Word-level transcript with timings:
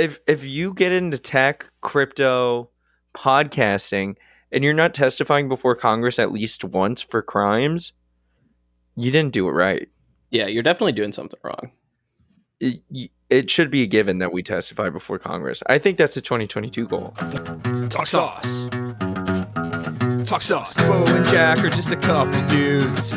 if 0.00 0.20
if 0.26 0.44
you 0.44 0.74
get 0.74 0.92
into 0.92 1.18
tech, 1.18 1.70
crypto, 1.80 2.70
podcasting, 3.14 4.16
and 4.50 4.64
you're 4.64 4.74
not 4.74 4.94
testifying 4.94 5.48
before 5.48 5.76
Congress 5.76 6.18
at 6.18 6.32
least 6.32 6.64
once 6.64 7.02
for 7.02 7.22
crimes, 7.22 7.92
you 8.96 9.10
didn't 9.10 9.32
do 9.32 9.48
it 9.48 9.52
right. 9.52 9.88
Yeah, 10.30 10.46
you're 10.46 10.62
definitely 10.62 10.92
doing 10.92 11.12
something 11.12 11.38
wrong. 11.42 11.72
It, 12.60 13.10
it 13.30 13.50
should 13.50 13.70
be 13.70 13.82
a 13.82 13.86
given 13.86 14.18
that 14.18 14.32
we 14.32 14.42
testify 14.42 14.90
before 14.90 15.18
Congress. 15.18 15.62
I 15.66 15.78
think 15.78 15.96
that's 15.96 16.16
a 16.16 16.20
2022 16.20 16.86
goal. 16.86 17.10
Talk 17.88 18.06
sauce. 18.06 18.68
Talk 20.28 20.42
sauce. 20.42 20.72
Bo 20.74 21.04
and 21.06 21.26
Jack 21.26 21.64
are 21.64 21.70
just 21.70 21.90
a 21.90 21.96
couple 21.96 22.40
dudes 22.48 23.12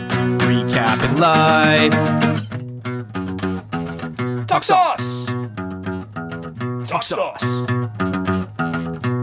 recapping 0.46 1.20
life. 1.20 1.94
Talk 4.48 4.64
sauce. 4.64 4.93
Talk 6.94 7.02
sauce. 7.02 7.66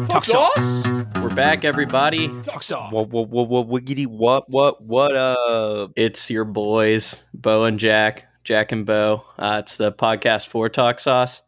Talk 0.09 0.25
sauce. 0.25 0.85
We're 1.23 1.33
back, 1.33 1.65
everybody. 1.65 2.27
Talk 2.43 2.65
sauce. 2.65 2.93
What 2.93 3.11
what 3.11 3.29
what 3.29 3.49
what 3.49 3.69
wiggity 3.69 4.09
what 4.09 4.51
what 4.51 4.83
what 4.83 5.15
uh 5.15 5.87
It's 5.95 6.29
your 6.33 6.45
boys, 6.45 7.23
Bo 7.33 7.63
and 7.63 7.79
Jack, 7.79 8.27
Jack 8.43 8.73
and 8.73 8.85
Bo. 8.85 9.23
Uh, 9.39 9.63
it's 9.63 9.77
the 9.77 9.93
podcast 9.93 10.49
for 10.49 10.69
Talk 10.69 10.99
Sauce. 10.99 11.43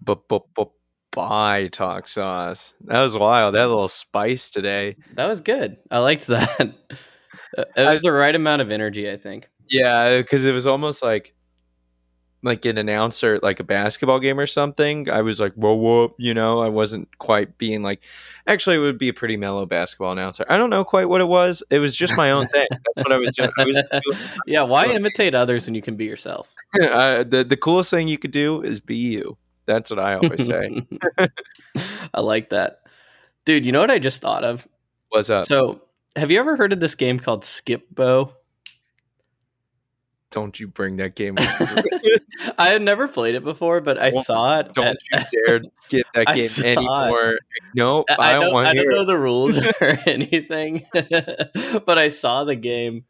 but 0.00 0.28
but 0.28 0.42
but 0.54 0.70
bye 1.10 1.66
talk 1.72 2.06
sauce. 2.06 2.72
That 2.82 3.02
was 3.02 3.16
wild. 3.16 3.56
That 3.56 3.66
little 3.66 3.88
spice 3.88 4.50
today. 4.50 4.94
That 5.14 5.26
was 5.26 5.40
good. 5.40 5.76
I 5.90 5.98
liked 5.98 6.28
that. 6.28 6.56
it 7.58 7.68
was 7.76 8.02
the 8.02 8.12
right 8.12 8.36
amount 8.36 8.62
of 8.62 8.70
energy, 8.70 9.10
I 9.10 9.16
think. 9.16 9.48
Yeah, 9.68 10.18
because 10.18 10.44
it 10.44 10.52
was 10.52 10.68
almost 10.68 11.02
like 11.02 11.34
like 12.42 12.64
an 12.64 12.78
announcer, 12.78 13.38
like 13.42 13.58
a 13.60 13.64
basketball 13.64 14.20
game 14.20 14.38
or 14.38 14.46
something. 14.46 15.10
I 15.10 15.22
was 15.22 15.40
like, 15.40 15.54
whoa, 15.54 15.74
whoa, 15.74 16.14
you 16.18 16.34
know, 16.34 16.60
I 16.60 16.68
wasn't 16.68 17.08
quite 17.18 17.58
being 17.58 17.82
like, 17.82 18.02
actually, 18.46 18.76
it 18.76 18.80
would 18.80 18.98
be 18.98 19.08
a 19.08 19.12
pretty 19.12 19.36
mellow 19.36 19.66
basketball 19.66 20.12
announcer. 20.12 20.44
I 20.48 20.56
don't 20.56 20.70
know 20.70 20.84
quite 20.84 21.08
what 21.08 21.20
it 21.20 21.26
was. 21.26 21.62
It 21.70 21.80
was 21.80 21.96
just 21.96 22.16
my 22.16 22.30
own 22.30 22.46
thing. 22.52 22.66
That's 22.70 23.08
what 23.08 23.12
I 23.12 23.18
was 23.18 23.34
doing. 23.34 23.50
I 23.58 23.64
was 23.64 23.82
yeah, 24.46 24.62
why 24.62 24.86
imitate 24.92 25.34
others 25.34 25.66
when 25.66 25.74
you 25.74 25.82
can 25.82 25.96
be 25.96 26.04
yourself? 26.04 26.54
uh, 26.80 27.24
the, 27.24 27.44
the 27.44 27.56
coolest 27.56 27.90
thing 27.90 28.08
you 28.08 28.18
could 28.18 28.32
do 28.32 28.62
is 28.62 28.80
be 28.80 28.96
you. 28.96 29.36
That's 29.66 29.90
what 29.90 29.98
I 29.98 30.14
always 30.14 30.46
say. 30.46 30.82
I 32.14 32.20
like 32.20 32.50
that. 32.50 32.78
Dude, 33.44 33.66
you 33.66 33.72
know 33.72 33.80
what 33.80 33.90
I 33.90 33.98
just 33.98 34.22
thought 34.22 34.44
of? 34.44 34.66
What's 35.10 35.28
up? 35.28 35.46
So, 35.46 35.82
have 36.16 36.30
you 36.30 36.38
ever 36.38 36.56
heard 36.56 36.72
of 36.72 36.80
this 36.80 36.94
game 36.94 37.18
called 37.18 37.44
Skip 37.44 37.86
Bo? 37.94 38.32
Don't 40.30 40.60
you 40.60 40.68
bring 40.68 40.96
that 40.98 41.14
game 41.16 41.36
up. 41.38 41.84
I 42.58 42.68
had 42.68 42.82
never 42.82 43.08
played 43.08 43.34
it 43.34 43.44
before, 43.44 43.80
but 43.80 44.00
I 44.00 44.10
Don't- 44.10 44.24
saw 44.24 44.58
it. 44.58 44.72
don't 44.74 44.86
at- 44.86 44.96
you 45.32 45.44
dare 45.46 45.60
get 45.88 46.06
that 46.14 46.26
game 46.34 46.44
saw 46.44 46.62
it. 46.62 46.76
anymore. 46.76 47.38
Nope, 47.74 48.06
I, 48.10 48.14
I, 48.30 48.32
don't 48.32 48.42
don't, 48.42 48.52
want 48.52 48.66
I 48.68 48.74
don't 48.74 48.88
know 48.90 49.02
it. 49.02 49.04
the 49.06 49.18
rules 49.18 49.58
or 49.80 49.98
anything, 50.06 50.84
but 50.92 51.98
I 51.98 52.08
saw 52.08 52.44
the 52.44 52.56
game 52.56 53.04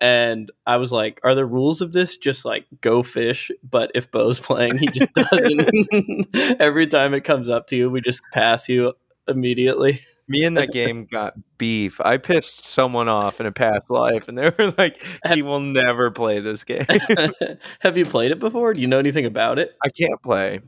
and 0.00 0.50
I 0.66 0.78
was 0.78 0.90
like, 0.92 1.20
"Are 1.22 1.34
the 1.36 1.46
rules 1.46 1.80
of 1.80 1.92
this 1.92 2.16
just 2.16 2.44
like 2.44 2.66
go 2.80 3.02
fish?" 3.04 3.50
But 3.62 3.92
if 3.94 4.10
Bo's 4.10 4.40
playing, 4.40 4.78
he 4.78 4.88
just 4.88 5.14
doesn't. 5.14 6.58
Every 6.60 6.86
time 6.88 7.14
it 7.14 7.20
comes 7.22 7.48
up 7.48 7.68
to 7.68 7.76
you, 7.76 7.88
we 7.90 8.00
just 8.00 8.20
pass 8.32 8.68
you 8.68 8.94
immediately. 9.28 10.00
Me 10.32 10.44
and 10.44 10.56
that 10.56 10.72
game 10.72 11.04
got 11.04 11.34
beef. 11.58 12.00
I 12.00 12.16
pissed 12.16 12.64
someone 12.64 13.06
off 13.08 13.38
in 13.38 13.46
a 13.46 13.52
past 13.52 13.90
life, 13.90 14.28
and 14.28 14.38
they 14.38 14.50
were 14.50 14.72
like, 14.78 14.96
"He 15.32 15.42
will 15.42 15.60
never 15.60 16.10
play 16.10 16.40
this 16.40 16.64
game." 16.64 16.86
Have 17.80 17.98
you 17.98 18.06
played 18.06 18.30
it 18.30 18.38
before? 18.38 18.72
Do 18.72 18.80
you 18.80 18.86
know 18.86 18.98
anything 18.98 19.26
about 19.26 19.58
it? 19.58 19.76
I 19.84 19.90
can't 19.90 20.20
play. 20.22 20.60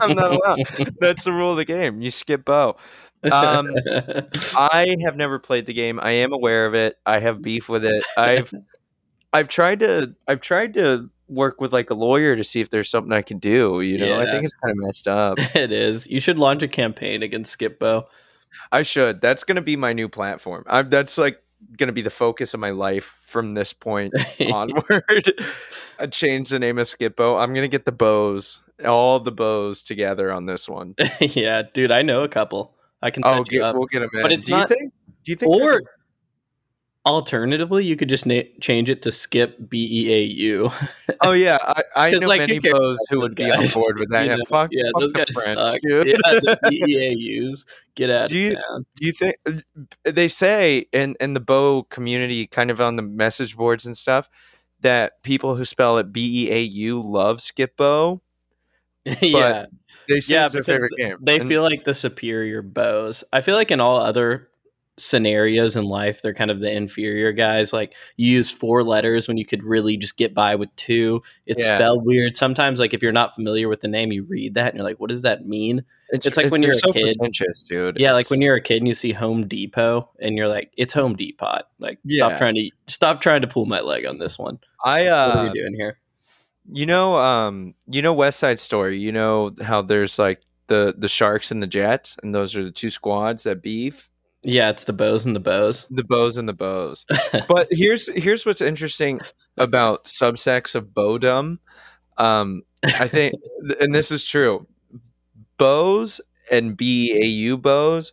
I'm 0.00 0.14
not 0.14 0.32
allowed. 0.32 0.60
That's 1.00 1.24
the 1.24 1.32
rule 1.32 1.50
of 1.50 1.56
the 1.56 1.64
game. 1.64 2.00
You 2.00 2.10
skip 2.10 2.44
bow. 2.44 2.76
Um, 3.30 3.68
I 4.56 4.96
have 5.04 5.16
never 5.16 5.38
played 5.38 5.66
the 5.66 5.74
game. 5.74 5.98
I 6.00 6.12
am 6.12 6.32
aware 6.32 6.66
of 6.66 6.74
it. 6.74 6.96
I 7.04 7.18
have 7.18 7.42
beef 7.42 7.68
with 7.68 7.84
it. 7.84 8.04
I've 8.16 8.54
I've 9.32 9.48
tried 9.48 9.80
to 9.80 10.14
I've 10.28 10.40
tried 10.40 10.74
to 10.74 11.10
work 11.28 11.60
with 11.60 11.72
like 11.72 11.90
a 11.90 11.94
lawyer 11.94 12.36
to 12.36 12.44
see 12.44 12.60
if 12.60 12.70
there's 12.70 12.88
something 12.88 13.12
I 13.12 13.22
can 13.22 13.38
do. 13.38 13.80
You 13.80 13.98
know, 13.98 14.20
I 14.20 14.30
think 14.30 14.44
it's 14.44 14.54
kind 14.54 14.72
of 14.72 14.78
messed 14.78 15.08
up. 15.08 15.38
it 15.54 15.72
is. 15.72 16.06
You 16.06 16.20
should 16.20 16.38
launch 16.38 16.62
a 16.62 16.68
campaign 16.68 17.22
against 17.22 17.52
Skip 17.52 17.78
Bo. 17.78 18.06
I 18.72 18.82
should. 18.82 19.20
That's 19.20 19.44
going 19.44 19.56
to 19.56 19.62
be 19.62 19.76
my 19.76 19.92
new 19.92 20.08
platform. 20.08 20.64
I'm, 20.66 20.88
that's 20.90 21.18
like 21.18 21.42
going 21.76 21.88
to 21.88 21.92
be 21.92 22.02
the 22.02 22.10
focus 22.10 22.54
of 22.54 22.60
my 22.60 22.70
life 22.70 23.16
from 23.20 23.54
this 23.54 23.72
point 23.72 24.14
onward. 24.52 25.32
I 25.98 26.06
changed 26.06 26.50
the 26.50 26.58
name 26.58 26.78
of 26.78 26.86
Skip 26.86 27.16
Bo. 27.16 27.36
I'm 27.36 27.52
going 27.52 27.64
to 27.64 27.68
get 27.68 27.84
the 27.84 27.92
bows, 27.92 28.60
all 28.84 29.20
the 29.20 29.32
bows 29.32 29.82
together 29.82 30.32
on 30.32 30.46
this 30.46 30.68
one. 30.68 30.94
yeah, 31.20 31.62
dude, 31.62 31.92
I 31.92 32.02
know 32.02 32.22
a 32.22 32.28
couple. 32.28 32.74
I 33.02 33.10
can. 33.10 33.22
Oh, 33.24 33.44
get, 33.44 33.62
up. 33.62 33.76
we'll 33.76 33.86
get 33.86 34.00
them 34.00 34.10
in. 34.14 34.22
But 34.22 34.32
it's 34.32 34.46
do 34.46 34.56
you 34.56 34.66
think? 34.66 34.92
Do 35.24 35.32
you 35.32 35.36
think? 35.36 35.62
or 35.62 35.82
alternatively, 37.08 37.84
you 37.84 37.96
could 37.96 38.08
just 38.08 38.26
na- 38.26 38.42
change 38.60 38.88
it 38.90 39.02
to 39.02 39.12
Skip 39.12 39.56
B 39.68 39.88
E 39.90 40.12
A 40.14 40.22
U. 40.22 40.70
oh 41.22 41.32
yeah, 41.32 41.58
I, 41.60 41.82
I 41.96 42.10
know 42.12 42.28
like, 42.28 42.38
many 42.40 42.58
bows 42.60 42.98
who 43.10 43.20
would 43.20 43.36
those 43.36 43.46
be 43.46 43.50
on 43.50 43.66
board 43.74 43.98
with 43.98 44.10
that. 44.10 44.24
You 44.26 44.30
Yeah, 44.32 44.36
fuck, 44.48 44.68
yeah, 44.72 44.84
fuck 44.92 45.00
those 45.00 45.12
guys 45.12 45.28
French, 45.30 45.58
suck. 45.58 45.78
Yeah, 45.82 46.02
the 46.04 46.58
B 46.68 46.84
E 46.88 47.06
A 47.06 47.10
U's 47.12 47.66
get 47.94 48.10
out 48.10 48.28
Do 48.28 48.38
you- 48.38 48.54
town. 48.54 48.86
Do 48.96 49.06
you 49.06 49.12
think 49.12 49.36
uh, 49.46 49.52
they 50.04 50.28
say 50.28 50.86
in 50.92 51.16
in 51.20 51.34
the 51.34 51.40
bow 51.40 51.84
community, 51.84 52.46
kind 52.46 52.70
of 52.70 52.80
on 52.80 52.96
the 52.96 53.02
message 53.02 53.56
boards 53.56 53.86
and 53.86 53.96
stuff, 53.96 54.28
that 54.80 55.22
people 55.22 55.56
who 55.56 55.64
spell 55.64 55.98
it 55.98 56.12
B 56.12 56.46
E 56.46 56.52
A 56.52 56.60
U 56.60 57.00
love 57.00 57.40
Skip 57.40 57.76
Bo? 57.76 58.22
yeah, 59.22 59.66
They 60.08 60.20
say 60.20 60.34
yeah, 60.34 60.44
it's 60.44 60.52
their 60.52 60.62
favorite 60.62 60.92
game. 60.98 61.16
they 61.20 61.38
And- 61.40 61.48
feel 61.48 61.62
like 61.62 61.84
the 61.84 61.94
superior 61.94 62.60
bows. 62.62 63.24
I 63.32 63.40
feel 63.40 63.54
like 63.56 63.70
in 63.70 63.80
all 63.80 63.96
other 63.96 64.48
scenarios 64.98 65.76
in 65.76 65.84
life, 65.84 66.20
they're 66.22 66.34
kind 66.34 66.50
of 66.50 66.60
the 66.60 66.70
inferior 66.70 67.32
guys. 67.32 67.72
Like 67.72 67.94
you 68.16 68.26
use 68.32 68.50
four 68.50 68.82
letters 68.82 69.28
when 69.28 69.36
you 69.36 69.46
could 69.46 69.62
really 69.62 69.96
just 69.96 70.16
get 70.16 70.34
by 70.34 70.54
with 70.56 70.74
two. 70.76 71.22
It's 71.46 71.64
Yeah. 71.64 71.76
spelled 71.78 72.04
weird. 72.04 72.36
Sometimes, 72.36 72.78
like 72.80 72.92
if 72.94 73.02
you're 73.02 73.12
not 73.12 73.34
familiar 73.34 73.68
with 73.68 73.80
the 73.80 73.88
name, 73.88 74.12
you 74.12 74.24
read 74.24 74.54
that 74.54 74.68
and 74.68 74.74
you're 74.76 74.84
like, 74.84 75.00
"What 75.00 75.10
does 75.10 75.22
that 75.22 75.46
mean?" 75.46 75.84
it's 76.10 76.36
like 76.38 76.50
when 76.50 76.62
you're 76.62 76.72
a 76.72 76.74
so 76.78 76.92
kid. 76.92 77.02
pretentious, 77.18 77.62
dude. 77.62 77.98
Yeah, 77.98 78.12
like 78.12 78.22
It's- 78.22 78.30
when 78.30 78.40
you're 78.40 78.54
a 78.56 78.60
kid 78.62 78.78
and 78.78 78.88
you 78.88 78.94
see 78.94 79.12
Home 79.12 79.46
Depot 79.46 80.08
and 80.20 80.36
you're 80.36 80.48
like, 80.48 80.70
"It's 80.76 80.92
Home 80.94 81.14
Depot." 81.16 81.60
Like, 81.78 81.98
Yeah. 82.04 82.26
stop 82.28 82.38
trying 82.38 82.54
to 82.54 82.70
stop 82.86 83.20
trying 83.20 83.42
to 83.42 83.46
pull 83.46 83.66
my 83.66 83.80
leg 83.80 84.06
on 84.06 84.18
this 84.18 84.38
one. 84.38 84.58
I 84.84 85.06
uh, 85.06 85.28
What 85.28 85.36
are 85.36 85.40
uh, 85.40 85.52
we 85.52 85.60
doing 85.60 85.74
here? 85.74 85.98
you 86.72 86.86
know, 86.86 87.16
um, 87.18 87.74
you 87.86 88.02
know 88.02 88.12
West 88.14 88.38
Side 88.38 88.58
Story. 88.58 88.98
You 88.98 89.12
know 89.12 89.50
how 89.62 89.82
there's 89.82 90.18
like 90.18 90.40
the 90.68 90.94
the 90.96 91.08
Sharks 91.08 91.50
and 91.50 91.62
the 91.62 91.66
Jets, 91.66 92.16
and 92.22 92.34
those 92.34 92.56
are 92.56 92.64
the 92.64 92.70
two 92.70 92.90
squads 92.90 93.42
that 93.44 93.62
beef. 93.62 94.08
Yeah, 94.42 94.70
it's 94.70 94.84
the 94.84 94.92
bows 94.92 95.26
and 95.26 95.34
the 95.34 95.40
bows. 95.40 95.86
The 95.90 96.04
bows 96.04 96.38
and 96.38 96.48
the 96.48 96.52
bows. 96.52 97.04
but 97.48 97.68
here's 97.70 98.08
here's 98.14 98.46
what's 98.46 98.60
interesting 98.60 99.20
about 99.56 100.04
subsects 100.04 100.74
of 100.74 100.94
bowdom. 100.94 101.60
Um, 102.16 102.62
I 102.84 103.08
think, 103.08 103.34
and 103.80 103.94
this 103.94 104.10
is 104.10 104.24
true. 104.24 104.66
Bows 105.56 106.20
and 106.50 106.76
BAU 106.76 107.56
bows 107.56 108.12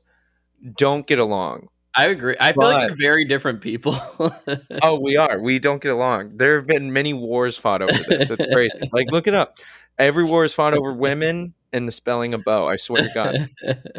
don't 0.78 1.06
get 1.06 1.20
along. 1.20 1.68
I 1.98 2.08
agree. 2.08 2.36
I 2.40 2.52
feel 2.52 2.64
like 2.64 2.88
they're 2.88 2.98
very 2.98 3.26
different 3.26 3.62
people. 3.62 3.98
Oh, 4.82 5.00
we 5.00 5.16
are. 5.16 5.40
We 5.40 5.60
don't 5.60 5.82
get 5.82 5.94
along. 5.94 6.38
There 6.38 6.56
have 6.56 6.68
been 6.68 6.92
many 6.92 7.14
wars 7.14 7.58
fought 7.58 7.82
over 7.82 7.94
this. 7.94 8.30
It's 8.30 8.54
crazy. 8.54 8.90
like, 8.92 9.10
look 9.10 9.26
it 9.26 9.34
up. 9.34 9.58
Every 9.98 10.26
war 10.26 10.44
is 10.44 10.54
fought 10.54 10.74
over 10.74 10.94
women 10.94 11.54
and 11.72 11.88
the 11.88 11.92
spelling 11.92 12.34
of 12.34 12.44
bow. 12.44 12.68
I 12.68 12.76
swear 12.76 13.04
to 13.04 13.10
God. 13.14 13.50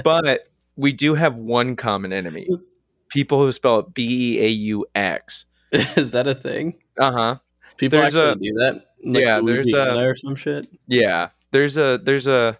But 0.05 0.49
we 0.77 0.93
do 0.93 1.15
have 1.15 1.37
one 1.39 1.77
common 1.77 2.13
enemy: 2.13 2.49
people 3.09 3.39
who 3.43 3.51
spell 3.53 3.81
it 3.81 3.95
B 3.95 4.37
E 4.39 4.45
A 4.45 4.49
U 4.49 4.87
X. 4.95 5.47
Is 5.73 6.11
that 6.13 6.27
a 6.27 6.35
thing? 6.35 6.75
Uh 6.99 7.13
huh. 7.13 7.37
People 7.77 7.99
There's 8.01 8.17
actually 8.17 8.49
a- 8.49 8.53
do 8.53 8.59
that? 8.59 8.83
Like 9.05 9.23
yeah, 9.23 9.41
there's 9.45 9.73
a- 9.73 9.99
or 9.99 10.17
some 10.17 10.35
shit. 10.37 10.67
Yeah. 10.87 11.29
There's 11.51 11.77
a 11.77 11.99
there's 12.03 12.27
a 12.27 12.59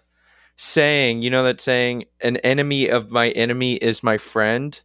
saying. 0.55 1.21
You 1.21 1.29
know 1.29 1.43
that 1.43 1.59
saying: 1.61 2.05
"An 2.21 2.37
enemy 2.37 2.87
of 2.89 3.11
my 3.11 3.29
enemy 3.29 3.75
is 3.75 4.03
my 4.03 4.17
friend." 4.17 4.79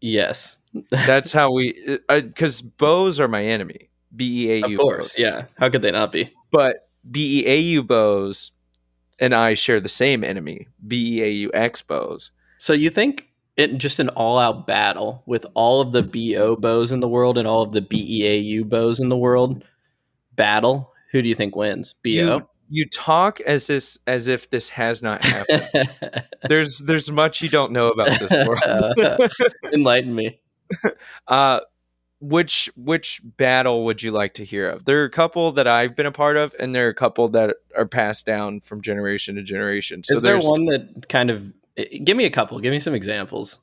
Yes, 0.00 0.58
That's 0.90 1.32
how 1.32 1.52
we. 1.52 1.98
Because 2.08 2.62
bows 2.62 3.20
are 3.20 3.28
my 3.28 3.44
enemy. 3.44 3.88
B 4.14 4.46
E 4.48 4.52
A 4.62 4.68
U. 4.68 4.74
of 4.76 4.80
course. 4.80 5.08
bows. 5.12 5.18
Yeah, 5.18 5.44
how 5.58 5.68
could 5.70 5.82
they 5.82 5.90
not 5.92 6.12
be? 6.12 6.32
but 6.50 6.88
B 7.10 7.40
E 7.42 7.46
A 7.48 7.58
U 7.60 7.82
bows 7.82 8.52
and 9.22 9.34
I 9.34 9.54
share 9.54 9.80
the 9.80 9.88
same 9.88 10.24
enemy, 10.24 10.66
B 10.86 11.20
E 11.20 11.22
A 11.22 11.28
U 11.30 11.50
X 11.54 11.80
Expos. 11.80 12.30
So 12.58 12.72
you 12.72 12.90
think 12.90 13.28
it 13.56 13.78
just 13.78 14.00
an 14.00 14.08
all-out 14.10 14.66
battle 14.66 15.22
with 15.26 15.46
all 15.54 15.80
of 15.80 15.92
the 15.92 16.02
bo 16.02 16.56
bows 16.56 16.90
in 16.90 17.00
the 17.00 17.08
world 17.08 17.38
and 17.38 17.46
all 17.46 17.62
of 17.62 17.72
the 17.72 17.80
beau 17.80 18.68
bows 18.68 18.98
in 18.98 19.08
the 19.08 19.16
world? 19.16 19.64
Battle. 20.34 20.92
Who 21.12 21.22
do 21.22 21.28
you 21.28 21.34
think 21.34 21.54
wins? 21.54 21.94
Bo. 22.02 22.10
You, 22.10 22.48
you 22.68 22.88
talk 22.88 23.40
as 23.42 23.68
this 23.68 23.98
as 24.06 24.26
if 24.26 24.50
this 24.50 24.70
has 24.70 25.02
not 25.02 25.24
happened. 25.24 26.26
there's 26.48 26.80
there's 26.80 27.10
much 27.10 27.42
you 27.42 27.48
don't 27.48 27.70
know 27.70 27.90
about 27.90 28.18
this 28.18 28.32
world. 28.46 29.30
Enlighten 29.72 30.14
me. 30.14 30.40
uh, 31.28 31.60
which 32.22 32.70
which 32.76 33.20
battle 33.24 33.84
would 33.84 34.00
you 34.02 34.12
like 34.12 34.34
to 34.34 34.44
hear 34.44 34.70
of? 34.70 34.84
There 34.84 35.02
are 35.02 35.04
a 35.04 35.10
couple 35.10 35.50
that 35.52 35.66
I've 35.66 35.96
been 35.96 36.06
a 36.06 36.12
part 36.12 36.36
of, 36.36 36.54
and 36.58 36.72
there 36.74 36.86
are 36.86 36.90
a 36.90 36.94
couple 36.94 37.28
that 37.30 37.56
are 37.76 37.86
passed 37.86 38.24
down 38.24 38.60
from 38.60 38.80
generation 38.80 39.34
to 39.34 39.42
generation. 39.42 40.04
So 40.04 40.14
Is 40.14 40.22
there 40.22 40.38
one 40.38 40.66
that 40.66 41.08
kind 41.08 41.30
of 41.30 41.52
eh, 41.76 41.98
give 42.04 42.16
me 42.16 42.24
a 42.24 42.30
couple? 42.30 42.60
Give 42.60 42.70
me 42.70 42.78
some 42.80 42.94
examples. 42.94 43.58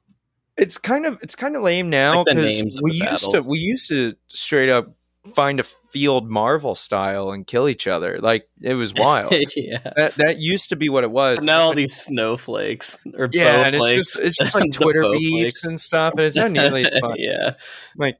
it's 0.57 0.77
kind 0.77 1.05
of 1.05 1.17
it's 1.23 1.35
kind 1.35 1.55
of 1.55 1.63
lame 1.63 1.89
now 1.89 2.25
because 2.25 2.59
of 2.59 2.81
we 2.81 2.91
used 2.91 3.05
battles. 3.05 3.45
to 3.45 3.49
we 3.49 3.59
used 3.59 3.87
to 3.89 4.15
straight 4.27 4.69
up 4.69 4.91
find 5.35 5.59
a 5.59 5.63
field 5.63 6.29
Marvel 6.29 6.75
style 6.75 7.31
and 7.31 7.45
kill 7.47 7.69
each 7.69 7.87
other. 7.87 8.19
Like 8.19 8.49
it 8.61 8.73
was 8.73 8.93
wild. 8.97 9.33
yeah. 9.55 9.79
that 9.95 10.15
that 10.15 10.39
used 10.39 10.69
to 10.69 10.75
be 10.75 10.89
what 10.89 11.05
it 11.05 11.11
was. 11.11 11.41
Now 11.41 11.61
all 11.61 11.75
these 11.75 11.95
snowflakes 11.95 12.97
or 13.17 13.29
yeah, 13.31 13.65
and 13.67 13.75
it's 13.75 13.95
just 13.95 14.19
it's 14.19 14.37
just 14.37 14.55
like 14.59 14.71
Twitter 14.73 15.03
beefs 15.13 15.63
and 15.63 15.79
stuff, 15.79 16.11
and 16.17 16.21
it's 16.25 16.35
not 16.35 16.51
nearly 16.51 16.83
as 16.85 16.93
fun. 17.01 17.15
yeah. 17.17 17.51
like 17.95 18.17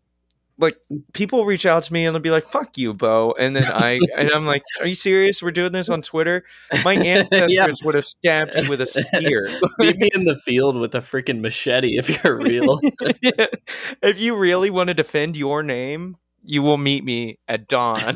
people 1.13 1.45
reach 1.45 1.65
out 1.65 1.83
to 1.83 1.93
me 1.93 2.05
and 2.05 2.13
they'll 2.15 2.21
be 2.21 2.31
like 2.31 2.45
fuck 2.45 2.77
you 2.77 2.93
bo. 2.93 3.33
And 3.39 3.55
then 3.55 3.63
i 3.65 3.99
and 4.17 4.29
i'm 4.31 4.45
like 4.45 4.63
are 4.81 4.87
you 4.87 4.95
serious? 4.95 5.41
We're 5.41 5.51
doing 5.51 5.71
this 5.71 5.89
on 5.89 6.01
twitter? 6.01 6.43
My 6.83 6.93
ancestors 6.95 7.53
Yeah. 7.53 7.67
would 7.83 7.95
have 7.95 8.05
stabbed 8.05 8.55
you 8.55 8.69
with 8.69 8.81
a 8.81 8.85
spear. 8.85 9.49
Meet 9.79 9.97
me 9.97 10.09
in 10.13 10.25
the 10.25 10.35
field 10.37 10.75
with 10.77 10.93
a 10.95 10.99
freaking 10.99 11.39
machete 11.41 11.97
if 11.97 12.23
you're 12.23 12.37
real. 12.37 12.79
if 14.01 14.19
you 14.19 14.35
really 14.35 14.69
want 14.69 14.89
to 14.89 14.93
defend 14.93 15.37
your 15.37 15.63
name 15.63 16.17
you 16.43 16.61
will 16.61 16.77
meet 16.77 17.03
me 17.03 17.37
at 17.49 17.67
dawn 17.67 18.15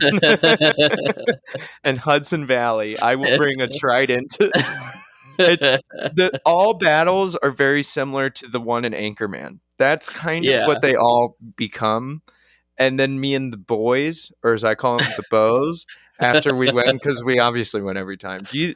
in 1.83 1.97
hudson 1.97 2.45
valley. 2.47 2.97
I 2.97 3.15
will 3.15 3.35
bring 3.37 3.59
a 3.61 3.67
trident. 3.67 4.37
The, 5.37 6.39
all 6.45 6.73
battles 6.75 7.35
are 7.35 7.49
very 7.51 7.83
similar 7.83 8.29
to 8.29 8.47
the 8.47 8.59
one 8.59 8.85
in 8.85 8.93
anchorman. 8.93 9.59
That's 9.77 10.07
kind 10.09 10.45
of 10.45 10.51
Yeah. 10.51 10.67
what 10.67 10.81
they 10.81 10.95
all 10.95 11.35
become 11.57 12.21
and 12.77 12.99
then 12.99 13.19
me 13.19 13.35
and 13.35 13.51
the 13.53 13.57
boys 13.57 14.31
or 14.43 14.53
as 14.53 14.63
i 14.63 14.75
call 14.75 14.97
them 14.97 15.07
the 15.17 15.23
bows 15.29 15.85
after 16.19 16.55
we 16.55 16.71
win 16.71 16.95
because 16.95 17.23
we 17.23 17.39
obviously 17.39 17.81
win 17.81 17.97
every 17.97 18.17
time 18.17 18.41
do 18.49 18.57
you 18.59 18.75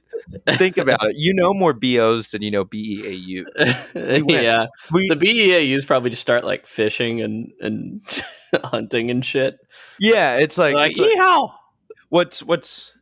think 0.55 0.77
about 0.77 0.99
it 1.03 1.15
you 1.17 1.33
know 1.33 1.53
more 1.53 1.73
bos 1.73 2.31
than 2.31 2.41
you 2.41 2.51
know 2.51 2.63
beau 2.65 2.77
yeah. 3.95 4.67
we, 4.91 5.07
The 5.07 5.15
BEAUs 5.15 5.85
probably 5.85 6.09
just 6.09 6.21
start 6.21 6.43
like 6.43 6.65
fishing 6.65 7.21
and 7.21 7.51
and 7.61 8.01
hunting 8.63 9.09
and 9.11 9.23
shit. 9.25 9.57
yeah 9.99 10.37
it's 10.37 10.57
like, 10.57 10.73
Like, 10.75 10.91
it's 10.91 10.99
like 10.99 11.49
what's 12.09 12.43
what's 12.43 12.93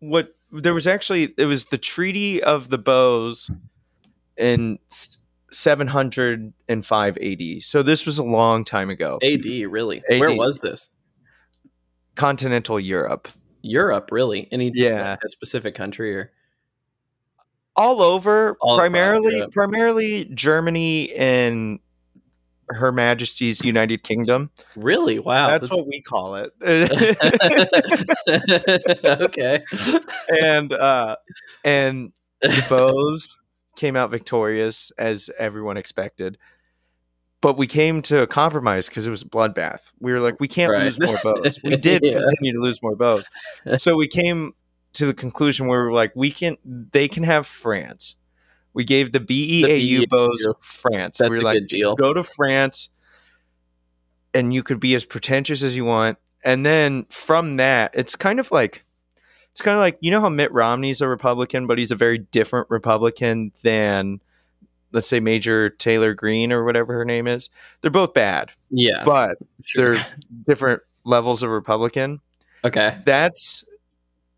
what 0.00 0.34
there 0.52 0.74
was 0.74 0.86
actually 0.86 1.34
it 1.36 1.46
was 1.46 1.66
the 1.66 1.78
treaty 1.78 2.42
of 2.42 2.70
the 2.70 2.78
bows 2.78 3.50
in 4.36 4.78
s- 4.90 5.22
705 5.52 7.18
AD. 7.18 7.62
So 7.62 7.82
this 7.82 8.06
was 8.06 8.18
a 8.18 8.22
long 8.22 8.64
time 8.64 8.90
ago. 8.90 9.18
AD, 9.22 9.44
really? 9.44 10.02
AD. 10.10 10.20
Where 10.20 10.34
was 10.34 10.60
this? 10.60 10.90
Continental 12.14 12.78
Europe. 12.80 13.28
Europe, 13.62 14.10
really? 14.12 14.48
Any 14.52 14.70
Yeah. 14.74 15.16
a 15.24 15.28
specific 15.28 15.74
country 15.74 16.14
or 16.16 16.32
All 17.76 18.02
over 18.02 18.56
All 18.60 18.78
primarily 18.78 19.46
primarily 19.52 20.24
Germany 20.34 21.12
and 21.14 21.78
Her 22.68 22.92
Majesty's 22.92 23.64
United 23.64 24.02
Kingdom. 24.02 24.50
really? 24.76 25.18
Wow, 25.18 25.48
That's 25.48 25.70
what 25.70 25.86
we 25.86 26.02
call 26.02 26.34
it. 26.36 26.52
okay. 29.06 29.64
and 30.42 30.72
uh 30.72 31.16
and 31.64 32.12
the 32.40 32.64
bows 32.68 33.36
came 33.78 33.96
out 33.96 34.10
victorious 34.10 34.90
as 34.98 35.30
everyone 35.38 35.76
expected 35.78 36.36
but 37.40 37.56
we 37.56 37.68
came 37.68 38.02
to 38.02 38.20
a 38.22 38.26
compromise 38.26 38.88
because 38.88 39.06
it 39.06 39.10
was 39.10 39.22
a 39.22 39.26
bloodbath 39.26 39.90
we 40.00 40.12
were 40.12 40.18
like 40.20 40.38
we 40.40 40.48
can't 40.48 40.72
Right. 40.72 40.82
lose 40.84 40.98
more 41.00 41.18
bows 41.22 41.58
we 41.62 41.76
did 41.88 42.02
Yeah. 42.04 42.18
continue 42.18 42.52
to 42.54 42.60
lose 42.60 42.82
more 42.82 42.96
bows 42.96 43.26
so 43.76 43.96
we 43.96 44.08
came 44.08 44.52
to 44.94 45.06
the 45.06 45.14
conclusion 45.14 45.68
where 45.68 45.80
we 45.80 45.86
were 45.86 45.92
like 45.92 46.12
we 46.16 46.30
can 46.32 46.56
they 46.64 47.06
can 47.08 47.22
have 47.22 47.46
france 47.46 48.16
we 48.74 48.84
gave 48.84 49.12
the 49.12 49.20
beau 49.20 49.26
BEAU. 49.26 50.08
bows 50.08 50.46
france 50.60 51.18
That's 51.18 51.30
we 51.30 51.36
were 51.36 51.42
a 51.42 51.44
like 51.44 51.58
good 51.60 51.68
deal. 51.68 51.94
go 51.94 52.12
to 52.12 52.22
france 52.24 52.90
and 54.34 54.52
you 54.52 54.62
could 54.62 54.80
be 54.80 54.94
as 54.94 55.04
pretentious 55.04 55.62
as 55.62 55.76
you 55.76 55.84
want 55.84 56.18
and 56.44 56.66
then 56.66 57.04
from 57.10 57.56
that 57.56 57.92
it's 57.94 58.16
kind 58.16 58.40
of 58.40 58.50
like 58.50 58.84
it's 59.58 59.64
kind 59.64 59.76
of 59.76 59.80
like 59.80 59.98
you 60.00 60.12
know 60.12 60.20
how 60.20 60.28
Mitt 60.28 60.52
Romney's 60.52 61.00
a 61.00 61.08
Republican, 61.08 61.66
but 61.66 61.78
he's 61.78 61.90
a 61.90 61.96
very 61.96 62.18
different 62.18 62.70
Republican 62.70 63.50
than 63.64 64.20
let's 64.92 65.08
say 65.08 65.18
Marjorie 65.18 65.72
Taylor 65.72 66.14
Greene 66.14 66.52
or 66.52 66.64
whatever 66.64 66.92
her 66.94 67.04
name 67.04 67.26
is. 67.26 67.50
They're 67.80 67.90
both 67.90 68.14
bad, 68.14 68.52
Yeah. 68.70 69.02
but 69.04 69.36
sure. 69.64 69.94
they're 69.96 70.06
different 70.46 70.82
levels 71.02 71.42
of 71.42 71.50
Republican. 71.50 72.20
Okay. 72.64 72.98
That's 73.04 73.64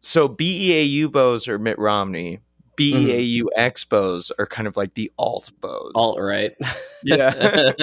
so 0.00 0.26
BEAU 0.26 1.12
bows 1.12 1.48
are 1.48 1.58
Mitt 1.58 1.78
Romney. 1.78 2.38
BEAU 2.80 3.42
expos 3.56 4.30
are 4.38 4.46
kind 4.46 4.66
of 4.66 4.76
like 4.76 4.94
the 4.94 5.12
alt 5.18 5.50
bows. 5.60 5.92
Alt 5.94 6.18
right. 6.20 6.52
Yeah. 7.04 7.30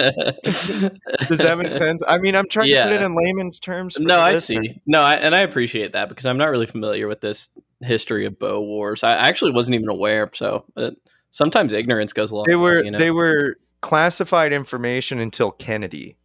Does 0.44 1.38
that 1.38 1.56
make 1.58 1.74
sense? 1.74 2.02
I 2.06 2.18
mean, 2.18 2.34
I'm 2.34 2.48
trying 2.48 2.68
to 2.70 2.82
put 2.82 2.92
it 2.92 3.02
in 3.02 3.16
layman's 3.16 3.58
terms. 3.58 3.96
for 3.96 4.02
no, 4.02 4.18
I 4.18 4.32
listener. 4.32 4.62
see. 4.64 4.80
No, 4.86 5.00
I, 5.00 5.14
and 5.14 5.34
I 5.34 5.40
appreciate 5.40 5.92
that 5.92 6.08
because 6.08 6.26
I'm 6.26 6.36
not 6.36 6.50
really 6.50 6.66
familiar 6.66 7.08
with 7.08 7.20
this 7.20 7.50
history 7.80 8.26
of 8.26 8.38
bow 8.38 8.60
wars. 8.60 9.02
I 9.04 9.12
actually 9.12 9.52
wasn't 9.52 9.76
even 9.76 9.88
aware. 9.88 10.28
So 10.34 10.64
uh, 10.76 10.90
sometimes 11.30 11.72
ignorance 11.72 12.12
goes 12.12 12.30
along. 12.30 12.44
They 12.46 12.56
were 12.56 12.82
you 12.84 12.90
know? 12.90 12.98
they 12.98 13.10
were 13.10 13.56
classified 13.80 14.52
information 14.52 15.18
until 15.20 15.50
Kennedy. 15.50 16.16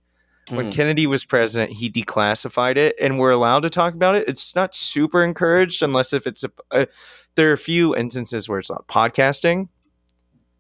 When 0.50 0.70
Mm. 0.70 0.74
Kennedy 0.74 1.08
was 1.08 1.24
president, 1.24 1.72
he 1.78 1.90
declassified 1.90 2.76
it, 2.76 2.96
and 3.00 3.18
we're 3.18 3.32
allowed 3.32 3.62
to 3.62 3.70
talk 3.70 3.94
about 3.94 4.16
it. 4.16 4.28
It's 4.28 4.54
not 4.56 4.76
super 4.76 5.24
encouraged 5.24 5.82
unless 5.82 6.12
if 6.12 6.28
it's 6.28 6.44
a. 6.44 6.52
a 6.72 6.88
there 7.36 7.50
are 7.50 7.54
a 7.54 7.58
few 7.58 7.96
instances 7.96 8.48
where 8.48 8.60
it's 8.60 8.70
not 8.70 8.88
podcasting, 8.88 9.70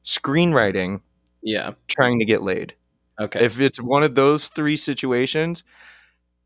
screenwriting, 0.04 1.02
yeah. 1.42 1.72
trying 1.88 2.20
to 2.20 2.26
get 2.26 2.42
laid. 2.42 2.74
Okay. 3.20 3.44
If 3.46 3.60
it's 3.60 3.80
one 3.82 4.04
of 4.04 4.16
those 4.16 4.48
three 4.48 4.78
situations, 4.78 5.64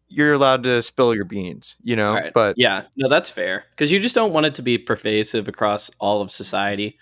you're 0.09 0.33
allowed 0.33 0.63
to 0.63 0.81
spill 0.81 1.15
your 1.15 1.25
beans. 1.25 1.75
You 1.81 1.95
know, 1.95 2.13
right. 2.13 2.33
but 2.33 2.56
yeah. 2.57 2.83
No, 2.95 3.09
that's 3.09 3.29
fair 3.29 3.65
because 3.71 3.91
you 3.91 4.00
just 4.00 4.15
don't 4.15 4.33
want 4.33 4.45
it 4.45 4.56
to 4.56 4.62
be 4.62 4.77
pervasive 4.77 5.47
across 5.47 5.89
all 6.00 6.21
of 6.21 6.31
society, 6.31 6.97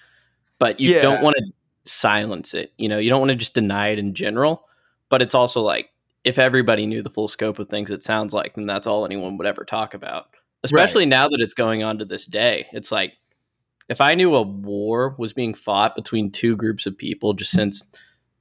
but 0.59 0.79
you 0.79 0.93
Yeah. 0.95 1.01
don't 1.01 1.23
want 1.23 1.35
to 1.37 1.51
silence 1.89 2.53
it. 2.53 2.73
You 2.77 2.89
know, 2.89 2.97
you 2.97 3.09
don't 3.09 3.19
want 3.19 3.29
to 3.29 3.35
just 3.35 3.53
deny 3.53 3.89
it 3.89 3.99
in 3.99 4.13
general. 4.13 4.65
But 5.09 5.21
it's 5.21 5.35
also 5.35 5.61
like 5.61 5.89
if 6.23 6.39
everybody 6.39 6.87
knew 6.87 7.03
the 7.03 7.11
full 7.11 7.27
scope 7.27 7.59
of 7.59 7.69
things, 7.69 7.91
it 7.91 8.03
sounds 8.03 8.33
like, 8.33 8.55
then 8.55 8.65
that's 8.65 8.87
all 8.87 9.05
anyone 9.05 9.37
would 9.37 9.47
ever 9.47 9.63
talk 9.63 9.93
about. 9.93 10.27
Especially 10.65 11.05
now 11.05 11.27
that 11.29 11.39
it's 11.41 11.53
going 11.53 11.83
on 11.83 11.97
to 11.99 12.05
this 12.05 12.25
day, 12.25 12.67
it's 12.73 12.91
like 12.91 13.13
if 13.89 14.01
I 14.01 14.15
knew 14.15 14.35
a 14.35 14.41
war 14.41 15.15
was 15.17 15.31
being 15.33 15.53
fought 15.53 15.95
between 15.95 16.31
two 16.31 16.55
groups 16.55 16.85
of 16.85 16.97
people 16.97 17.33
just 17.33 17.51
since 17.51 17.83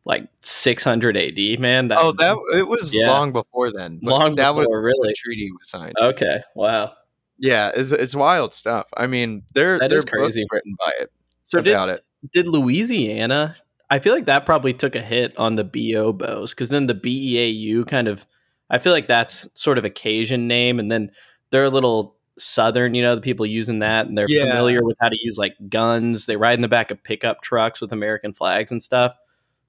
like 0.07 0.29
600 0.43 1.17
AD, 1.17 1.59
man. 1.61 1.89
That, 1.89 1.99
oh, 1.99 2.13
that 2.13 2.37
it 2.59 2.69
was 2.69 2.95
Yeah. 2.95 3.09
long 3.11 3.33
before 3.33 3.73
then. 3.73 4.01
long 4.03 4.35
that 4.35 4.51
before, 4.53 4.83
was 4.83 4.85
really. 4.85 5.09
the 5.09 5.15
treaty 5.17 5.51
was 5.59 5.69
signed. 5.69 5.95
Okay, 6.01 6.41
wow. 6.55 6.93
Yeah, 7.39 7.73
it's 7.75 7.91
it's 7.93 8.15
wild 8.15 8.53
stuff. 8.55 8.87
I 8.97 9.07
mean, 9.07 9.43
they're 9.55 9.79
That 9.79 9.91
they're 9.91 10.03
crazy. 10.03 10.45
written 10.53 10.77
by 10.79 10.93
it 11.01 11.11
So 11.43 11.61
did, 11.61 11.75
it. 11.89 12.01
did 12.33 12.47
Louisiana? 12.47 13.57
I 13.91 13.99
feel 13.99 14.15
like 14.15 14.27
that 14.27 14.47
probably 14.47 14.73
took 14.73 14.95
a 14.95 15.01
hit 15.01 15.37
on 15.39 15.57
the 15.57 15.65
BO 15.65 16.13
bows 16.13 16.51
because 16.55 16.71
then 16.71 16.87
the 16.87 16.95
BEAU 16.95 17.87
kind 17.87 18.09
of. 18.09 18.27
I 18.71 18.79
feel 18.79 18.93
like 18.93 19.09
that's 19.09 19.47
sort 19.55 19.77
of 19.79 19.85
a 19.85 19.91
Cajun 19.91 20.49
name, 20.49 20.79
and 20.79 20.91
then 20.91 21.11
they're 21.55 21.65
a 21.65 21.71
little 21.71 22.17
southern. 22.37 22.95
You 22.95 23.03
know, 23.03 23.15
the 23.15 23.21
people 23.21 23.47
using 23.47 23.79
that, 23.79 24.09
and 24.09 24.19
they're 24.19 24.27
Yeah. 24.29 24.47
familiar 24.47 24.83
with 24.85 24.97
how 25.01 25.09
to 25.09 25.17
use 25.23 25.39
like 25.39 25.55
guns. 25.69 26.27
They 26.27 26.37
ride 26.37 26.55
in 26.55 26.63
the 26.63 26.69
back 26.69 26.91
of 26.91 27.03
pickup 27.05 27.43
trucks 27.43 27.81
with 27.81 27.93
American 27.93 28.33
flags 28.35 28.73
and 28.73 28.83
stuff. 28.83 29.17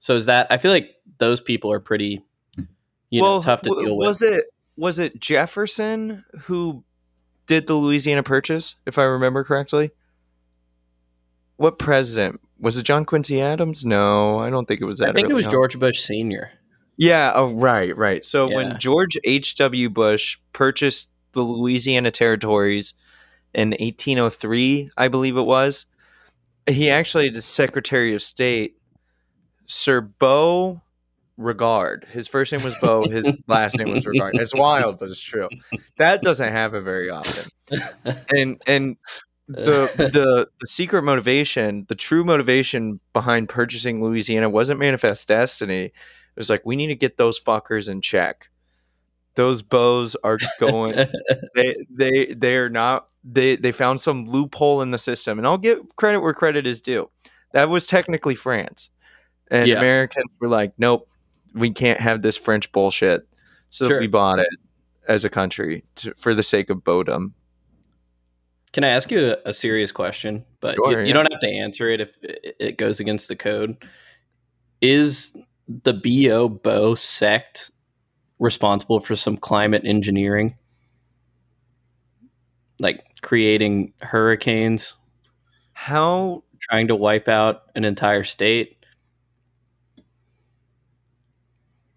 So 0.00 0.16
is 0.16 0.26
that? 0.26 0.48
I 0.50 0.58
feel 0.58 0.72
like 0.72 0.90
those 1.18 1.40
people 1.40 1.70
are 1.70 1.78
pretty, 1.80 2.24
you 3.08 3.22
know, 3.22 3.40
tough 3.40 3.62
to 3.62 3.70
w- 3.70 3.86
deal 3.86 3.96
with. 3.96 4.08
Was 4.08 4.20
it 4.22 4.44
was 4.76 4.98
it 4.98 5.20
Jefferson 5.20 6.24
who 6.42 6.82
did 7.46 7.68
the 7.68 7.74
Louisiana 7.74 8.24
Purchase, 8.24 8.74
if 8.84 8.98
I 8.98 9.04
remember 9.04 9.44
correctly? 9.44 9.92
What 11.56 11.78
president 11.78 12.40
was 12.58 12.76
it? 12.76 12.82
John 12.82 13.04
Quincy 13.04 13.40
Adams? 13.40 13.84
No, 13.86 14.38
I 14.40 14.50
don't 14.50 14.66
think 14.66 14.80
it 14.80 14.84
was 14.84 14.98
that. 14.98 15.10
I 15.10 15.12
think 15.12 15.30
it 15.30 15.34
was 15.34 15.46
on. 15.46 15.52
George 15.52 15.78
Bush 15.78 16.00
Senior. 16.00 16.50
Yeah. 16.98 17.32
Oh, 17.34 17.46
right, 17.52 17.96
right. 17.96 18.24
So 18.26 18.48
Yeah. 18.50 18.56
when 18.56 18.78
George 18.78 19.16
H. 19.24 19.54
W. 19.56 19.88
Bush 19.88 20.38
purchased 20.52 21.10
the 21.36 21.42
Louisiana 21.42 22.10
territories 22.10 22.94
in 23.54 23.70
1803, 23.70 24.90
I 24.96 25.08
believe 25.08 25.36
it 25.36 25.42
was, 25.42 25.86
he 26.68 26.90
actually, 26.90 27.28
the 27.28 27.42
Secretary 27.42 28.14
of 28.14 28.22
State, 28.22 28.76
Sir 29.66 30.00
Beau 30.00 30.82
Regard. 31.36 32.06
His 32.10 32.28
first 32.28 32.52
name 32.52 32.62
was 32.62 32.74
Beau. 32.76 33.08
His 33.08 33.42
last 33.46 33.78
name 33.78 33.90
was 33.90 34.06
Regard. 34.06 34.34
It's 34.36 34.54
wild, 34.54 34.98
but 34.98 35.10
it's 35.10 35.20
true. 35.20 35.48
That 35.98 36.22
doesn't 36.22 36.50
happen 36.52 36.82
very 36.82 37.10
often. 37.10 37.50
And 38.34 38.60
and 38.66 38.96
the 39.46 39.90
the 39.96 40.48
the 40.60 40.66
secret 40.66 41.02
motivation, 41.02 41.84
the 41.88 41.94
true 41.94 42.24
motivation 42.24 43.00
behind 43.12 43.48
purchasing 43.48 44.02
Louisiana 44.02 44.48
wasn't 44.48 44.80
manifest 44.80 45.28
destiny. 45.28 45.84
It 45.84 45.92
was 46.36 46.50
like 46.50 46.64
we 46.64 46.74
need 46.74 46.88
to 46.88 46.96
get 46.96 47.16
those 47.16 47.38
fuckers 47.38 47.88
in 47.90 48.00
check. 48.00 48.48
Those 49.36 49.62
bows 49.62 50.16
are 50.24 50.38
going. 50.58 50.94
they 51.54 51.76
they 51.90 52.34
they 52.34 52.56
are 52.56 52.68
not. 52.68 53.08
They 53.22 53.56
they 53.56 53.72
found 53.72 54.00
some 54.00 54.26
loophole 54.26 54.82
in 54.82 54.90
the 54.90 54.98
system, 54.98 55.38
and 55.38 55.46
I'll 55.46 55.58
give 55.58 55.78
credit 55.96 56.20
where 56.20 56.34
credit 56.34 56.66
is 56.66 56.80
due. 56.80 57.10
That 57.52 57.68
was 57.68 57.86
technically 57.86 58.34
France, 58.34 58.90
and 59.50 59.68
Yeah. 59.68 59.78
Americans 59.78 60.26
were 60.40 60.48
like, 60.48 60.72
"Nope, 60.78 61.08
we 61.54 61.70
can't 61.70 62.00
have 62.00 62.22
this 62.22 62.36
French 62.36 62.72
bullshit." 62.72 63.26
So 63.70 63.88
Sure. 63.88 64.00
we 64.00 64.06
bought 64.06 64.38
it 64.38 64.48
as 65.08 65.24
a 65.24 65.28
country 65.30 65.84
to, 65.96 66.14
for 66.14 66.34
the 66.34 66.42
sake 66.42 66.70
of 66.70 66.78
Bodum. 66.78 67.32
Can 68.72 68.84
I 68.84 68.88
ask 68.88 69.10
you 69.10 69.32
a, 69.32 69.50
a 69.50 69.52
serious 69.52 69.90
question? 69.92 70.44
But 70.60 70.74
Sure, 70.76 71.00
you, 71.00 71.08
you 71.08 71.12
don't 71.12 71.30
have 71.32 71.40
to 71.40 71.48
answer 71.50 71.88
it 71.88 72.00
if 72.00 72.16
it 72.22 72.56
it 72.58 72.78
goes 72.78 73.00
against 73.00 73.28
the 73.28 73.36
code. 73.36 73.76
Is 74.80 75.36
the 75.68 75.92
BO 75.94 76.48
Bo 76.48 76.94
sect 76.94 77.70
responsible 78.38 79.00
for 79.00 79.16
some 79.16 79.36
climate 79.36 79.82
engineering? 79.84 80.56
Like 82.78 83.04
creating 83.22 83.94
hurricanes, 84.02 84.94
How 85.74 86.44
trying 86.60 86.88
to 86.88 86.96
wipe 86.96 87.28
out 87.28 87.64
an 87.76 87.84
entire 87.84 88.24
state? 88.24 88.78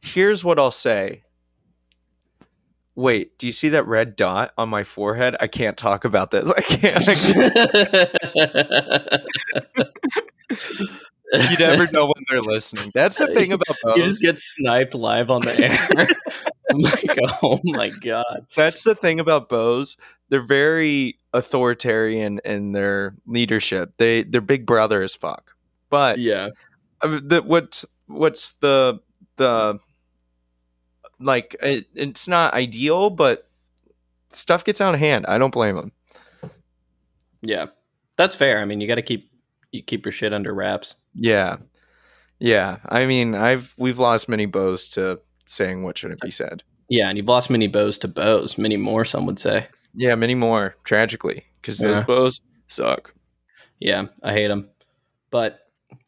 here's 0.01 0.43
what 0.43 0.59
I'll 0.59 0.71
say. 0.71 1.23
Wait, 2.95 3.37
do 3.37 3.45
you 3.47 3.53
see 3.53 3.69
that 3.69 3.87
red 3.87 4.15
dot 4.17 4.51
on 4.57 4.67
my 4.67 4.83
forehead? 4.83 5.35
I 5.39 5.47
can't 5.47 5.77
talk 5.77 6.03
about 6.03 6.31
this. 6.31 6.51
I 6.51 6.61
can't. 6.61 7.07
I 7.07 7.15
can't- 10.49 10.49
you 11.33 11.57
never 11.57 11.91
know 11.91 12.05
when 12.05 12.23
they're 12.29 12.41
listening. 12.41 12.89
That's 12.93 13.17
the 13.17 13.27
thing 13.27 13.51
about 13.53 13.75
you 13.95 14.03
just 14.03 14.21
get 14.21 14.39
sniped 14.39 14.95
live 14.95 15.29
on 15.29 15.41
the 15.41 15.59
air. 15.59 16.07
I'm 16.71 16.79
like, 16.81 17.17
oh 17.43 17.59
my 17.63 17.89
god. 18.01 18.45
That's 18.55 18.83
the 18.83 18.95
thing 18.95 19.19
about 19.19 19.49
bows. 19.49 19.97
They're 20.29 20.45
very 20.45 21.17
authoritarian 21.33 22.39
in 22.45 22.71
their 22.73 23.15
leadership. 23.25 23.93
They 23.97 24.23
they're 24.23 24.41
big 24.41 24.65
brother 24.65 25.01
as 25.01 25.15
fuck. 25.15 25.55
But 25.89 26.19
Yeah. 26.19 26.49
the, 27.01 27.41
what's 27.45 27.85
what's 28.07 28.53
the 28.53 28.99
the 29.37 29.79
like 31.19 31.55
it, 31.61 31.85
it's 31.95 32.27
not 32.27 32.53
ideal, 32.53 33.09
but 33.09 33.49
stuff 34.29 34.63
gets 34.63 34.79
out 34.81 34.93
of 34.93 34.99
hand. 34.99 35.25
I 35.27 35.37
don't 35.37 35.53
blame 35.53 35.75
them. 35.75 35.91
Yeah. 37.41 37.67
That's 38.15 38.35
fair. 38.35 38.59
I 38.59 38.65
mean, 38.65 38.81
you 38.81 38.87
got 38.87 38.95
to 38.95 39.01
keep 39.01 39.28
you 39.71 39.83
keep 39.83 40.05
your 40.05 40.11
shit 40.11 40.33
under 40.33 40.53
wraps. 40.53 40.95
Yeah, 41.13 41.57
yeah. 42.39 42.77
I 42.87 43.05
mean, 43.05 43.35
I've 43.35 43.75
we've 43.77 43.99
lost 43.99 44.29
many 44.29 44.45
bows 44.45 44.87
to 44.89 45.19
saying 45.45 45.83
what 45.83 45.97
shouldn't 45.97 46.21
be 46.21 46.31
said. 46.31 46.63
Yeah, 46.89 47.09
and 47.09 47.17
you've 47.17 47.27
lost 47.27 47.49
many 47.49 47.67
bows 47.67 47.99
to 47.99 48.07
bows, 48.07 48.57
many 48.57 48.77
more 48.77 49.05
some 49.05 49.25
would 49.27 49.39
say. 49.39 49.67
Yeah, 49.93 50.15
many 50.15 50.35
more 50.35 50.75
tragically 50.83 51.45
because 51.61 51.77
those 51.79 52.03
bows 52.05 52.41
suck. 52.67 53.13
Yeah, 53.79 54.07
I 54.23 54.33
hate 54.33 54.47
them. 54.47 54.69
But 55.31 55.59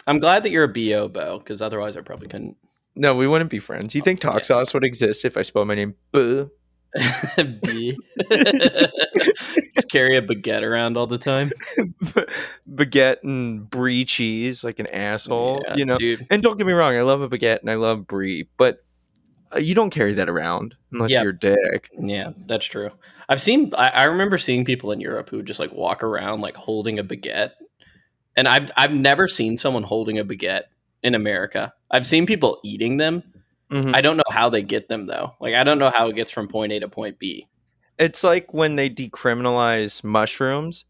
I'm 0.07 0.19
glad 0.19 0.43
that 0.43 0.51
you're 0.51 0.63
a 0.63 0.67
BO 0.67 1.07
bow 1.07 1.39
because 1.39 1.61
otherwise 1.61 1.95
I 1.95 2.01
probably 2.01 2.27
couldn't 2.27 2.57
No, 2.95 3.15
we 3.15 3.27
wouldn't 3.27 3.49
be 3.49 3.59
friends. 3.59 3.95
You 3.95 4.01
think 4.01 4.19
Talk 4.19 4.39
Yeah. 4.39 4.43
Sauce 4.43 4.73
would 4.73 4.83
exist 4.83 5.25
if 5.25 5.37
I 5.37 5.43
spelled 5.43 5.67
my 5.67 5.75
name? 5.75 5.95
Buh. 6.11 6.45
be. 7.63 7.97
Carry 9.91 10.17
a 10.17 10.21
baguette 10.21 10.61
around 10.63 10.95
all 10.97 11.05
the 11.07 11.17
time. 11.17 11.51
baguette 12.69 13.23
and 13.23 13.69
brie 13.69 14.05
cheese 14.05 14.63
like 14.63 14.79
an 14.79 14.87
asshole, 14.87 15.63
Yeah, 15.67 15.75
you 15.75 15.85
know. 15.85 15.97
dude. 15.97 16.25
And 16.29 16.41
don't 16.41 16.57
get 16.57 16.65
me 16.67 16.73
wrong, 16.73 16.95
I 16.95 17.01
love 17.01 17.21
a 17.21 17.29
baguette 17.29 17.59
and 17.61 17.69
I 17.69 17.75
love 17.75 18.07
brie, 18.07 18.47
but 18.57 18.83
uh, 19.53 19.59
you 19.59 19.75
don't 19.75 19.89
carry 19.89 20.13
that 20.13 20.29
around 20.29 20.75
unless 20.91 21.11
Yeah. 21.11 21.23
you're 21.23 21.31
a 21.31 21.37
dick. 21.37 21.89
Yeah, 21.99 22.31
that's 22.47 22.65
true. 22.65 22.89
I've 23.27 23.41
seen. 23.41 23.71
I, 23.77 23.89
I 23.89 24.03
remember 24.05 24.37
seeing 24.37 24.65
people 24.65 24.91
in 24.91 24.99
Europe 25.01 25.29
who 25.29 25.41
just 25.43 25.59
like 25.59 25.71
walk 25.73 26.03
around 26.03 26.41
like 26.41 26.55
holding 26.55 26.99
a 26.99 27.03
baguette, 27.03 27.51
and 28.35 28.47
I've 28.47 28.71
I've 28.77 28.93
never 28.93 29.27
seen 29.27 29.57
someone 29.57 29.83
holding 29.83 30.19
a 30.19 30.25
baguette 30.25 30.63
in 31.03 31.15
America. 31.15 31.73
I've 31.89 32.05
seen 32.05 32.25
people 32.25 32.59
eating 32.63 32.97
them. 32.97 33.23
Mhm. 33.71 33.95
I 33.95 34.01
don't 34.01 34.17
know 34.17 34.23
how 34.29 34.49
they 34.49 34.61
get 34.61 34.89
them 34.89 35.05
though. 35.05 35.35
Like 35.39 35.53
I 35.53 35.63
don't 35.63 35.79
know 35.79 35.91
how 35.95 36.07
it 36.07 36.15
gets 36.15 36.29
from 36.31 36.47
point 36.49 36.73
A 36.73 36.79
to 36.81 36.89
point 36.89 37.19
B. 37.19 37.47
It's 38.01 38.23
like 38.23 38.53
when 38.53 38.75
they 38.75 38.89
decriminalize 38.89 40.03
mushrooms 40.03 40.85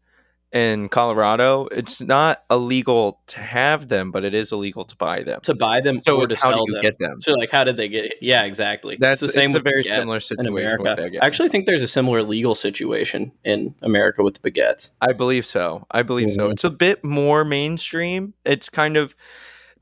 in 0.52 0.88
Colorado. 0.90 1.66
It's 1.72 2.00
not 2.00 2.44
illegal 2.50 3.20
to 3.28 3.40
have 3.40 3.88
them, 3.88 4.10
but 4.10 4.22
it 4.24 4.34
is 4.34 4.52
illegal 4.52 4.84
to 4.84 4.94
buy 4.96 5.22
them. 5.22 5.40
To 5.42 5.54
buy 5.54 5.80
them 5.80 5.98
So 5.98 6.18
or 6.18 6.24
it's 6.24 6.34
to 6.34 6.40
how 6.40 6.50
sell 6.50 6.64
do 6.66 6.72
you 6.72 6.74
them. 6.74 6.82
get 6.82 6.98
them? 6.98 7.20
So 7.20 7.32
like, 7.32 7.50
how 7.50 7.64
did 7.64 7.78
they 7.78 7.88
get? 7.88 8.14
Yeah, 8.20 8.42
exactly. 8.44 8.96
That's 9.00 9.22
it's 9.22 9.28
the 9.28 9.32
same 9.32 9.46
it's 9.46 9.54
a 9.54 9.60
very 9.60 9.82
similar 9.82 10.20
in 10.38 10.46
America. 10.46 11.08
I 11.22 11.26
actually 11.26 11.48
think 11.48 11.66
there's 11.66 11.82
a 11.82 11.88
similar 11.88 12.22
legal 12.22 12.54
situation 12.54 13.32
in 13.44 13.74
America 13.82 14.22
with 14.22 14.40
the 14.40 14.50
baguettes. 14.50 14.90
I 15.00 15.12
believe 15.14 15.46
so. 15.46 15.86
I 15.90 16.02
believe 16.02 16.30
so. 16.30 16.48
Mhm. 16.48 16.52
It's 16.52 16.64
a 16.64 16.70
bit 16.70 17.02
more 17.02 17.44
mainstream. 17.44 18.34
It's 18.44 18.68
kind 18.68 18.96
of 18.98 19.16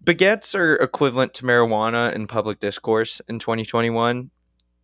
baguettes 0.04 0.54
are 0.54 0.76
equivalent 0.76 1.34
to 1.34 1.42
marijuana 1.44 2.14
in 2.14 2.26
public 2.28 2.60
discourse 2.60 3.20
in 3.28 3.38
2021. 3.40 4.30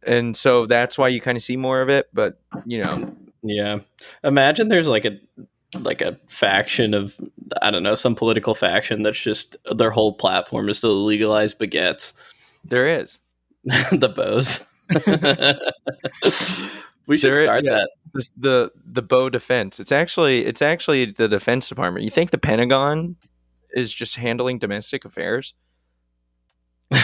And 0.02 0.36
so 0.36 0.66
that's 0.66 0.98
why 0.98 1.08
you 1.08 1.20
kind 1.20 1.36
of 1.36 1.42
see 1.42 1.56
more 1.56 1.80
of 1.82 1.88
it, 1.88 2.08
but 2.12 2.40
you 2.64 2.82
know, 2.82 3.14
Yeah. 3.42 3.78
Imagine 4.24 4.68
there's 4.68 4.88
like 4.88 5.04
a 5.04 5.18
like 5.82 6.00
a 6.00 6.18
faction 6.28 6.94
of 6.94 7.18
I 7.62 7.70
don't 7.70 7.82
know, 7.82 7.94
some 7.94 8.14
political 8.14 8.54
faction 8.54 9.02
that's 9.02 9.20
just 9.20 9.56
their 9.76 9.90
whole 9.90 10.14
platform 10.14 10.68
is 10.68 10.80
to 10.80 10.88
legalize 10.88 11.54
baguettes. 11.54 12.12
there 12.64 12.86
is. 13.00 13.20
the 13.64 14.12
bows. 14.14 14.64
we 17.06 17.16
should 17.18 17.32
There- 17.34 17.44
start 17.44 17.64
yeah. 17.64 17.78
that. 17.78 17.90
The 18.36 18.70
the 18.84 19.02
bow 19.02 19.28
defense. 19.28 19.78
It's 19.80 19.92
actually 19.92 20.46
it's 20.46 20.62
actually 20.62 21.06
the 21.06 21.28
defense 21.28 21.68
department. 21.68 22.04
You 22.04 22.10
think 22.10 22.30
the 22.30 22.38
Pentagon 22.38 23.16
is 23.74 23.92
just 23.92 24.16
handling 24.16 24.58
domestic 24.58 25.04
affairs? 25.04 25.54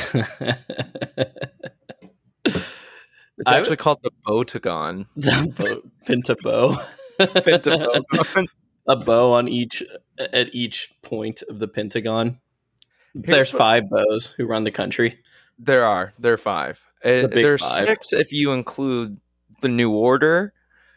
It's 3.39 3.51
I- 3.51 3.57
actually 3.59 3.77
called 3.77 4.03
the 4.03 4.11
Botagon. 4.27 5.07
the 5.17 5.53
bow, 5.57 5.91
pinta 6.07 6.37
bow. 6.43 6.77
Pentagon. 7.19 8.05
a 8.89 8.97
bow 8.97 9.33
on 9.33 9.49
each 9.49 9.83
at 10.19 10.55
each 10.55 10.93
point 11.03 11.43
of 11.49 11.59
the 11.59 11.69
Pentagon. 11.69 12.41
Here's 13.15 13.27
There's 13.27 13.51
five 13.51 13.91
bows 13.91 14.35
who 14.37 14.47
run 14.47 14.65
the 14.65 14.71
country. 14.71 15.19
There 15.59 15.85
are. 15.85 16.13
There 16.19 16.33
are 16.33 16.39
five. 16.39 16.85
Uh, 17.05 17.27
there's 17.27 17.63
five. 17.63 17.87
six 17.87 18.13
if 18.13 18.33
you 18.33 18.53
include 18.53 19.21
the 19.61 19.69
New 19.69 19.91
Order. 19.91 20.53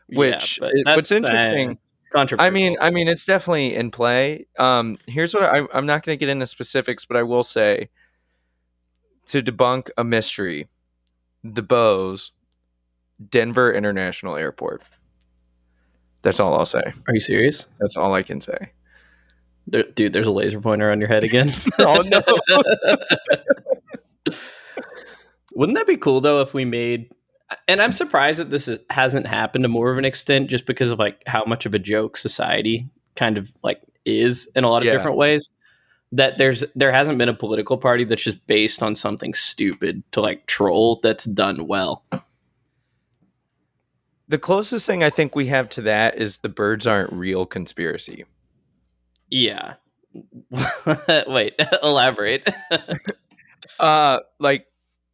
Which- 0.08 0.60
but 0.60 0.72
it- 0.74 0.86
what's 0.86 1.12
uh, 1.12 1.16
interesting- 1.16 1.78
controversial. 2.16 2.48
I 2.48 2.50
mean, 2.50 2.78
I 2.80 2.90
mean, 2.92 3.08
it's 3.08 3.26
definitely 3.26 3.76
in 3.76 3.92
play. 3.92 4.48
Um, 4.58 4.98
here's 5.06 5.34
what 5.34 5.44
I, 5.44 5.68
I'm 5.74 5.86
not 5.86 6.04
going 6.04 6.18
to 6.18 6.20
get 6.20 6.30
into 6.30 6.46
specifics, 6.46 7.06
but 7.06 7.18
I 7.18 7.24
will 7.24 7.44
say 7.44 7.90
to 9.28 9.42
debunk 9.42 9.90
a 9.98 10.04
mystery: 10.04 10.68
the 11.54 11.62
bows, 11.62 12.32
Denver 13.30 13.72
International 13.74 14.36
Airport. 14.36 14.82
That's 16.24 16.40
all 16.40 16.56
I'll 16.56 16.66
say. 16.66 16.82
are 17.08 17.14
you 17.14 17.22
serious, 17.22 17.68
That's 17.80 17.96
all 17.96 18.14
I 18.16 18.24
can 18.24 18.42
say. 18.42 18.72
there, 19.68 19.84
dude? 19.84 20.12
There's 20.14 20.28
a 20.28 20.32
laser 20.34 20.60
pointer 20.60 20.92
on 20.92 21.00
your 21.00 21.08
head 21.08 21.24
again. 21.24 21.52
oh 21.80 21.98
no! 22.06 22.22
Wouldn't 25.54 25.78
that 25.78 25.88
be 25.88 25.98
cool 25.98 26.22
though 26.22 26.42
if 26.42 26.54
we 26.54 26.66
made? 26.66 27.12
And 27.68 27.82
I'm 27.82 27.92
surprised 27.92 28.40
that 28.40 28.50
this 28.50 28.68
is, 28.68 28.80
hasn't 28.90 29.28
happened 29.28 29.64
to 29.64 29.70
more 29.70 29.92
of 29.92 29.98
an 30.00 30.06
extent, 30.06 30.50
just 30.50 30.66
because 30.66 30.90
of 30.92 30.98
like 31.00 31.22
how 31.28 31.46
much 31.46 31.66
of 31.68 31.76
a 31.76 31.80
joke 31.80 32.18
society 32.18 32.90
kind 33.16 33.38
of 33.38 33.54
like 33.64 33.80
is 34.04 34.50
in 34.56 34.64
a 34.64 34.70
lot 34.70 34.80
of 34.82 34.86
Yeah. 34.88 34.94
different 34.94 35.18
ways. 35.18 35.50
That 36.12 36.38
there's 36.38 36.64
there 36.76 36.92
hasn't 36.92 37.18
been 37.18 37.30
a 37.30 37.34
political 37.34 37.78
party 37.78 38.04
that's 38.04 38.24
just 38.24 38.46
based 38.48 38.82
on 38.82 38.96
something 38.96 39.34
stupid 39.34 40.04
to 40.12 40.22
like 40.22 40.46
troll 40.46 41.00
that's 41.02 41.26
done 41.26 41.68
well. 41.68 42.04
the 44.28 44.40
closest 44.40 44.88
thing 44.88 45.04
I 45.04 45.10
think 45.10 45.36
we 45.36 45.48
have 45.48 45.70
to 45.70 45.82
that 45.84 46.18
is 46.20 46.40
the 46.40 46.50
birds 46.50 46.88
aren't 46.88 47.14
real 47.14 47.46
conspiracy. 47.46 48.26
Yeah. 49.30 49.76
Wait, 51.28 51.54
elaborate. 51.84 52.48
Uh, 53.80 54.20
like 54.40 54.68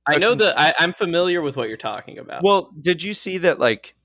I 0.05 0.17
know 0.17 0.31
cons- 0.31 0.41
that 0.41 0.59
I, 0.59 0.73
I'm 0.77 0.93
familiar 0.93 1.41
with 1.41 1.55
what 1.57 1.67
you're 1.69 1.77
talking 1.77 2.19
about. 2.19 2.43
Well, 2.43 2.69
did 2.79 3.01
you 3.01 3.13
see 3.13 3.39
that 3.39 3.59
like 3.59 3.95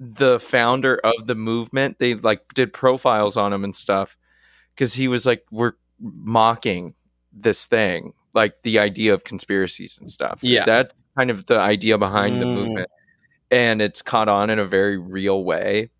the 0.00 0.40
founder 0.40 0.98
of 1.04 1.26
the 1.26 1.34
movement, 1.34 1.98
they 1.98 2.14
like 2.14 2.52
did 2.54 2.72
profiles 2.72 3.36
on 3.36 3.52
him 3.52 3.62
and 3.62 3.76
stuff 3.76 4.16
cuz 4.76 4.94
he 4.94 5.06
was 5.06 5.26
like 5.26 5.44
we're 5.52 5.74
mocking 6.00 6.94
this 7.32 7.66
thing, 7.66 8.12
like 8.34 8.62
the 8.62 8.78
idea 8.78 9.14
of 9.14 9.24
conspiracies 9.24 9.98
and 10.00 10.10
stuff. 10.10 10.40
Yeah. 10.42 10.64
That's 10.64 11.00
kind 11.16 11.30
of 11.30 11.46
the 11.46 11.58
idea 11.58 11.98
behind 11.98 12.40
the 12.40 12.46
Mm. 12.46 12.54
movement. 12.54 12.90
And 13.50 13.82
it's 13.82 14.02
caught 14.02 14.28
on 14.28 14.48
in 14.50 14.58
a 14.58 14.64
very 14.64 14.96
real 14.96 15.42
way. 15.44 15.90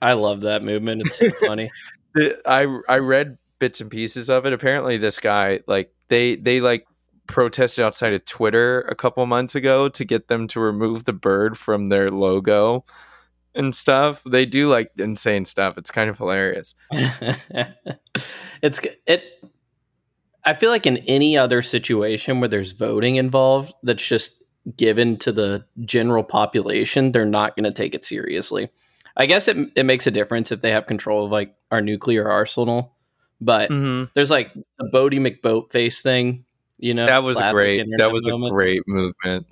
I 0.00 0.12
love 0.12 0.42
that 0.42 0.62
movement. 0.62 1.02
It's 1.06 1.18
so 1.18 1.30
funny. 1.46 1.70
I 2.46 2.66
I 2.88 2.98
read 2.98 3.38
bits 3.58 3.80
and 3.80 3.90
pieces 3.90 4.28
of 4.30 4.46
it. 4.46 4.52
Apparently 4.52 4.96
this 4.96 5.18
guy 5.18 5.60
like 5.66 5.92
they 6.08 6.36
they 6.36 6.60
like 6.60 6.86
protested 7.26 7.84
outside 7.84 8.12
of 8.12 8.24
Twitter 8.24 8.82
a 8.82 8.94
couple 8.94 9.24
months 9.26 9.54
ago 9.54 9.88
to 9.88 10.04
get 10.04 10.28
them 10.28 10.46
to 10.48 10.60
remove 10.60 11.04
the 11.04 11.12
bird 11.12 11.58
from 11.58 11.86
their 11.86 12.10
logo 12.10 12.84
and 13.58 13.74
stuff. 13.74 14.22
They 14.24 14.46
do 14.46 14.68
like 14.68 14.90
insane 14.96 15.44
stuff. 15.44 15.76
It's 15.76 15.90
kind 15.90 16.08
of 16.08 16.16
hilarious. 16.16 16.74
it's 18.62 18.80
it. 19.06 19.24
I 20.44 20.54
feel 20.54 20.70
like 20.70 20.86
in 20.86 20.98
any 20.98 21.36
other 21.36 21.60
situation 21.60 22.40
where 22.40 22.48
there's 22.48 22.72
voting 22.72 23.16
involved, 23.16 23.74
that's 23.82 24.06
just 24.06 24.42
given 24.76 25.16
to 25.18 25.32
the 25.32 25.64
general 25.84 26.24
population, 26.24 27.12
they're 27.12 27.26
not 27.26 27.56
going 27.56 27.64
to 27.64 27.72
take 27.72 27.94
it 27.94 28.04
seriously. 28.04 28.70
I 29.16 29.26
guess 29.26 29.48
it 29.48 29.56
it 29.76 29.84
makes 29.84 30.06
a 30.06 30.10
difference 30.10 30.52
if 30.52 30.60
they 30.60 30.70
have 30.70 30.86
control 30.86 31.26
of 31.26 31.32
like 31.32 31.54
our 31.70 31.80
nuclear 31.82 32.30
arsenal. 32.30 32.94
But 33.40 33.70
Mm-hmm. 33.70 34.10
there's 34.14 34.30
like 34.30 34.52
the 34.54 34.90
Boaty 34.92 35.18
McBoatface 35.20 36.00
thing, 36.02 36.44
you 36.78 36.94
know. 36.94 37.06
That 37.06 37.22
was 37.22 37.38
a 37.38 37.52
great. 37.52 37.86
That 37.98 38.10
was 38.12 38.26
a 38.26 38.32
great 38.50 38.82
movement. 38.86 39.46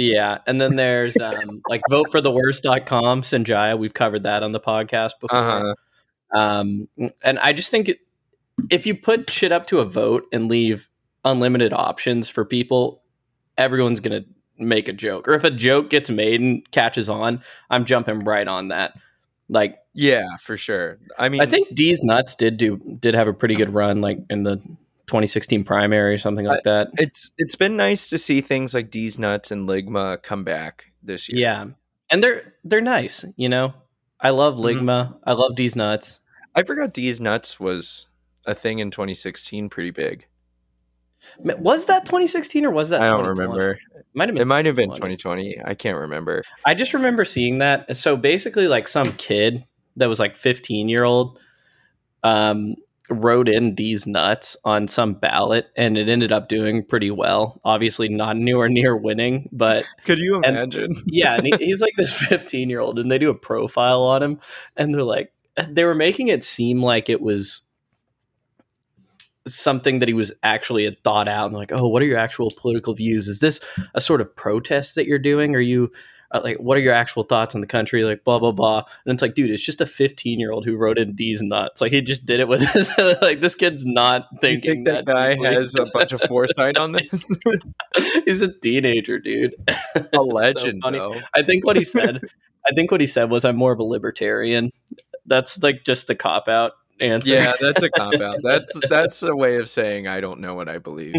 Yeah, 0.00 0.38
and 0.46 0.58
then 0.58 0.76
there's 0.76 1.14
um, 1.18 1.60
like 1.68 1.82
votefortheworst.com, 1.90 3.20
Sanjaya. 3.20 3.78
We've 3.78 3.92
covered 3.92 4.22
that 4.22 4.42
on 4.42 4.52
the 4.52 4.60
podcast 4.60 5.12
before. 5.20 5.38
Uh 5.38 5.74
huh. 6.32 6.38
Um, 6.38 6.88
and 7.22 7.38
I 7.40 7.52
just 7.52 7.70
think 7.70 7.90
if 8.70 8.86
you 8.86 8.94
put 8.94 9.28
shit 9.28 9.52
up 9.52 9.66
to 9.66 9.80
a 9.80 9.84
vote 9.84 10.24
and 10.32 10.48
leave 10.48 10.88
unlimited 11.22 11.74
options 11.74 12.30
for 12.30 12.46
people, 12.46 13.02
everyone's 13.58 14.00
gonna 14.00 14.24
make 14.58 14.88
a 14.88 14.94
joke. 14.94 15.28
Or 15.28 15.34
if 15.34 15.44
a 15.44 15.50
joke 15.50 15.90
gets 15.90 16.08
made 16.08 16.40
and 16.40 16.68
catches 16.70 17.10
on, 17.10 17.42
I'm 17.68 17.84
jumping 17.84 18.20
right 18.20 18.48
on 18.48 18.68
that. 18.68 18.94
Like 19.50 19.80
Yeah, 19.92 20.36
for 20.40 20.56
sure. 20.56 20.98
I 21.18 21.28
mean, 21.28 21.42
I 21.42 21.46
think 21.46 21.74
Deez 21.74 21.98
Nuts 22.02 22.36
did 22.36 22.56
do 22.56 22.78
did 23.00 23.14
have 23.14 23.28
a 23.28 23.34
pretty 23.34 23.54
good 23.54 23.74
run, 23.74 24.00
like 24.00 24.18
in 24.30 24.44
the 24.44 24.62
2016 25.10 25.64
primary 25.64 26.14
or 26.14 26.18
something 26.18 26.46
like 26.46 26.62
that. 26.62 26.88
it's 26.98 27.32
it's 27.36 27.56
been 27.56 27.76
nice 27.76 28.08
to 28.10 28.16
see 28.16 28.40
things 28.40 28.72
like 28.72 28.90
Deez 28.90 29.18
Nuts 29.18 29.50
and 29.50 29.68
Ligma 29.68 30.22
come 30.22 30.44
back 30.44 30.92
this 31.02 31.28
year. 31.28 31.40
Yeah, 31.40 31.64
and 32.10 32.22
they're 32.22 32.54
they're 32.64 32.80
nice. 32.80 33.24
You 33.36 33.48
know, 33.48 33.74
I 34.20 34.30
love 34.30 34.54
Mhm. 34.56 34.62
Ligma. 34.82 35.18
I 35.24 35.32
love 35.32 35.52
Deez 35.56 35.74
Nuts. 35.74 36.20
I 36.54 36.62
forgot 36.62 36.94
Deez 36.94 37.20
Nuts 37.20 37.58
was 37.60 38.06
a 38.46 38.54
thing 38.54 38.78
in 38.78 38.90
2016, 38.90 39.68
pretty 39.68 39.90
big. 39.90 40.26
Was 41.44 41.86
that 41.86 42.06
2016 42.06 42.64
or 42.64 42.70
was 42.70 42.88
that? 42.88 43.02
I 43.02 43.08
don't 43.08 43.18
2020? 43.24 43.48
remember. 43.50 43.78
Might 44.14 44.28
have 44.28 44.34
been 44.34 44.42
It 44.42 44.46
might 44.46 44.64
have 44.66 44.76
been 44.76 44.88
2020. 44.90 45.54
2020. 45.54 45.70
I 45.70 45.74
can't 45.74 45.98
remember. 45.98 46.42
I 46.66 46.74
just 46.74 46.94
remember 46.94 47.24
seeing 47.24 47.58
that. 47.58 47.94
So 47.96 48.16
basically, 48.16 48.68
like 48.68 48.88
some 48.88 49.12
kid 49.12 49.64
that 49.96 50.08
was 50.08 50.18
like 50.18 50.34
15 50.36 50.88
year 50.88 51.04
old, 51.04 51.38
um, 52.22 52.74
wrote 53.10 53.48
in 53.48 53.74
these 53.74 54.06
nuts 54.06 54.56
on 54.64 54.88
some 54.88 55.14
ballot, 55.14 55.68
and 55.76 55.98
it 55.98 56.08
ended 56.08 56.32
up 56.32 56.48
doing 56.48 56.84
pretty 56.84 57.10
well. 57.10 57.60
Obviously, 57.64 58.08
not 58.08 58.36
anywhere 58.36 58.68
near 58.68 58.96
winning, 58.96 59.48
but 59.52 59.84
Could 60.04 60.18
you 60.18 60.36
And- 60.36 60.44
imagine? 60.56 60.94
yeah, 61.06 61.34
and 61.34 61.44
he, 61.46 61.52
he's 61.58 61.80
like 61.80 61.94
this 61.96 62.14
15 62.14 62.70
year 62.70 62.80
old, 62.80 62.98
and 62.98 63.10
they 63.10 63.18
do 63.18 63.30
a 63.30 63.34
profile 63.34 64.02
on 64.02 64.22
him, 64.22 64.40
and 64.76 64.94
they're 64.94 65.02
like, 65.02 65.32
they 65.68 65.84
were 65.84 65.94
making 65.94 66.28
it 66.28 66.44
seem 66.44 66.82
like 66.82 67.08
it 67.10 67.20
was 67.20 67.62
something 69.46 69.98
that 69.98 70.08
he 70.08 70.14
was 70.14 70.32
actually 70.42 70.84
had 70.84 71.02
thought 71.02 71.26
out 71.26 71.46
and 71.46 71.54
like 71.56 71.72
oh 71.72 71.88
what 71.88 72.02
are 72.02 72.06
your 72.06 72.18
actual 72.18 72.52
political 72.58 72.94
views 72.94 73.26
is 73.26 73.40
this 73.40 73.58
a 73.94 74.00
sort 74.00 74.20
of 74.20 74.36
protest 74.36 74.94
that 74.94 75.06
you're 75.06 75.18
doing 75.18 75.54
are 75.56 75.60
you 75.60 75.90
uh, 76.32 76.40
like 76.44 76.56
what 76.58 76.78
are 76.78 76.80
your 76.80 76.94
actual 76.94 77.22
thoughts 77.22 77.54
on 77.54 77.60
the 77.60 77.66
country 77.66 78.04
like 78.04 78.22
blah 78.24 78.38
blah 78.38 78.52
blah 78.52 78.82
and 79.04 79.14
it's 79.14 79.22
like 79.22 79.34
dude 79.34 79.50
it's 79.50 79.64
just 79.64 79.80
a 79.80 79.86
15 79.86 80.38
year 80.38 80.52
old 80.52 80.64
who 80.64 80.76
wrote 80.76 80.98
in 80.98 81.16
these 81.16 81.42
nuts 81.42 81.80
like 81.80 81.92
he 81.92 82.00
just 82.00 82.24
did 82.24 82.40
it 82.40 82.48
with 82.48 82.62
his 82.72 82.90
like 83.20 83.40
this 83.40 83.54
kid's 83.54 83.84
not 83.84 84.28
thinking 84.40 84.84
think 84.84 84.86
that 84.86 85.04
guy 85.04 85.32
deeply. 85.32 85.54
has 85.54 85.74
a 85.74 85.86
bunch 85.92 86.12
of 86.12 86.20
foresight 86.22 86.76
on 86.76 86.92
this? 87.10 87.36
he's 88.24 88.42
a 88.42 88.52
teenager 88.60 89.18
dude 89.18 89.54
a 90.12 90.22
legend, 90.22 90.82
though. 90.82 91.16
I 91.34 91.42
think 91.42 91.66
what 91.66 91.76
he 91.76 91.84
said, 91.84 92.20
I 92.68 92.74
think 92.74 92.90
what 92.90 93.00
he 93.00 93.06
said 93.06 93.30
was, 93.30 93.44
"I'm 93.44 93.56
more 93.56 93.72
of 93.72 93.78
a 93.78 93.84
libertarian." 93.84 94.70
That's 95.26 95.62
like 95.62 95.84
just 95.84 96.06
the 96.06 96.14
cop 96.14 96.48
out 96.48 96.72
answer. 97.00 97.32
Yeah, 97.32 97.54
that's 97.60 97.82
a 97.82 97.90
cop 97.90 98.14
out. 98.14 98.38
That's 98.42 98.78
that's 98.88 99.22
a 99.22 99.34
way 99.34 99.56
of 99.56 99.68
saying 99.68 100.06
I 100.06 100.20
don't 100.20 100.40
know 100.40 100.54
what 100.54 100.68
I 100.68 100.78
believe. 100.78 101.14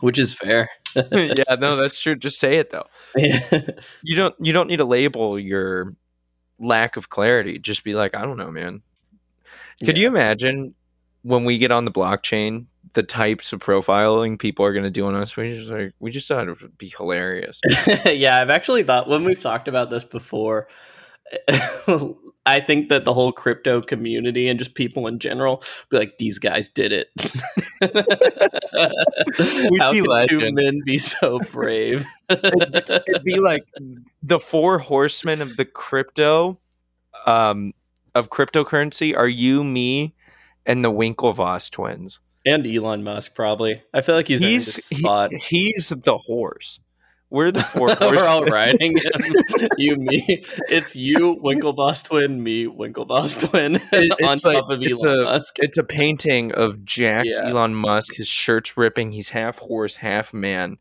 Which 0.00 0.18
is 0.18 0.34
fair. 0.34 0.68
yeah, 1.12 1.54
no, 1.58 1.76
that's 1.76 2.00
true. 2.00 2.16
Just 2.16 2.38
say 2.40 2.56
it 2.58 2.70
though. 2.70 2.86
You 4.02 4.16
don't 4.16 4.34
you 4.40 4.52
don't 4.52 4.68
need 4.68 4.78
to 4.78 4.84
label 4.84 5.38
your 5.38 5.94
lack 6.58 6.96
of 6.96 7.08
clarity. 7.08 7.58
Just 7.58 7.84
be 7.84 7.94
like, 7.94 8.14
I 8.14 8.22
don't 8.22 8.36
know, 8.36 8.50
man. 8.50 8.82
Could 9.84 9.96
Yeah. 9.96 10.02
you 10.02 10.08
imagine 10.08 10.74
when 11.22 11.44
we 11.44 11.58
get 11.58 11.70
on 11.70 11.84
the 11.84 11.90
blockchain, 11.90 12.66
the 12.94 13.02
types 13.02 13.52
of 13.52 13.60
profiling 13.60 14.38
people 14.38 14.64
are 14.64 14.72
going 14.72 14.84
to 14.84 14.90
do 14.90 15.06
on 15.06 15.14
us? 15.14 15.36
We 15.36 15.54
just 15.54 15.70
like 15.70 15.94
we 16.00 16.10
just 16.10 16.26
thought 16.28 16.48
it 16.48 16.60
would 16.60 16.76
be 16.78 16.92
hilarious. 16.96 17.60
yeah, 18.04 18.40
I've 18.40 18.50
actually 18.50 18.82
thought 18.82 19.08
when 19.08 19.24
we've 19.24 19.40
talked 19.40 19.68
about 19.68 19.90
this 19.90 20.04
before. 20.04 20.68
I 22.46 22.58
think 22.60 22.88
that 22.88 23.04
the 23.04 23.12
whole 23.14 23.32
crypto 23.32 23.80
community 23.82 24.48
and 24.48 24.58
just 24.58 24.74
people 24.74 25.06
in 25.06 25.18
general 25.18 25.62
be 25.90 25.98
like, 25.98 26.18
these 26.18 26.38
guys 26.38 26.68
did 26.68 26.90
it. 26.92 27.08
How 29.78 29.92
be 29.92 30.00
could 30.02 30.28
two 30.28 30.52
men 30.52 30.80
be 30.84 30.98
so 30.98 31.38
brave? 31.52 32.04
It'd 32.30 33.24
be 33.24 33.38
like 33.38 33.64
the 34.22 34.40
four 34.40 34.78
horsemen 34.78 35.42
of 35.42 35.56
the 35.56 35.64
crypto, 35.64 36.58
um, 37.26 37.72
of 38.14 38.30
cryptocurrency 38.30 39.16
are 39.16 39.28
you, 39.28 39.62
me, 39.62 40.14
and 40.66 40.84
the 40.84 40.90
Winklevoss 40.90 41.70
twins. 41.70 42.20
and 42.46 42.66
Elon 42.66 43.04
Musk, 43.04 43.34
probably. 43.34 43.82
I 43.94 44.00
feel 44.00 44.14
like 44.14 44.28
he's, 44.28 44.40
He's 44.40 44.88
he- 44.88 45.38
he's 45.48 45.90
the 45.90 46.18
horse. 46.18 46.80
We're 47.30 47.52
the 47.52 47.62
four 47.74 47.88
We're 48.00 48.26
all 48.26 48.44
riding 48.44 48.96
him. 48.98 49.68
you, 49.78 49.96
me. 49.96 50.42
It's 50.68 50.96
you, 50.96 51.36
Winklevoss 51.42 52.04
twin, 52.04 52.42
me, 52.42 52.66
Winklevoss 52.66 53.48
twin, 53.48 53.76
It- 53.92 54.12
on 54.24 54.32
it's 54.32 54.42
top 54.42 54.68
like- 54.68 54.78
of 54.78 54.82
it's 54.82 55.04
Elon 55.04 55.20
a- 55.20 55.24
Musk. 55.24 55.54
It's 55.58 55.78
a 55.78 55.84
painting 55.84 56.52
of 56.52 56.84
jacked 56.84 57.28
Yeah. 57.28 57.48
Elon 57.48 57.74
Musk. 57.74 58.16
His 58.16 58.26
shirt's 58.28 58.76
ripping. 58.76 59.12
He's 59.12 59.28
half 59.28 59.58
horse, 59.60 59.96
half 59.96 60.34
man. 60.34 60.78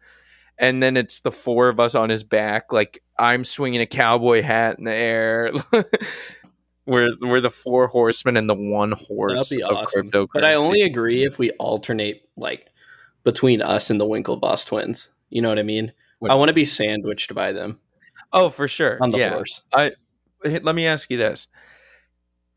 And 0.58 0.82
then 0.84 0.98
it's 0.98 1.20
the 1.22 1.32
four 1.32 1.70
of 1.70 1.80
us 1.80 1.94
on 1.96 2.10
his 2.10 2.24
back. 2.24 2.74
Like 2.74 3.04
I'm 3.18 3.44
swinging 3.44 3.80
a 3.82 3.86
cowboy 3.86 4.42
hat 4.42 4.78
in 4.80 4.86
the 4.86 4.94
air. 4.94 5.52
we're 6.86 7.12
we're 7.22 7.42
the 7.42 7.50
four 7.50 7.88
horsemen 7.88 8.36
and 8.38 8.50
the 8.50 8.56
one 8.56 8.92
horse 8.94 9.50
That'd 9.50 9.58
be 9.58 9.64
of 9.64 9.78
awesome. 9.78 10.10
cryptocurrency. 10.10 10.28
But 10.34 10.46
I 10.46 10.56
only 10.56 10.82
agree 10.82 11.24
if 11.26 11.38
we 11.38 11.52
alternate, 11.52 12.28
like, 12.36 12.68
between 13.24 13.62
us 13.62 13.90
and 13.90 14.02
the 14.02 14.06
Winklevoss 14.06 14.66
twins. 14.66 15.10
You 15.30 15.42
know 15.42 15.50
what 15.50 15.60
I 15.60 15.64
mean? 15.64 15.94
What- 16.20 16.32
I 16.32 16.36
want 16.36 16.50
to 16.50 16.54
be 16.54 16.66
sandwiched 16.66 17.34
by 17.34 17.52
them 17.52 17.80
oh, 18.32 18.50
for 18.50 18.68
sure. 18.68 18.98
on 19.02 19.12
the 19.12 19.18
yeah. 19.20 19.30
horse. 19.32 19.62
I 19.74 19.92
Let 20.44 20.76
me 20.76 20.86
ask 20.86 21.10
you 21.10 21.18
this: 21.18 21.48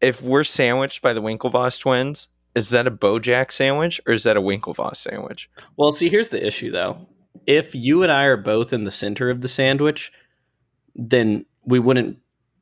If 0.01 0.23
we're 0.23 0.45
sandwiched 0.45 1.03
by 1.03 1.13
the 1.13 1.23
Winklevoss 1.23 1.81
twins, 1.81 2.29
is 2.55 2.71
that 2.71 2.87
a 2.87 2.91
BoJack 2.91 3.51
sandwich 3.51 4.01
or 4.07 4.13
is 4.13 4.25
that 4.25 4.37
a 4.37 4.43
Winklevoss 4.43 4.97
sandwich? 4.97 5.49
Well, 5.77 5.93
see, 5.93 6.09
here's 6.09 6.29
the 6.29 6.45
issue, 6.45 6.71
though. 6.71 7.09
If 7.47 7.75
you 7.75 8.03
and 8.03 8.13
I 8.13 8.25
are 8.25 8.37
both 8.37 8.73
in 8.73 8.85
the 8.85 8.91
center 8.91 9.31
of 9.31 9.41
the 9.41 9.49
sandwich, 9.49 10.13
then 10.95 11.47
we 11.65 11.79
wouldn't 11.79 12.19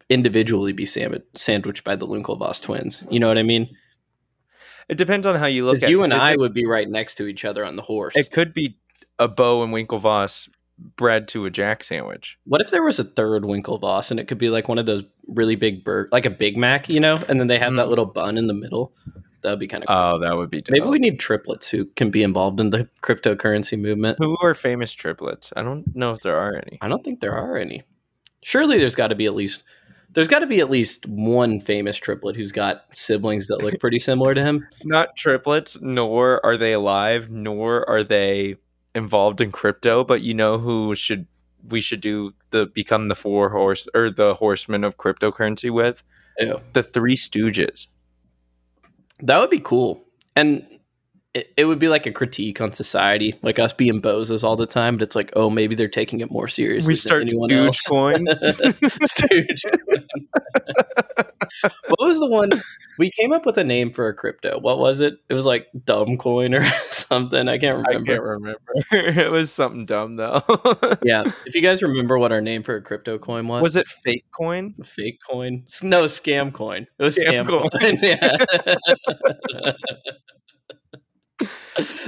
individually 0.08 0.72
be 0.72 0.86
sandwich- 0.86 1.24
sandwiched 1.34 1.84
by 1.84 1.96
the 1.96 2.06
Winklevoss 2.06 2.62
twins. 2.62 3.02
You 3.10 3.20
know 3.20 3.28
what 3.28 3.38
I 3.38 3.42
mean? 3.42 3.68
It 4.88 4.96
depends 4.98 5.26
on 5.26 5.36
how 5.36 5.46
you 5.46 5.64
look 5.64 5.76
at 5.78 5.84
it. 5.84 5.90
You 5.90 6.02
and 6.02 6.14
I 6.14 6.32
it- 6.32 6.38
would 6.38 6.54
be 6.54 6.66
right 6.66 6.88
next 6.88 7.16
to 7.16 7.26
each 7.26 7.44
other 7.44 7.64
on 7.64 7.76
the 7.76 7.82
horse. 7.82 8.16
It 8.16 8.30
could 8.30 8.52
be 8.52 8.78
a 9.18 9.28
Bo 9.28 9.62
and 9.62 9.72
Winklevoss 9.72 10.48
bred 10.96 11.28
to 11.28 11.44
a 11.46 11.50
Jack 11.50 11.84
sandwich. 11.84 12.38
What 12.44 12.60
if 12.60 12.70
there 12.70 12.82
was 12.82 12.98
a 12.98 13.04
third 13.04 13.42
Winklevoss 13.42 14.10
and 14.10 14.18
it 14.20 14.28
could 14.28 14.38
be 14.38 14.50
like 14.50 14.68
one 14.68 14.78
of 14.78 14.86
those 14.86 15.04
really 15.26 15.54
big 15.56 15.84
burg, 15.84 16.08
like 16.12 16.26
a 16.26 16.30
Big 16.30 16.56
Mac, 16.56 16.88
you 16.88 17.00
know, 17.00 17.22
and 17.28 17.38
then 17.40 17.46
they 17.46 17.58
have 17.58 17.74
that 17.76 17.86
Mm. 17.86 17.90
little 17.90 18.06
bun 18.06 18.38
in 18.38 18.46
the 18.46 18.54
middle? 18.54 18.92
That 19.42 19.50
would 19.50 19.58
be 19.58 19.66
kind 19.68 19.82
of 19.84 19.88
cool. 19.88 19.96
Oh, 19.96 20.18
that 20.18 20.36
would 20.36 20.50
be. 20.50 20.62
Maybe 20.68 20.86
we 20.86 20.98
need 20.98 21.18
triplets 21.18 21.68
who 21.70 21.86
can 21.96 22.10
be 22.10 22.22
involved 22.22 22.60
in 22.60 22.70
the 22.70 22.88
cryptocurrency 23.02 23.78
movement. 23.80 24.18
Who 24.20 24.36
are 24.42 24.54
famous 24.54 24.92
triplets? 24.92 25.52
I 25.56 25.62
don't 25.62 25.94
know 25.96 26.10
if 26.10 26.20
there 26.20 26.36
are 26.36 26.54
any. 26.56 26.78
I 26.82 26.88
don't 26.88 27.02
think 27.02 27.20
there 27.20 27.34
are 27.36 27.56
any. 27.56 27.82
Surely 28.42 28.76
there's 28.78 28.94
got 28.94 29.08
to 29.08 29.14
be 29.14 29.26
at 29.26 29.34
least 29.34 29.62
there's 30.12 30.28
got 30.28 30.40
to 30.40 30.46
be 30.46 30.58
at 30.60 30.68
least 30.68 31.06
one 31.06 31.60
famous 31.60 31.96
triplet 31.96 32.34
who's 32.36 32.50
got 32.52 32.84
siblings 32.92 33.46
that 33.46 33.62
look 33.62 33.78
pretty 33.78 33.98
similar 34.00 34.34
to 34.34 34.42
him. 34.42 34.66
Not 34.84 35.14
triplets, 35.16 35.80
nor 35.80 36.44
are 36.44 36.56
they 36.56 36.72
alive, 36.72 37.30
nor 37.30 37.88
are 37.88 38.02
they 38.02 38.56
involved 38.94 39.40
in 39.40 39.53
crypto. 39.53 40.05
But 40.05 40.22
you 40.22 40.35
know 40.35 40.59
who 40.59 40.94
should 40.94 41.26
we 41.68 41.81
should 41.81 42.00
do 42.00 42.33
the 42.50 42.66
become 42.66 43.09
the 43.09 43.14
four 43.14 43.50
horse 43.50 43.88
or 43.94 44.11
the 44.11 44.35
horsemen 44.35 44.85
of 44.85 44.96
cryptocurrency 44.96 45.70
with 45.70 46.03
Ew. 46.38 46.59
the 46.72 46.83
Three 46.83 47.16
Stooges. 47.16 47.88
That 49.20 49.40
would 49.40 49.50
be 49.50 49.61
cool. 49.61 50.03
And 50.35 50.66
it, 51.35 51.53
it 51.57 51.64
would 51.66 51.79
be 51.79 51.88
like 51.88 52.07
a 52.07 52.12
critique 52.12 52.61
on 52.61 52.72
society, 52.72 53.35
like 53.42 53.59
us 53.59 53.72
being 53.72 54.03
bozos 54.03 54.42
all 54.42 54.57
the 54.57 54.66
time, 54.66 54.96
but 54.96 55.03
it's 55.03 55.14
like, 55.14 55.33
oh, 55.37 55.48
maybe 55.48 55.74
they're 55.74 55.88
taking 55.88 56.20
it 56.20 56.31
more 56.31 56.48
seriously. 56.48 56.88
We 56.88 56.94
start 56.94 57.31
Stooge 57.31 57.85
coin. 57.85 58.26
Stooge. 59.05 59.62
what 61.62 62.00
was 62.00 62.18
the 62.18 62.29
one? 62.29 62.50
We 63.00 63.10
came 63.10 63.32
up 63.32 63.46
with 63.46 63.56
a 63.56 63.64
name 63.64 63.94
for 63.94 64.08
a 64.08 64.14
crypto. 64.14 64.60
What 64.60 64.78
was 64.78 65.00
it? 65.00 65.14
It 65.30 65.32
was 65.32 65.46
like 65.46 65.68
dumb 65.86 66.18
coin 66.18 66.52
or 66.54 66.62
something. 66.84 67.48
I 67.48 67.56
can't 67.56 67.78
remember. 67.78 68.12
I 68.12 68.14
can't 68.14 68.22
remember. 68.22 68.60
it 68.92 69.32
was 69.32 69.50
something 69.50 69.86
dumb 69.86 70.14
though. 70.16 70.42
Yeah. 71.02 71.24
If 71.46 71.54
you 71.54 71.62
guys 71.62 71.82
remember 71.82 72.18
what 72.18 72.30
our 72.30 72.42
name 72.42 72.62
for 72.62 72.76
a 72.76 72.82
crypto 72.82 73.16
coin 73.16 73.48
was, 73.48 73.62
was 73.62 73.76
it 73.76 73.88
fake 73.88 74.26
coin? 74.38 74.74
fake 74.84 75.18
coin? 75.26 75.64
No, 75.82 76.04
scam 76.04 76.52
coin. 76.52 76.86
It 76.98 77.02
was 77.02 77.16
Scam 77.16 77.46
scam, 77.46 77.48
coin. 77.48 77.70
coin. 77.80 77.98
yeah. 78.02 78.36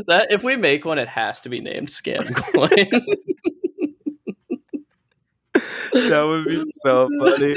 that 0.09 0.31
if 0.31 0.45
we 0.45 0.57
make 0.57 0.85
one, 0.85 0.99
it 0.99 1.09
has 1.09 1.41
to 1.41 1.49
be 1.49 1.63
named 1.63 1.89
scam 1.89 2.35
coin. 2.35 2.69
That 5.95 6.23
would 6.27 6.45
be 6.45 6.63
so 6.85 7.09
funny. 7.19 7.55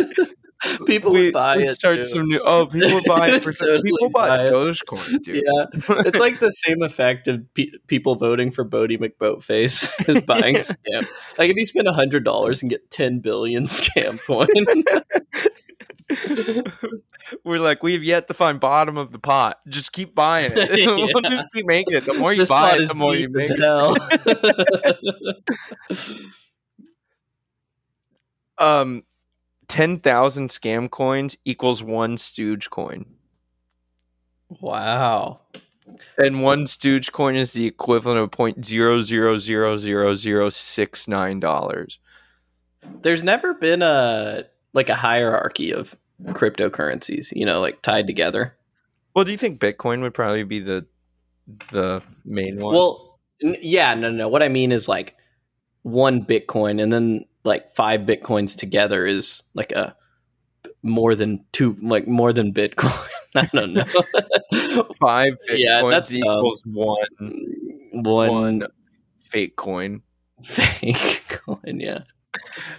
People 0.88 1.12
we, 1.14 1.32
buy 1.32 1.58
we 1.58 1.64
it. 1.64 1.74
start 1.76 2.06
some 2.06 2.28
new. 2.28 2.42
Oh, 2.44 2.66
people 2.66 3.02
buy 3.06 3.30
it 3.30 3.44
for 3.44 3.54
Totally 3.54 3.82
people 3.84 4.10
buy 4.10 4.28
buy. 4.28 4.38
Dogecoin, 4.46 5.22
dude. 5.24 5.44
Yeah, 5.46 5.66
it's 6.06 6.18
like 6.18 6.40
the 6.40 6.52
same 6.66 6.82
effect 6.82 7.28
of 7.28 7.42
pe- 7.54 7.72
people 7.88 8.16
voting 8.16 8.52
for 8.52 8.64
Boaty 8.66 8.98
McBoatface 9.00 9.90
as 10.10 10.24
buying 10.26 10.56
scam. 10.56 11.06
Like 11.38 11.50
if 11.50 11.56
you 11.56 11.66
spend 11.66 11.88
hundred 11.88 12.24
dollars 12.24 12.62
and 12.62 12.70
get 12.70 12.90
ten 12.92 13.20
billion 13.20 13.66
scam 13.66 14.20
coin, 14.26 14.48
We're 17.44 17.60
like, 17.60 17.82
we've 17.82 18.04
yet 18.04 18.28
to 18.28 18.36
find 18.36 18.60
bottom 18.60 18.98
of 18.98 19.12
the 19.12 19.18
pot. 19.18 19.60
Just 19.68 19.92
keep 19.94 20.14
buying 20.14 20.52
it. 20.56 20.70
we'll 20.86 21.22
just 21.22 21.46
keep 21.54 21.66
making 21.66 21.96
it. 21.96 22.06
The 22.06 22.14
more 22.14 22.32
you 22.32 22.40
this 22.40 22.50
buy 22.50 22.76
it, 22.76 22.82
is 22.82 22.88
the 22.88 22.94
more 22.94 23.16
you 23.16 23.30
make 23.30 23.50
it. 23.50 23.64
Um, 28.58 29.04
ten 29.68 30.00
thousand 30.00 30.50
scam 30.50 30.90
coins 30.90 31.38
equals 31.46 31.84
one 31.84 32.18
Stooge 32.18 32.70
coin, 32.70 33.06
wow, 34.62 35.40
and 36.18 36.42
one 36.44 36.66
Stooge 36.68 37.12
coin 37.12 37.36
is 37.36 37.54
the 37.54 37.66
equivalent 37.68 38.20
of 38.20 38.32
point 38.32 38.66
zero 38.66 39.02
zero 39.02 39.38
zero 39.38 39.78
zero 39.78 40.16
zero 40.16 40.50
six 40.50 41.08
nine 41.08 41.40
dollars. 41.40 42.00
there's 43.02 43.24
never 43.24 43.54
been 43.54 43.82
a 43.82 44.46
like 44.74 44.90
a 44.90 44.96
hierarchy 44.96 45.72
of 45.74 45.98
cryptocurrencies, 46.26 47.32
you 47.36 47.46
know, 47.46 47.60
like 47.60 47.82
tied 47.82 48.08
together. 48.08 48.56
Well, 49.14 49.26
do 49.26 49.32
you 49.32 49.38
think 49.38 49.60
Bitcoin 49.60 50.02
would 50.02 50.14
probably 50.14 50.44
be 50.44 50.60
the 50.60 50.86
the 51.72 52.02
main 52.26 52.60
one? 52.60 52.74
Well, 52.74 53.20
yeah, 53.40 53.94
no, 53.94 54.12
no. 54.12 54.28
What 54.28 54.44
I 54.44 54.50
mean 54.50 54.72
is 54.72 54.88
like 54.88 55.16
one 55.86 56.26
Bitcoin, 56.26 56.82
and 56.82 56.92
then 56.92 57.26
like 57.44 57.70
five 57.76 58.02
Bitcoins 58.02 58.58
together 58.58 59.06
is 59.06 59.44
like 59.54 59.72
a 59.72 59.96
more 60.82 61.14
than 61.14 61.46
two, 61.52 61.78
like 61.82 62.08
more 62.08 62.34
than 62.34 62.52
Bitcoin. 62.52 63.08
I 63.36 63.48
don't 63.54 63.74
know. 63.74 63.84
five 65.00 65.34
Bitcoins 65.50 65.58
Yeah, 65.58 65.88
that's 65.90 66.10
dumb. 66.10 66.18
equals 66.20 66.64
one 66.66 67.08
one, 67.92 68.30
one 68.30 68.64
fake 69.20 69.56
coin. 69.56 70.02
fake 70.44 71.24
coin. 71.30 71.80
Yeah, 71.80 72.00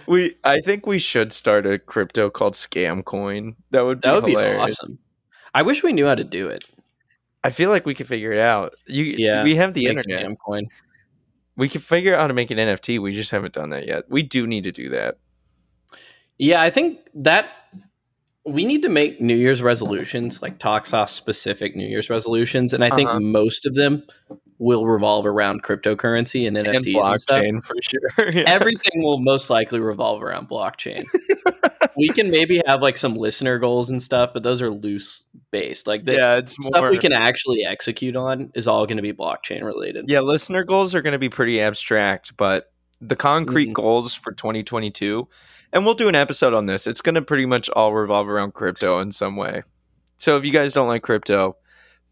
We, 0.05 0.35
I 0.43 0.59
think 0.59 0.85
we 0.85 0.99
should 0.99 1.31
start 1.31 1.65
a 1.65 1.79
crypto 1.79 2.29
called 2.29 2.53
Scam 2.55 3.03
Coin. 3.05 3.55
That 3.71 3.81
would 3.85 4.01
be 4.01 4.07
that 4.07 4.13
would 4.21 4.29
hilarious. 4.29 4.65
be 4.65 4.71
awesome. 4.73 4.99
I 5.53 5.61
wish 5.61 5.81
we 5.81 5.93
knew 5.93 6.05
how 6.07 6.15
to 6.15 6.23
do 6.25 6.49
it. 6.49 6.65
I 7.43 7.49
feel 7.51 7.69
like 7.69 7.85
we 7.85 7.93
could 7.95 8.07
figure 8.07 8.33
it 8.33 8.39
out. 8.39 8.73
You, 8.87 9.03
Yeah, 9.17 9.43
we 9.43 9.55
have 9.55 9.73
the 9.73 9.85
internet. 9.85 10.25
scam 10.25 10.35
coin. 10.45 10.67
We 11.57 11.67
can 11.69 11.81
figure 11.81 12.13
out 12.13 12.21
how 12.21 12.27
to 12.27 12.33
make 12.33 12.51
an 12.51 12.57
NFT. 12.57 12.99
We 12.99 13.13
just 13.13 13.31
haven't 13.31 13.53
done 13.53 13.71
that 13.71 13.87
yet. 13.87 14.03
We 14.09 14.23
do 14.23 14.45
need 14.47 14.63
to 14.65 14.71
do 14.71 14.89
that. 14.89 15.17
Yeah, 16.37 16.61
I 16.61 16.69
think 16.69 16.99
that 17.15 17.49
we 18.45 18.63
need 18.63 18.83
to 18.83 18.89
make 18.89 19.19
New 19.19 19.35
Year's 19.35 19.61
resolutions, 19.61 20.41
like 20.41 20.59
Talk 20.59 20.85
Sauce 20.85 21.11
specific 21.11 21.75
New 21.75 21.87
Year's 21.87 22.09
resolutions, 22.09 22.73
and 22.73 22.83
I 22.83 22.95
think 22.95 23.09
Uh-huh. 23.09 23.19
most 23.19 23.65
of 23.65 23.73
them 23.73 24.03
will 24.59 24.87
revolve 24.87 25.25
around 25.25 25.61
cryptocurrency 25.63 26.47
and 26.47 26.57
NFTs 26.57 26.65
and 26.75 26.75
and, 26.75 26.95
blockchain 26.95 27.63
for 27.63 27.75
sure. 27.81 28.31
Yeah. 28.33 28.43
Everything 28.47 29.03
will 29.03 29.19
most 29.19 29.49
likely 29.49 29.79
revolve 29.79 30.23
around 30.23 30.49
blockchain. 30.49 31.05
we 31.95 32.07
can 32.09 32.29
maybe 32.31 32.61
have 32.65 32.81
like 32.81 32.97
some 32.97 33.15
listener 33.15 33.59
goals 33.59 33.89
and 33.89 34.01
stuff, 34.01 34.31
but 34.33 34.43
those 34.43 34.61
are 34.61 34.69
loose 34.71 35.25
based. 35.51 35.85
Like 35.87 36.05
the 36.05 36.13
yeah, 36.13 36.35
it's 36.37 36.53
stuff 36.53 36.81
more. 36.81 36.89
we 36.89 36.97
can 36.97 37.13
actually 37.13 37.65
execute 37.65 38.15
on 38.15 38.51
is 38.55 38.67
all 38.67 38.85
going 38.87 38.97
to 38.97 39.03
be 39.03 39.13
blockchain 39.13 39.63
related. 39.63 40.05
yeah, 40.09 40.21
listener 40.21 40.63
goals 40.63 40.95
are 40.95 41.01
going 41.01 41.13
to 41.13 41.19
be 41.19 41.29
pretty 41.29 41.61
abstract, 41.61 42.35
but 42.37 42.71
the 42.99 43.15
concrete 43.15 43.69
Mhm. 43.69 43.73
goals 43.73 44.15
for 44.15 44.31
2022, 44.33 45.27
and 45.71 45.85
we'll 45.85 45.93
do 45.93 46.09
an 46.09 46.15
episode 46.15 46.55
on 46.55 46.65
this. 46.65 46.87
It's 46.87 47.01
going 47.01 47.13
to 47.15 47.21
pretty 47.21 47.45
much 47.45 47.69
all 47.69 47.93
revolve 47.93 48.27
around 48.27 48.55
crypto 48.55 48.99
in 48.99 49.11
some 49.11 49.35
way. 49.35 49.61
So 50.15 50.35
if 50.35 50.43
you 50.43 50.51
guys 50.51 50.73
don't 50.73 50.87
like 50.87 51.03
crypto, 51.03 51.57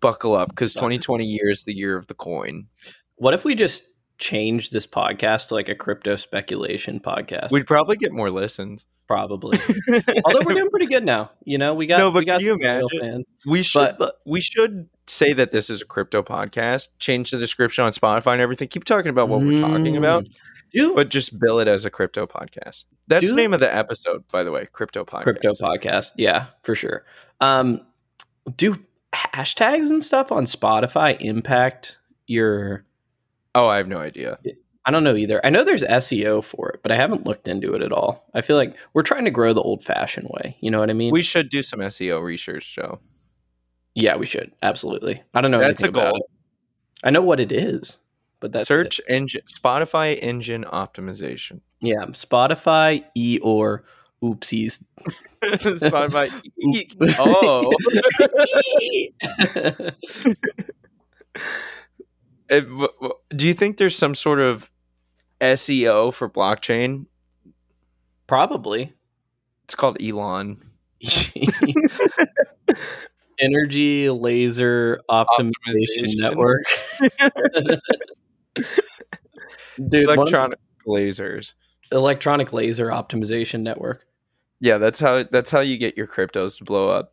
buckle 0.06 0.36
up 0.36 0.50
because 0.50 0.74
2020 0.74 1.26
year 1.26 1.50
is 1.50 1.64
the 1.64 1.74
year 1.74 1.96
of 1.96 2.08
the 2.08 2.14
coin. 2.14 2.68
What 3.16 3.34
if 3.34 3.44
we 3.46 3.56
just 3.56 3.88
change 4.18 4.70
this 4.70 4.86
podcast 4.88 5.48
to 5.50 5.56
like 5.56 5.68
a 5.70 5.76
crypto 5.76 6.16
speculation 6.16 7.00
podcast? 7.00 7.52
We'd 7.52 7.66
probably 7.68 7.96
get 7.98 8.12
more 8.12 8.30
listens. 8.30 8.86
Probably. 9.08 9.60
Although 10.26 10.42
we're 10.46 10.56
doing 10.56 10.70
pretty 10.72 10.88
good 10.88 11.06
now. 11.06 11.30
You 11.44 11.58
know, 11.60 11.74
we 11.76 11.86
got 11.86 12.00
No, 12.00 12.12
but 12.12 12.20
we 12.20 12.26
got 12.26 12.42
you 12.42 12.52
some 12.52 12.58
real 12.60 12.70
imagine? 12.72 13.00
fans. 13.02 13.26
We 13.46 13.62
should 13.64 13.96
we 14.26 14.42
should 14.42 14.90
say 15.08 15.34
that 15.34 15.52
this 15.52 15.70
is 15.70 15.82
a 15.82 15.86
crypto 15.86 16.24
podcast. 16.24 16.90
Change 17.00 17.30
the 17.32 17.38
description 17.38 17.84
on 17.84 17.92
Spotify 17.92 18.34
and 18.34 18.42
everything. 18.42 18.68
Keep 18.68 18.86
talking 18.86 19.10
about 19.10 19.30
what 19.30 19.42
we're 19.42 19.60
talking 19.60 19.96
about, 19.96 20.26
Do 20.72 20.96
but 20.96 21.10
just 21.10 21.40
bill 21.40 21.60
it 21.60 21.68
as 21.68 21.86
a 21.86 21.92
crypto 21.92 22.26
podcast. 22.26 22.86
That's 23.08 23.24
Do- 23.26 23.30
the 23.30 23.36
name 23.36 23.54
of 23.54 23.60
the 23.60 23.74
episode, 23.74 24.24
by 24.32 24.44
the 24.44 24.52
way. 24.52 24.66
Crypto 24.72 25.06
podcast. 25.06 25.24
crypto 25.24 25.52
podcast. 25.54 26.14
Yeah, 26.18 26.48
for 26.64 26.74
sure. 26.74 27.06
Um 27.42 27.82
do 28.58 28.78
hashtags 29.16 29.90
and 29.90 30.04
stuff 30.04 30.32
on 30.32 30.46
Spotify 30.46 31.20
impact 31.20 31.98
your 32.28 32.86
Oh, 33.56 33.68
I 33.68 33.78
have 33.78 33.88
no 33.88 34.00
idea. 34.00 34.38
I 34.86 34.92
don't 34.92 35.04
know 35.04 35.16
either. 35.16 35.44
I 35.44 35.50
know 35.50 35.64
there's 35.64 35.82
SEO 35.82 36.44
for 36.44 36.70
it, 36.70 36.82
but 36.84 36.92
I 36.92 36.96
haven't 36.96 37.26
looked 37.26 37.48
into 37.48 37.74
it 37.74 37.82
at 37.82 37.92
all. 37.92 38.30
I 38.34 38.42
feel 38.42 38.58
like 38.58 38.78
we're 38.94 39.02
trying 39.02 39.26
to 39.26 39.32
grow 39.32 39.54
the 39.54 39.62
old 39.62 39.84
fashioned 39.84 40.28
way. 40.30 40.58
You 40.60 40.70
know 40.70 40.80
what 40.80 40.90
I 40.90 40.94
mean? 40.94 41.12
We 41.12 41.24
should 41.24 41.50
do 41.50 41.64
some 41.64 41.80
SEO 41.80 42.22
research, 42.22 42.76
Joe. 42.76 43.00
yeah, 43.96 44.18
we 44.18 44.26
should. 44.26 44.52
Absolutely. 44.62 45.24
I 45.34 45.42
don't 45.42 45.52
know 45.52 45.60
That's 45.60 45.82
a 45.82 45.92
goal. 45.92 46.28
I 47.04 47.10
know 47.10 47.22
what 47.22 47.40
it 47.40 47.52
is, 47.52 47.98
but 48.40 48.52
that's 48.52 48.68
Search 48.68 49.02
engine 49.08 49.42
Spotify 49.48 50.20
engine 50.22 50.66
optimization. 50.66 51.62
Yeah, 51.82 52.06
Spotify 52.08 53.06
e 53.16 53.40
or 53.42 53.86
oopsies. 54.26 54.84
Spotify. 55.44 56.32
oh, 57.20 57.72
It- 62.50 62.62
w- 62.70 62.88
w- 63.02 63.14
do 63.36 63.48
you 63.48 63.54
think 63.54 63.78
there's 63.78 63.96
some 63.98 64.14
sort 64.16 64.40
of 64.40 64.72
SEO 65.42 66.14
for 66.14 66.30
blockchain? 66.30 67.08
Probably. 68.28 68.94
It's 69.64 69.74
called 69.76 69.98
Elon. 70.02 70.58
Energy 73.40 74.10
laser 74.10 75.02
optimization, 75.10 75.52
Optimization. 76.08 76.20
network. 76.20 76.62
Dude, 79.90 80.04
Electronic 80.10 80.60
lasers. 80.88 81.54
electronic 81.92 82.54
laser 82.54 82.88
optimization 82.88 83.62
network. 83.62 84.05
Yeah, 84.60 84.78
that's 84.78 85.00
how 85.00 85.24
that's 85.24 85.52
how 85.52 85.60
you 85.60 85.78
get 85.78 85.98
your 85.98 86.08
cryptos 86.08 86.58
to 86.60 86.64
blow 86.64 86.90
up. 86.90 87.12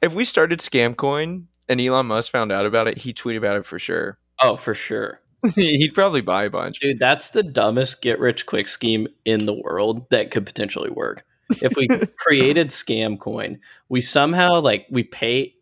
If 0.00 0.14
we 0.14 0.24
started 0.24 0.58
Scamcoin 0.60 1.44
and 1.68 1.80
Elon 1.80 2.06
Musk 2.06 2.30
found 2.30 2.52
out 2.52 2.66
about 2.66 2.86
it, 2.88 2.98
he'd 2.98 3.16
tweet 3.16 3.36
about 3.36 3.56
it 3.56 3.64
for 3.66 3.78
sure. 3.78 4.18
Oh, 4.40 4.56
for 4.56 4.74
sure. 4.74 5.20
he'd 5.56 5.94
probably 5.94 6.20
buy 6.20 6.44
a 6.44 6.50
bunch. 6.50 6.78
Dude, 6.80 6.98
that's 6.98 7.30
the 7.30 7.42
dumbest 7.42 8.02
get 8.02 8.20
rich 8.20 8.46
quick 8.46 8.68
scheme 8.68 9.08
in 9.24 9.46
the 9.46 9.54
world 9.54 10.08
that 10.10 10.30
could 10.30 10.46
potentially 10.46 10.90
work. 10.90 11.24
If 11.62 11.72
we 11.76 11.88
created 12.16 12.68
scam 12.68 13.18
coin, 13.18 13.58
we 13.88 14.00
somehow 14.00 14.60
like 14.60 14.86
we 14.90 15.02
pay 15.02 15.54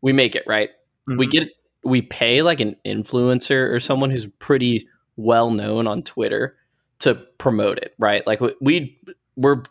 we 0.00 0.12
make 0.12 0.34
it, 0.34 0.44
right? 0.46 0.70
We 1.06 1.26
Mhm. 1.26 1.30
get 1.30 1.48
we 1.84 2.02
pay 2.02 2.42
like 2.42 2.60
an 2.60 2.76
influencer 2.84 3.70
or 3.72 3.78
someone 3.80 4.10
who's 4.10 4.26
pretty 4.38 4.88
well 5.16 5.50
known 5.50 5.86
on 5.86 6.02
Twitter 6.02 6.56
to 7.00 7.14
promote 7.14 7.78
it, 7.78 7.94
right? 7.98 8.26
Like 8.26 8.40
we- 8.40 8.54
we 8.60 8.98
we're 9.36 9.62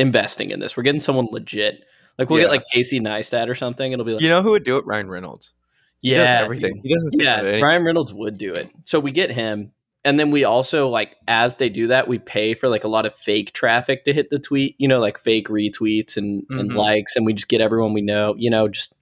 investing 0.00 0.50
in 0.50 0.60
this. 0.60 0.76
We're 0.76 0.82
getting 0.82 1.00
someone 1.00 1.28
legit. 1.30 1.84
Like 2.18 2.28
we'll 2.30 2.38
Yeah. 2.40 2.46
get 2.46 2.50
like 2.52 2.64
Casey 2.72 3.00
Neistat 3.00 3.48
or 3.48 3.54
something. 3.54 3.92
It'll 3.92 4.04
be 4.04 4.12
like 4.12 4.22
You 4.22 4.28
know 4.28 4.42
who 4.42 4.50
would 4.50 4.62
do 4.64 4.76
it? 4.76 4.86
Ryan 4.86 5.08
Reynolds. 5.08 5.52
He 6.00 6.12
yeah, 6.12 6.38
does 6.38 6.44
everything. 6.44 6.80
He 6.82 6.92
doesn't 6.92 7.10
say 7.12 7.24
Yeah, 7.24 7.36
anything. 7.38 7.62
Ryan 7.62 7.84
Reynolds 7.84 8.12
would 8.14 8.38
do 8.38 8.52
it. 8.52 8.70
So 8.84 8.98
we 9.00 9.12
get 9.12 9.30
him, 9.30 9.72
and 10.04 10.18
then 10.18 10.30
we 10.30 10.44
also 10.44 10.88
like 10.88 11.16
as 11.28 11.58
they 11.58 11.68
do 11.68 11.88
that, 11.88 12.08
we 12.08 12.18
pay 12.18 12.54
for 12.54 12.68
like 12.68 12.84
a 12.84 12.88
lot 12.88 13.04
of 13.06 13.14
fake 13.14 13.52
traffic 13.52 14.04
to 14.04 14.12
hit 14.12 14.30
the 14.30 14.38
tweet. 14.38 14.74
You 14.78 14.88
know, 14.88 14.98
like 14.98 15.18
fake 15.18 15.48
retweets 15.48 16.16
and, 16.16 16.44
and 16.50 16.70
Mhm. 16.70 16.76
likes, 16.76 17.16
and 17.16 17.26
we 17.26 17.32
just 17.34 17.48
get 17.48 17.60
everyone 17.60 17.92
we 17.92 18.00
know. 18.00 18.34
You 18.38 18.50
know, 18.50 18.68
just 18.68 18.94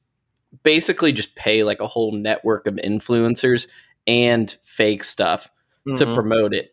basically 0.63 1.13
just 1.13 1.35
pay 1.37 1.63
like 1.63 1.81
a 1.81 1.87
whole 1.87 2.13
network 2.13 2.67
of 2.67 2.75
influencers 2.77 3.69
and 4.07 4.57
fake 4.63 5.05
stuff 5.05 5.51
to 5.97 6.05
Mhm. 6.07 6.15
promote 6.15 6.55
it. 6.55 6.73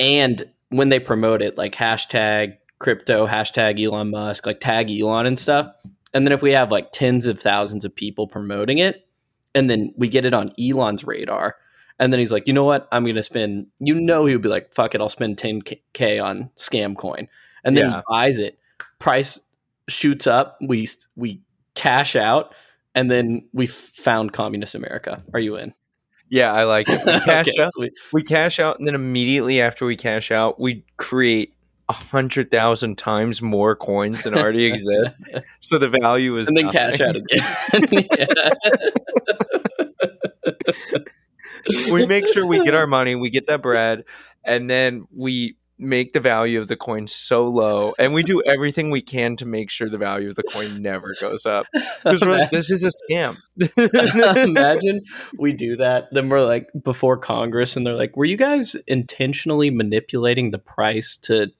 And 0.00 0.48
when 0.70 0.88
they 0.88 0.98
promote 0.98 1.42
it, 1.42 1.56
like 1.58 1.74
hashtag 1.74 2.56
crypto, 2.82 3.26
hashtag 3.26 3.82
Elon 3.82 4.10
Musk, 4.10 4.44
like 4.44 4.60
tag 4.60 4.90
Elon 4.90 5.24
and 5.24 5.38
stuff, 5.38 5.68
And 6.12 6.26
then 6.26 6.32
if 6.32 6.42
we 6.42 6.52
have 6.52 6.70
like 6.70 6.90
tens 6.92 7.26
of 7.26 7.40
thousands 7.40 7.84
of 7.86 7.94
people 7.94 8.26
promoting 8.26 8.78
it, 8.78 9.06
and 9.54 9.70
then 9.70 9.94
we 9.96 10.08
get 10.08 10.24
it 10.26 10.34
on 10.34 10.52
Elon's 10.60 11.04
radar, 11.04 11.56
and 11.98 12.12
then 12.12 12.18
he's 12.20 12.32
like, 12.32 12.46
you 12.48 12.52
know 12.52 12.64
what? 12.64 12.88
I'm 12.92 13.04
going 13.04 13.14
to 13.16 13.22
spend, 13.22 13.68
you 13.78 13.94
know, 13.94 14.26
he 14.26 14.34
would 14.34 14.42
be 14.42 14.48
like, 14.48 14.74
fuck 14.74 14.94
it, 14.94 15.00
I'll 15.00 15.08
spend 15.08 15.36
10K 15.36 16.22
on 16.22 16.50
scam 16.56 16.96
coin. 16.96 17.28
And 17.64 17.76
then 17.76 17.84
Yeah. 17.90 17.96
he 17.98 18.02
buys 18.08 18.38
it, 18.38 18.58
price 18.98 19.40
shoots 19.88 20.26
up, 20.26 20.58
we, 20.60 20.88
we 21.16 21.40
cash 21.74 22.16
out, 22.16 22.54
and 22.94 23.10
then 23.10 23.46
we 23.52 23.66
found 23.66 24.32
communist 24.32 24.74
America. 24.74 25.22
Are 25.32 25.40
you 25.40 25.56
in? 25.56 25.72
Yeah, 26.28 26.52
I 26.52 26.64
like 26.64 26.88
it. 26.88 27.00
We 27.06 27.12
cash 27.20 27.48
Okay, 27.48 27.62
out. 27.62 27.72
sweet. 27.74 27.92
We 28.12 28.22
cash 28.22 28.58
out, 28.58 28.78
and 28.78 28.88
then 28.88 28.94
immediately 28.94 29.60
after 29.60 29.86
we 29.86 29.96
cash 29.96 30.30
out, 30.30 30.58
we 30.58 30.84
create 30.96 31.54
a 31.92 31.94
hundred 31.94 32.50
thousand 32.50 32.96
times 32.96 33.42
more 33.42 33.76
coins 33.76 34.24
than 34.24 34.34
already 34.34 34.64
exist. 34.64 35.10
So 35.60 35.78
the 35.78 35.88
value 35.88 36.36
is 36.36 36.48
and 36.48 36.56
then 36.56 36.66
nothing. 36.66 36.80
cash 36.80 37.00
out 37.00 37.16
again. 37.16 37.42
We 41.90 42.06
make 42.06 42.26
sure 42.26 42.44
we 42.44 42.62
get 42.64 42.74
our 42.74 42.86
money, 42.98 43.14
we 43.14 43.30
get 43.30 43.46
that 43.46 43.62
bread, 43.62 44.04
and 44.44 44.68
then 44.68 45.06
we 45.14 45.56
make 45.78 46.12
the 46.12 46.20
value 46.20 46.60
of 46.60 46.68
the 46.68 46.76
coin 46.76 47.06
so 47.06 47.46
low, 47.48 47.94
and 47.98 48.12
we 48.12 48.22
do 48.24 48.42
everything 48.44 48.90
we 48.90 49.00
can 49.00 49.36
to 49.36 49.46
make 49.46 49.70
sure 49.70 49.88
the 49.88 49.96
value 49.98 50.28
of 50.28 50.34
the 50.34 50.42
coin 50.42 50.82
never 50.82 51.14
goes 51.20 51.46
up. 51.46 51.66
Because 52.02 52.22
we're 52.22 52.32
like, 52.32 52.50
this 52.50 52.70
is 52.70 52.84
a 52.84 52.90
scam. 53.12 53.36
Imagine 54.44 55.02
we 55.38 55.52
do 55.52 55.76
that. 55.76 56.08
Then 56.12 56.28
we're 56.28 56.44
like 56.44 56.68
before 56.82 57.16
Congress, 57.16 57.76
and 57.76 57.86
they're 57.86 57.94
like, 57.94 58.16
"Were 58.16 58.24
you 58.24 58.36
guys 58.36 58.74
intentionally 58.88 59.70
manipulating 59.70 60.50
the 60.50 60.58
price 60.58 61.16
to 61.22 61.52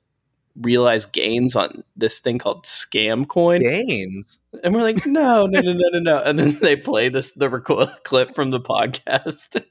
realize 0.60 1.06
gains 1.06 1.56
on 1.56 1.82
this 1.96 2.20
thing 2.20 2.38
called 2.38 2.64
scam 2.64 3.26
coin?" 3.26 3.60
Gains. 3.60 4.38
And 4.62 4.74
we're 4.74 4.82
like, 4.82 4.98
"No, 5.06 5.46
no, 5.46 5.60
no, 5.60 5.72
no, 5.72 5.88
no, 5.92 5.98
no." 5.98 6.22
And 6.22 6.38
then 6.38 6.58
they 6.60 6.76
play 6.76 7.08
this 7.08 7.32
the 7.32 7.48
record 7.48 7.88
clip 8.04 8.34
from 8.34 8.50
the 8.50 8.60
podcast 8.60 9.62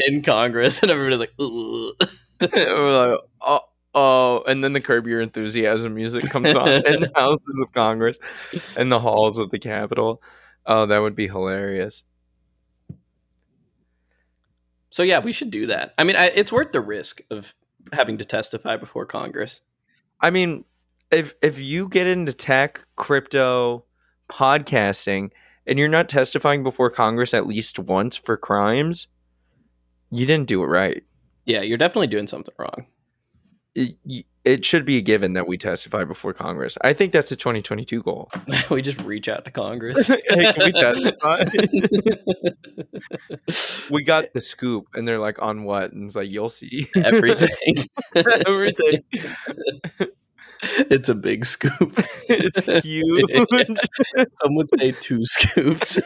in 0.08 0.22
Congress, 0.22 0.82
and 0.82 0.90
everybody's 0.90 1.20
like, 1.20 1.32
Ugh. 1.38 1.94
we're 2.40 3.10
like, 3.10 3.20
oh, 3.40 3.60
oh, 3.94 4.44
and 4.46 4.62
then 4.62 4.72
the 4.72 4.80
Curb 4.80 5.06
Your 5.06 5.20
Enthusiasm 5.20 5.94
music 5.94 6.28
comes 6.30 6.54
on 6.54 6.68
in 6.86 7.00
the 7.00 7.10
houses 7.14 7.60
of 7.62 7.72
Congress 7.72 8.18
and 8.76 8.92
the 8.92 9.00
halls 9.00 9.38
of 9.38 9.50
the 9.50 9.58
Capitol. 9.58 10.22
Oh, 10.66 10.86
that 10.86 10.98
would 10.98 11.14
be 11.14 11.28
hilarious. 11.28 12.04
"So 14.90 15.02
yeah, 15.02 15.20
we 15.20 15.32
should 15.32 15.50
do 15.50 15.66
that." 15.66 15.94
I 15.98 16.04
mean, 16.04 16.16
I, 16.16 16.26
it's 16.26 16.52
worth 16.52 16.72
the 16.72 16.80
risk 16.80 17.22
of 17.30 17.54
having 17.92 18.18
to 18.18 18.24
testify 18.24 18.76
before 18.76 19.06
Congress. 19.06 19.60
I 20.20 20.30
mean, 20.30 20.64
if 21.10 21.34
if 21.42 21.58
you 21.58 21.88
get 21.88 22.06
into 22.06 22.32
tech, 22.32 22.86
crypto, 22.96 23.84
podcasting, 24.28 25.30
and 25.66 25.78
you're 25.78 25.88
not 25.88 26.08
testifying 26.08 26.62
before 26.62 26.90
Congress 26.90 27.34
at 27.34 27.46
least 27.46 27.78
once 27.78 28.16
for 28.16 28.36
crimes, 28.36 29.08
you 30.10 30.26
didn't 30.26 30.48
do 30.48 30.62
it 30.62 30.66
right. 30.66 31.02
Yeah, 31.44 31.62
you're 31.62 31.78
definitely 31.78 32.08
doing 32.08 32.26
something 32.26 32.54
wrong. 32.58 32.86
It, 33.78 34.26
it 34.44 34.64
should 34.64 34.84
be 34.84 34.96
a 34.96 35.00
given 35.02 35.34
that 35.34 35.46
we 35.46 35.56
testify 35.58 36.04
before 36.04 36.32
Congress. 36.32 36.76
I 36.82 36.94
think 36.94 37.12
that's 37.12 37.30
a 37.30 37.36
2022 37.36 38.02
goal. 38.02 38.28
we 38.70 38.82
just 38.82 39.02
reach 39.02 39.28
out 39.28 39.44
to 39.44 39.50
Congress. 39.50 40.06
hey, 40.28 40.52
can 40.52 40.64
we 40.64 40.72
testify? 40.72 41.44
we 43.90 44.02
got 44.02 44.32
the 44.32 44.40
scoop, 44.40 44.86
and 44.94 45.06
they're 45.06 45.18
like, 45.18 45.40
"On 45.42 45.64
what?" 45.64 45.92
And 45.92 46.06
it's 46.06 46.16
like, 46.16 46.30
"You'll 46.30 46.48
see 46.48 46.86
Everything. 46.96 47.76
everything. 48.14 49.04
it's 50.90 51.08
a 51.08 51.14
big 51.14 51.44
scoop. 51.44 51.94
It's 52.28 52.66
huge." 52.84 53.78
Some 54.42 54.54
would 54.56 54.68
say 54.78 54.92
two 54.92 55.24
scoops. 55.26 56.00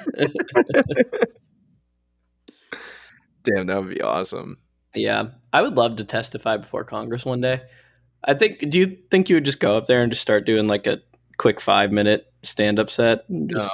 Damn, 3.44 3.66
that 3.66 3.84
would 3.84 3.94
be 3.94 4.02
awesome. 4.02 4.58
Yeah, 4.94 5.28
I 5.52 5.62
would 5.62 5.76
love 5.76 5.96
to 5.96 6.04
testify 6.04 6.56
before 6.56 6.84
Congress 6.84 7.24
one 7.24 7.40
day. 7.40 7.62
I 8.24 8.34
think. 8.34 8.58
Do 8.70 8.78
you 8.78 8.98
think 9.10 9.28
you 9.28 9.36
would 9.36 9.44
just 9.44 9.60
go 9.60 9.76
up 9.76 9.86
there 9.86 10.02
and 10.02 10.12
just 10.12 10.22
start 10.22 10.46
doing 10.46 10.68
like 10.68 10.86
a 10.86 11.00
quick 11.38 11.60
five 11.60 11.90
minute 11.92 12.26
stand 12.42 12.78
up 12.78 12.88
set? 12.90 13.28
and 13.28 13.48
No, 13.48 13.68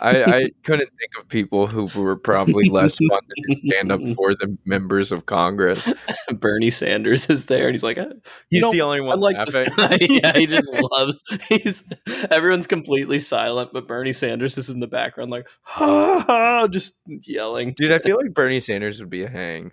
I, 0.00 0.24
I 0.24 0.50
couldn't 0.64 0.88
think 0.98 1.10
of 1.18 1.28
people 1.28 1.66
who 1.66 1.86
were 2.00 2.16
probably 2.16 2.68
less 2.68 2.98
fun 2.98 3.20
to 3.48 3.56
stand 3.56 3.90
up 3.92 4.00
for 4.14 4.34
the 4.34 4.56
members 4.64 5.12
of 5.12 5.26
Congress. 5.26 5.92
Bernie 6.34 6.70
Sanders 6.70 7.28
is 7.28 7.46
there, 7.46 7.66
and 7.66 7.74
he's 7.74 7.82
like, 7.82 7.98
"Uh, 7.98 8.06
He's 8.50 8.68
the 8.70 8.80
only 8.82 9.00
I 9.00 9.02
one 9.02 9.20
like 9.20 9.36
laughing. 9.36 9.64
this 9.64 9.76
guy. 9.76 9.98
yeah, 10.08 10.36
he 10.36 10.46
just 10.46 10.72
loves. 10.72 11.16
He's 11.48 11.84
everyone's 12.30 12.66
completely 12.66 13.18
silent, 13.18 13.70
but 13.72 13.88
Bernie 13.88 14.12
Sanders 14.12 14.56
is 14.58 14.70
in 14.70 14.80
the 14.80 14.86
background, 14.86 15.30
like, 15.30 15.48
ha, 15.62 16.24
ha, 16.26 16.68
just 16.68 16.94
yelling. 17.06 17.74
Dude, 17.76 17.92
I 17.92 17.98
feel 17.98 18.16
like 18.16 18.34
Bernie 18.34 18.60
Sanders 18.60 19.00
would 19.00 19.10
be 19.10 19.24
a 19.24 19.28
hang. 19.28 19.72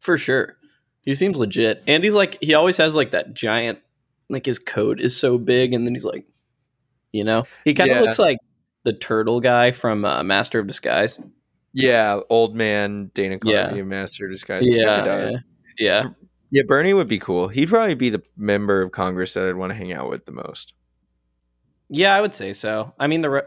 For 0.00 0.18
sure. 0.18 0.56
He 1.04 1.14
seems 1.14 1.36
legit. 1.36 1.82
And 1.86 2.02
he's 2.04 2.14
like 2.14 2.38
he 2.42 2.54
always 2.54 2.76
has 2.78 2.94
like 2.96 3.12
that 3.12 3.34
giant 3.34 3.78
like 4.28 4.46
his 4.46 4.58
coat 4.58 5.00
is 5.00 5.16
so 5.16 5.38
big 5.38 5.72
and 5.72 5.86
then 5.86 5.94
he's 5.94 6.04
like 6.04 6.26
you 7.12 7.24
know, 7.24 7.44
he 7.64 7.74
kind 7.74 7.90
of 7.90 7.96
Yeah. 7.96 8.02
looks 8.02 8.18
like 8.18 8.38
the 8.84 8.92
turtle 8.92 9.40
guy 9.40 9.72
from 9.72 10.04
uh, 10.04 10.22
Master 10.22 10.58
of 10.60 10.66
Disguise. 10.66 11.18
Yeah, 11.72 12.20
old 12.30 12.54
man 12.56 13.10
Dana 13.14 13.38
Yeah. 13.44 13.68
Carvey, 13.70 13.86
Master 13.86 14.26
of 14.26 14.32
Disguise. 14.32 14.68
Yeah, 14.68 15.04
does. 15.04 15.38
yeah. 15.78 16.04
Yeah, 16.52 16.62
Bernie 16.66 16.94
would 16.94 17.06
be 17.08 17.18
cool. 17.20 17.46
He'd 17.48 17.68
probably 17.68 17.94
be 17.94 18.10
the 18.10 18.22
member 18.36 18.82
of 18.82 18.90
Congress 18.90 19.34
that 19.34 19.44
I'd 19.48 19.54
want 19.54 19.70
to 19.70 19.76
hang 19.76 19.92
out 19.92 20.10
with 20.10 20.24
the 20.26 20.32
most. 20.32 20.74
Yeah, 21.88 22.14
I 22.16 22.20
would 22.20 22.34
say 22.34 22.52
so. 22.52 22.94
I 22.98 23.06
mean 23.06 23.20
the 23.20 23.30
re- 23.30 23.42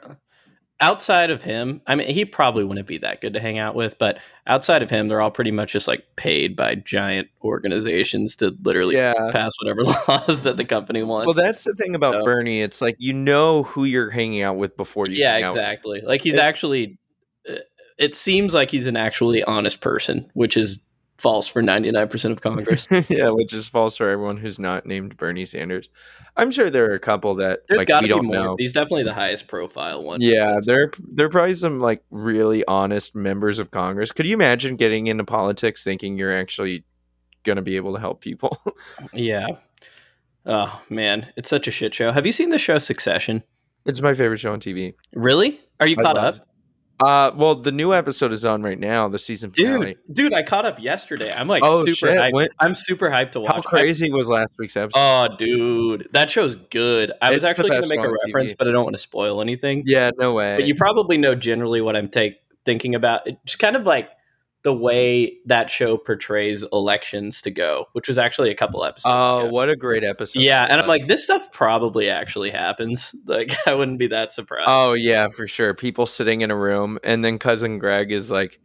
outside 0.84 1.30
of 1.32 1.42
him, 1.42 1.82
I 1.88 1.96
mean 1.96 2.08
he 2.08 2.26
probably 2.26 2.64
wouldn't 2.64 2.88
be 2.88 2.98
that 3.00 3.22
good 3.22 3.34
to 3.34 3.40
hang 3.40 3.58
out 3.58 3.74
with, 3.76 3.98
but 3.98 4.20
outside 4.48 4.84
of 4.84 4.90
him 4.90 5.08
they're 5.08 5.22
all 5.22 5.32
pretty 5.32 5.52
much 5.52 5.72
just 5.72 5.88
like 5.88 6.04
paid 6.16 6.56
by 6.56 6.76
giant 6.76 7.30
organizations 7.44 8.36
to 8.38 8.56
literally 8.64 8.96
Yeah. 8.96 9.14
pass 9.32 9.52
whatever 9.62 9.84
laws 10.08 10.42
that 10.44 10.58
the 10.58 10.66
company 10.66 11.02
wants. 11.04 11.26
Well, 11.28 11.34
that's 11.34 11.64
the 11.64 11.74
thing 11.74 11.96
about 11.96 12.14
So- 12.16 12.26
Bernie. 12.26 12.62
It's 12.62 12.82
like 12.82 12.96
you 13.00 13.14
know 13.14 13.64
who 13.64 13.86
you're 13.86 14.10
hanging 14.10 14.42
out 14.42 14.58
with 14.58 14.76
before 14.78 15.08
you. 15.08 15.16
yeah 15.18 15.34
hang 15.34 15.44
out 15.44 15.54
with 15.54 15.62
exactly 15.62 16.02
like 16.02 16.22
he's 16.22 16.36
It- 16.36 16.40
actually 16.42 16.98
uh, 17.50 17.56
it 17.98 18.16
seems 18.16 18.54
like 18.54 18.72
he's 18.72 18.88
an 18.88 18.98
actually 18.98 19.44
honest 19.44 19.80
person 19.82 20.30
which 20.34 20.58
is 20.58 20.84
false 21.24 21.48
for 21.48 21.64
99% 21.64 22.32
of 22.32 22.42
congress 22.42 22.86
yeah, 23.10 23.30
which 23.30 23.54
is 23.54 23.70
false 23.70 23.96
for 23.96 24.10
everyone 24.10 24.36
who's 24.36 24.60
not 24.60 24.86
named 24.86 25.16
Bernie 25.16 25.46
Sanders. 25.46 25.90
I'm 26.36 26.52
sure 26.52 26.70
there 26.70 26.92
are 26.92 26.96
a 26.96 27.00
couple 27.00 27.36
that 27.36 27.62
there's 27.68 27.78
like 27.78 27.88
got 27.88 28.02
we 28.02 28.10
be 28.10 28.14
don't 28.14 28.26
more 28.26 28.36
know. 28.36 28.56
he's 28.60 28.74
definitely 28.74 29.04
the 29.04 29.14
highest 29.14 29.48
profile 29.48 30.04
one 30.04 30.20
Yeah, 30.20 30.60
there 30.62 30.92
there 31.00 31.28
are 31.28 31.30
probably 31.30 31.54
some 31.54 31.80
like 31.80 32.04
really 32.12 32.66
honest 32.66 33.16
members 33.16 33.58
of 33.58 33.72
Congress. 33.72 34.12
Could 34.12 34.26
you 34.26 34.34
imagine 34.34 34.76
getting 34.76 35.08
into 35.08 35.24
politics 35.24 35.82
thinking 35.84 36.18
you're 36.18 36.38
actually 36.38 36.84
going 37.44 37.56
to 37.56 37.62
be 37.62 37.78
able 37.78 37.94
to 37.94 38.00
help 38.02 38.20
people? 38.20 38.58
yeah 39.14 39.48
oh 40.46 40.82
man 40.90 41.32
it's 41.38 41.50
such 41.50 41.70
a 41.70 41.72
shit 41.72 41.96
show 41.96 42.12
have 42.12 42.26
you 42.26 42.34
seen 42.34 42.50
the 42.50 42.58
show 42.58 42.78
succession 42.78 43.42
it's 43.86 44.02
my 44.02 44.14
favorite 44.14 44.40
show 44.40 44.52
on 44.52 44.60
TV. 44.60 44.94
really 45.14 45.60
are 45.80 45.88
you 45.88 45.96
I 46.00 46.04
caught 46.04 46.18
up 46.18 46.36
Uh, 47.00 47.32
well, 47.36 47.56
the 47.56 47.72
new 47.72 47.94
episode 47.94 48.32
is 48.32 48.46
on 48.46 48.62
right 48.62 48.80
now, 48.80 49.08
the 49.08 49.18
season 49.20 49.52
finale. 49.52 49.96
dude 50.08 50.16
dude 50.16 50.34
i 50.34 50.44
caught 50.44 50.64
up 50.66 50.80
yesterday 50.80 51.34
i'm 51.34 51.48
like 51.48 51.64
oh 51.66 51.80
super 51.86 51.92
shit! 52.14 52.18
hyped. 52.20 52.34
When- 52.34 52.50
i'm 52.60 52.76
super 52.76 53.10
hyped 53.10 53.32
to 53.32 53.40
watch 53.42 53.52
how 53.52 53.58
I- 53.60 53.62
crazy 53.62 54.12
was 54.12 54.30
last 54.30 54.54
week's 54.60 54.78
episode? 54.78 55.00
oh 55.00 55.36
dude 55.38 56.08
that 56.14 56.30
show's 56.30 56.56
good 56.56 57.12
i 57.22 57.30
was 57.32 57.38
It's 57.38 57.44
the 57.44 57.50
actually 57.50 57.70
going 57.72 57.84
to 57.84 57.90
make 57.90 58.00
a 58.06 58.12
reference 58.26 58.54
TV. 58.54 58.58
but 58.58 58.68
i 58.68 58.72
don't 58.72 58.84
want 58.84 58.94
to 58.96 59.00
spoil 59.02 59.42
anything 59.42 59.84
yeah, 59.88 60.12
no 60.18 60.34
way. 60.34 60.56
but 60.56 60.66
you 60.66 60.76
probably 60.76 61.18
know 61.18 61.34
generally 61.36 61.82
what 61.82 61.96
I'm 61.96 62.10
take 62.10 62.38
thinking 62.66 62.96
about. 62.96 63.28
It's 63.28 63.56
kind 63.58 63.76
of 63.76 63.86
like 63.86 64.10
the 64.64 64.74
way 64.74 65.38
that 65.46 65.70
show 65.70 65.98
portrays 65.98 66.64
elections 66.72 67.42
to 67.42 67.52
go, 67.52 67.86
which 67.92 68.08
was 68.08 68.18
actually 68.18 68.50
a 68.50 68.56
couple 68.56 68.84
episodes. 68.86 69.14
oh, 69.14 69.40
ago. 69.42 69.50
what 69.50 69.70
a 69.70 69.76
great 69.76 70.04
episode! 70.04 70.40
yeah, 70.40 70.66
and 70.70 70.82
I'm 70.82 70.88
like, 70.88 71.08
this 71.08 71.24
stuff 71.24 71.52
probably 71.52 72.10
actually 72.10 72.50
happens. 72.50 73.14
Like, 73.26 73.56
I 73.68 73.74
wouldn't 73.74 74.00
be 74.00 74.08
that 74.08 74.32
surprised. 74.32 74.66
Oh 74.68 74.94
yeah, 74.94 75.28
for 75.28 75.48
sure. 75.48 75.74
People 75.74 76.06
sitting 76.06 76.42
in 76.42 76.52
a 76.52 76.56
room, 76.56 77.00
and 77.04 77.24
then 77.24 77.40
cousin 77.40 77.80
Greg 77.80 78.12
is 78.12 78.30
like, 78.32 78.60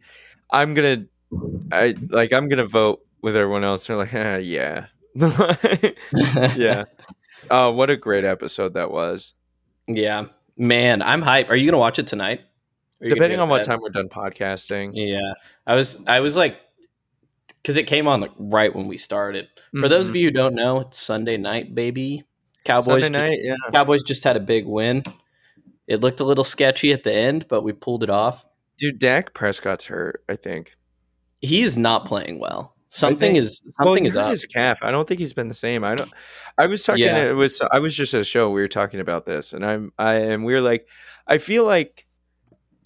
"I'm 0.51 0.73
gonna, 0.73 1.05
I 1.71 1.95
like, 2.09 2.33
I'm 2.33 2.47
gonna 2.49 2.65
vote 2.65 3.01
with 3.21 3.35
everyone 3.35 3.63
else." 3.63 3.87
They're 3.87 3.95
like, 3.97 4.13
ah, 4.13 4.35
"Yeah, 4.37 4.87
yeah." 6.55 6.85
Oh, 7.49 7.71
what 7.71 7.89
a 7.89 7.95
great 7.95 8.25
episode 8.25 8.73
that 8.75 8.91
was. 8.91 9.33
yeah, 9.87 10.25
man, 10.57 11.01
I'm 11.01 11.21
hype. 11.21 11.49
Are 11.49 11.55
you 11.55 11.65
gonna 11.65 11.79
watch 11.79 11.97
it 11.97 12.05
tonight? 12.05 12.41
Or 13.01 13.05
you 13.05 13.09
gonna 13.09 13.15
Depending 13.15 13.39
on 13.39 13.49
what 13.49 13.63
time 13.63 13.79
we're 13.81 13.89
done 13.89 14.09
podcasting. 14.09 14.91
Yeah, 14.93 15.33
I 15.65 15.75
was, 15.75 15.97
I 16.05 16.19
was 16.19 16.35
like, 16.35 16.57
because 17.61 17.77
it 17.77 17.87
came 17.87 18.07
on 18.07 18.21
like 18.21 18.31
right 18.37 18.73
when 18.73 18.87
we 18.87 18.97
started. 18.97 19.47
For 19.77 19.87
those 19.87 20.07
of 20.07 20.13
mm-hmm. 20.13 20.19
you 20.19 20.27
who 20.27 20.31
don't 20.31 20.55
know, 20.55 20.79
it's 20.81 20.97
Sunday 20.97 21.37
night, 21.37 21.75
baby. 21.75 22.23
Cowboys 22.65 23.03
Sunday 23.03 23.09
night, 23.09 23.39
yeah. 23.41 23.55
Cowboys 23.73 24.03
just 24.03 24.23
had 24.23 24.35
a 24.35 24.39
big 24.39 24.65
win. 24.65 25.03
It 25.87 26.01
looked 26.01 26.19
a 26.19 26.23
little 26.23 26.43
sketchy 26.43 26.93
at 26.93 27.03
the 27.03 27.13
end, 27.13 27.47
but 27.47 27.63
we 27.63 27.73
pulled 27.73 28.03
it 28.03 28.09
off. 28.09 28.45
Dude, 28.77 28.99
Dak 28.99 29.33
Prescott's 29.33 29.87
hurt. 29.87 30.23
I 30.29 30.35
think. 30.35 30.75
He 31.41 31.61
is 31.61 31.77
not 31.77 32.05
playing 32.05 32.39
well. 32.39 32.75
Something 32.89 33.33
think- 33.33 33.37
is 33.37 33.61
Well, 33.63 33.87
something 33.87 34.03
he 34.03 34.09
is 34.09 34.15
up. 34.15 34.31
his 34.31 34.45
calf. 34.45 34.83
I 34.83 34.91
don't 34.91 35.07
think 35.07 35.19
he's 35.19 35.33
been 35.33 35.47
the 35.47 35.53
same. 35.53 35.83
I 35.83 35.95
don't. 35.95 36.11
I 36.57 36.65
was 36.65 36.83
talking. 36.83 37.03
Yeah. 37.03 37.29
It 37.29 37.35
was. 37.35 37.61
I 37.71 37.79
was 37.79 37.95
just 37.95 38.13
at 38.13 38.21
a 38.21 38.23
show. 38.23 38.49
We 38.49 38.61
were 38.61 38.67
talking 38.67 38.99
about 38.99 39.25
this, 39.25 39.53
and 39.53 39.65
I'm. 39.65 39.91
I 39.97 40.15
and 40.15 40.43
we 40.43 40.53
were 40.53 40.61
like, 40.61 40.87
I 41.27 41.37
feel 41.37 41.65
like 41.65 42.07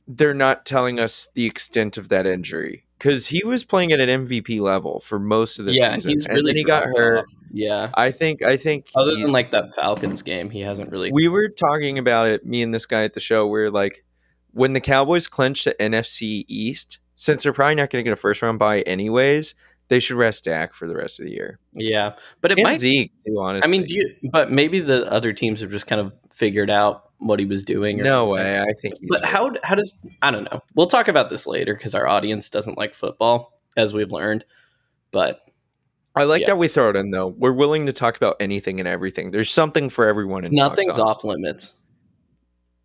they're 0.08 0.34
not 0.34 0.66
telling 0.66 1.00
us 1.00 1.28
the 1.34 1.46
extent 1.46 1.98
of 1.98 2.10
that 2.10 2.26
injury 2.26 2.86
because 3.00 3.28
he 3.28 3.44
was 3.46 3.64
playing 3.66 3.92
at 3.92 4.00
an 4.00 4.26
MVP 4.28 4.60
level 4.60 5.00
for 5.00 5.20
most 5.20 5.60
of 5.60 5.66
the 5.66 5.74
yeah, 5.74 5.94
season, 5.96 6.12
he's 6.12 6.26
and 6.26 6.36
really 6.36 6.52
then 6.52 6.56
he 6.58 6.64
got 6.64 6.84
hurt. 6.86 7.20
off. 7.20 7.26
Yeah. 7.52 7.90
I 7.94 8.12
think. 8.12 8.42
I 8.42 8.58
think. 8.58 8.88
Other 8.96 9.16
he- 9.16 9.22
than 9.22 9.32
like 9.32 9.52
that 9.52 9.76
Falcons 9.76 10.22
game, 10.24 10.50
he 10.50 10.62
hasn't 10.62 10.92
really. 10.92 11.12
we 11.14 11.28
were 11.28 11.50
talking 11.50 11.98
about 12.00 12.28
it. 12.28 12.46
Me 12.46 12.62
and 12.64 12.74
this 12.74 12.86
guy 12.86 13.04
at 13.04 13.14
the 13.14 13.20
show. 13.20 13.46
We 13.48 13.60
are 13.62 13.70
like, 13.72 14.04
when 14.52 14.74
the 14.74 14.82
Cowboys 14.82 15.28
clinch 15.28 15.64
the 15.64 15.76
NFC 15.80 16.46
East, 16.48 17.00
since 17.16 17.44
they're 17.44 17.54
probably 17.54 17.76
not 17.76 17.90
going 17.92 18.04
to 18.04 18.08
get 18.10 18.14
a 18.14 18.16
first 18.20 18.42
round 18.42 18.58
bye 18.60 18.82
anyways, 18.82 19.54
they 19.90 20.00
should 20.00 20.18
rest 20.18 20.46
Dak 20.46 20.74
for 20.74 20.88
the 20.88 20.96
rest 20.96 21.20
of 21.20 21.26
the 21.28 21.32
year. 21.32 21.60
yeah, 21.74 22.14
but 22.42 22.52
it 22.52 22.58
And 22.58 22.64
might. 22.64 22.80
Zeke 22.80 23.12
too. 23.26 23.40
Honestly, 23.40 23.68
I 23.68 23.70
mean, 23.70 23.86
do 23.86 23.96
you? 23.96 24.30
But 24.32 24.50
maybe 24.52 24.80
the 24.80 25.12
other 25.12 25.32
teams 25.34 25.62
have 25.62 25.70
just 25.72 25.86
kind 25.86 26.02
of 26.02 26.12
figured 26.32 26.72
out 26.72 27.12
what 27.26 27.40
he 27.40 27.46
was 27.46 27.64
doing. 27.64 28.00
Or 28.00 28.04
No 28.04 28.32
something. 28.32 28.46
way. 28.46 28.60
I 28.62 28.74
think 28.82 28.96
he's 29.00 29.10
But 29.10 29.26
how 29.26 29.52
how 29.64 29.76
does 29.76 30.00
I 30.22 30.32
don't 30.32 30.44
know. 30.46 30.62
We'll 30.76 30.88
talk 30.88 31.08
about 31.08 31.30
this 31.30 31.46
later 31.48 31.74
because 31.76 31.96
our 31.96 32.08
audience 32.08 32.50
doesn't 32.50 32.78
like 32.78 32.94
football, 32.94 33.60
as 33.78 33.94
we've 33.94 34.12
learned. 34.12 34.46
But 35.12 35.42
I 36.16 36.24
like 36.26 36.42
Yeah. 36.42 36.48
that 36.48 36.58
we 36.58 36.68
throw 36.68 36.90
it 36.90 36.96
in 36.96 37.12
though. 37.12 37.28
We're 37.28 37.54
willing 37.54 37.86
to 37.88 37.94
talk 37.94 38.16
about 38.18 38.36
anything 38.40 38.80
and 38.80 38.88
everything. 38.88 39.32
There's 39.32 39.52
something 39.52 39.90
for 39.90 40.08
everyone 40.08 40.46
in 40.46 40.54
nothing's 40.54 41.00
off 41.00 41.24
limits. 41.24 41.74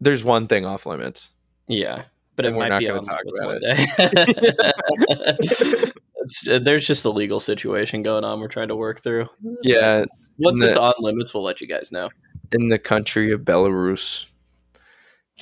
There's 0.00 0.24
one 0.24 0.46
thing 0.46 0.64
off 0.64 0.86
limits. 0.86 1.30
Yeah, 1.66 2.04
but 2.36 2.46
it 2.46 2.54
And 2.54 2.58
might 2.58 2.78
be 2.78 2.88
on 2.88 3.02
talk 3.04 3.20
about. 3.36 3.60
It's- 6.20 6.48
uh, 6.48 6.58
there's 6.58 6.86
just 6.86 7.04
a 7.04 7.10
legal 7.10 7.40
situation 7.40 8.02
going 8.02 8.24
on. 8.24 8.40
We're 8.40 8.48
trying 8.48 8.68
to 8.68 8.76
work 8.76 9.00
through. 9.00 9.28
Yeah, 9.62 10.04
Once 10.38 10.60
the- 10.60 10.68
it's 10.70 10.76
on 10.76 10.94
limits, 10.98 11.32
we'll 11.32 11.44
let 11.44 11.60
you 11.60 11.66
guys 11.66 11.92
know. 11.92 12.10
In 12.52 12.68
the 12.68 12.78
country 12.78 13.32
of 13.32 13.40
Belarus, 13.42 14.26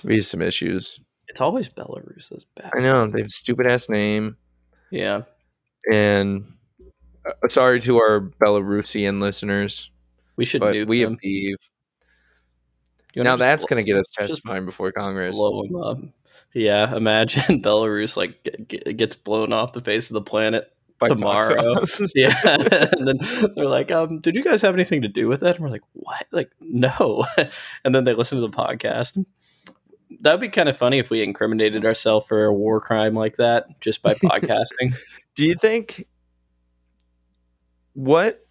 we 0.05 0.17
have 0.17 0.27
some 0.27 0.43
issues. 0.43 0.99
It's 1.29 1.41
always 1.41 1.69
Belarus. 1.69 2.29
That's 2.29 2.45
bad. 2.55 2.71
I 2.75 2.81
know 2.81 3.07
they 3.07 3.21
have 3.21 3.27
a 3.27 3.31
stupid 3.31 3.67
ass 3.67 3.89
name, 3.89 4.37
Yeah, 4.91 5.23
and 5.93 6.45
uh, 7.27 7.49
sorry 7.49 7.81
to 7.83 7.97
our 7.99 8.21
Belarusian 8.21 9.21
listeners, 9.21 9.91
we 10.37 10.45
should 10.45 10.61
but 10.61 10.87
we 10.87 11.01
have 11.01 11.11
them. 11.11 11.19
beef. 11.23 11.57
You 13.15 13.23
Now 13.25 13.37
that's 13.37 13.65
going 13.65 13.83
to 13.85 13.87
get 13.91 13.99
us 13.99 14.07
testifying 14.15 14.65
before 14.67 14.93
Congress. 14.93 15.35
blow 15.35 15.63
them 15.63 15.77
up. 15.77 15.99
Yeah, 16.53 16.95
imagine 16.95 17.63
Belarus 17.63 18.17
like 18.17 18.43
get, 18.45 18.69
get, 18.69 18.97
gets 18.97 19.17
blown 19.17 19.53
off 19.53 19.73
the 19.73 19.81
face 19.81 20.11
of 20.11 20.15
the 20.15 20.23
planet 20.23 20.71
tomorrow. 21.05 21.75
Yeah 22.15 22.41
and 22.99 23.07
then 23.07 23.19
they're 23.55 23.67
like 23.67 23.91
um 23.91 24.21
did 24.21 24.35
you 24.37 24.43
guys 24.43 24.63
have 24.63 24.75
anything 24.75 25.03
to 25.03 25.09
do 25.09 25.29
with 25.29 25.41
that 25.41 25.57
and 25.57 25.65
we're 25.65 25.71
like 25.71 25.83
what 25.93 26.27
like 26.33 26.51
no 26.61 27.25
and 27.85 27.95
then 27.95 28.05
they 28.05 28.15
listen 28.15 28.39
to 28.41 28.47
the 28.47 28.53
podcast 28.57 29.23
that'd 30.21 30.41
be 30.41 30.49
kind 30.49 30.69
of 30.69 30.77
funny 30.77 30.99
if 30.99 31.11
we 31.11 31.23
incriminated 31.23 31.85
ourselves 31.85 32.27
for 32.27 32.45
a 32.45 32.53
war 32.53 32.81
crime 32.81 33.15
like 33.15 33.37
that 33.37 33.81
just 33.81 34.03
by 34.03 34.15
podcasting 34.15 34.95
Do 35.35 35.45
you 35.45 35.55
think 35.55 36.07
what 37.95 38.47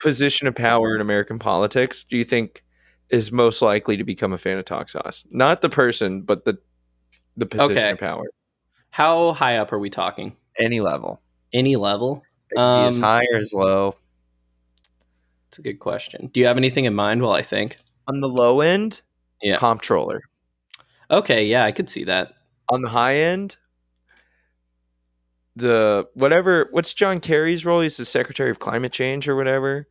position 0.00 0.46
of 0.48 0.54
power 0.54 0.94
in 0.94 1.00
American 1.00 1.38
politics 1.38 2.04
do 2.04 2.16
you 2.16 2.24
think 2.24 2.64
is 3.10 3.30
most 3.32 3.60
likely 3.62 3.96
to 3.96 4.04
become 4.04 4.32
a 4.32 4.38
fan 4.38 4.56
of 4.56 4.64
Talk 4.64 4.88
Sauce? 4.88 5.26
Not 5.30 5.60
the 5.62 5.68
person, 5.68 6.22
but 6.22 6.44
the 6.44 6.58
the 7.36 7.46
position 7.46 7.76
Okay. 7.78 7.90
of 7.90 7.98
power. 7.98 8.24
how 8.90 9.32
high 9.32 9.56
up 9.56 9.72
are 9.72 9.78
we 9.78 9.90
talking 9.90 10.36
Any 10.58 10.80
level. 10.80 11.20
Any 11.52 11.76
level 11.76 12.22
be 12.50 12.56
as 12.56 12.96
Um, 12.96 13.02
high 13.02 13.26
or 13.32 13.38
as 13.38 13.52
low. 13.54 13.94
it's 15.48 15.58
a 15.58 15.62
good 15.62 15.78
question 15.78 16.28
do 16.32 16.40
you 16.40 16.46
have 16.46 16.56
anything 16.56 16.84
in 16.84 16.94
mind 16.94 17.22
while 17.22 17.32
i 17.32 17.42
think 17.42 17.76
On 18.08 18.18
the 18.18 18.28
low 18.28 18.60
end, 18.60 19.00
Yeah. 19.42 19.56
comptroller. 19.56 20.22
okay 21.10 21.44
yeah 21.46 21.64
i 21.64 21.72
could 21.72 21.88
see 21.90 22.04
that 22.04 22.34
On 22.72 22.82
the 22.82 22.88
high 22.90 23.16
end, 23.16 23.56
the 25.56 26.06
whatever 26.14 26.68
what's 26.70 26.94
John 26.94 27.18
Kerry's 27.20 27.66
role? 27.66 27.80
He's 27.80 27.96
the 27.96 28.04
Secretary 28.04 28.50
of 28.50 28.58
Climate 28.60 28.92
Change 28.92 29.28
or 29.28 29.34
whatever. 29.36 29.88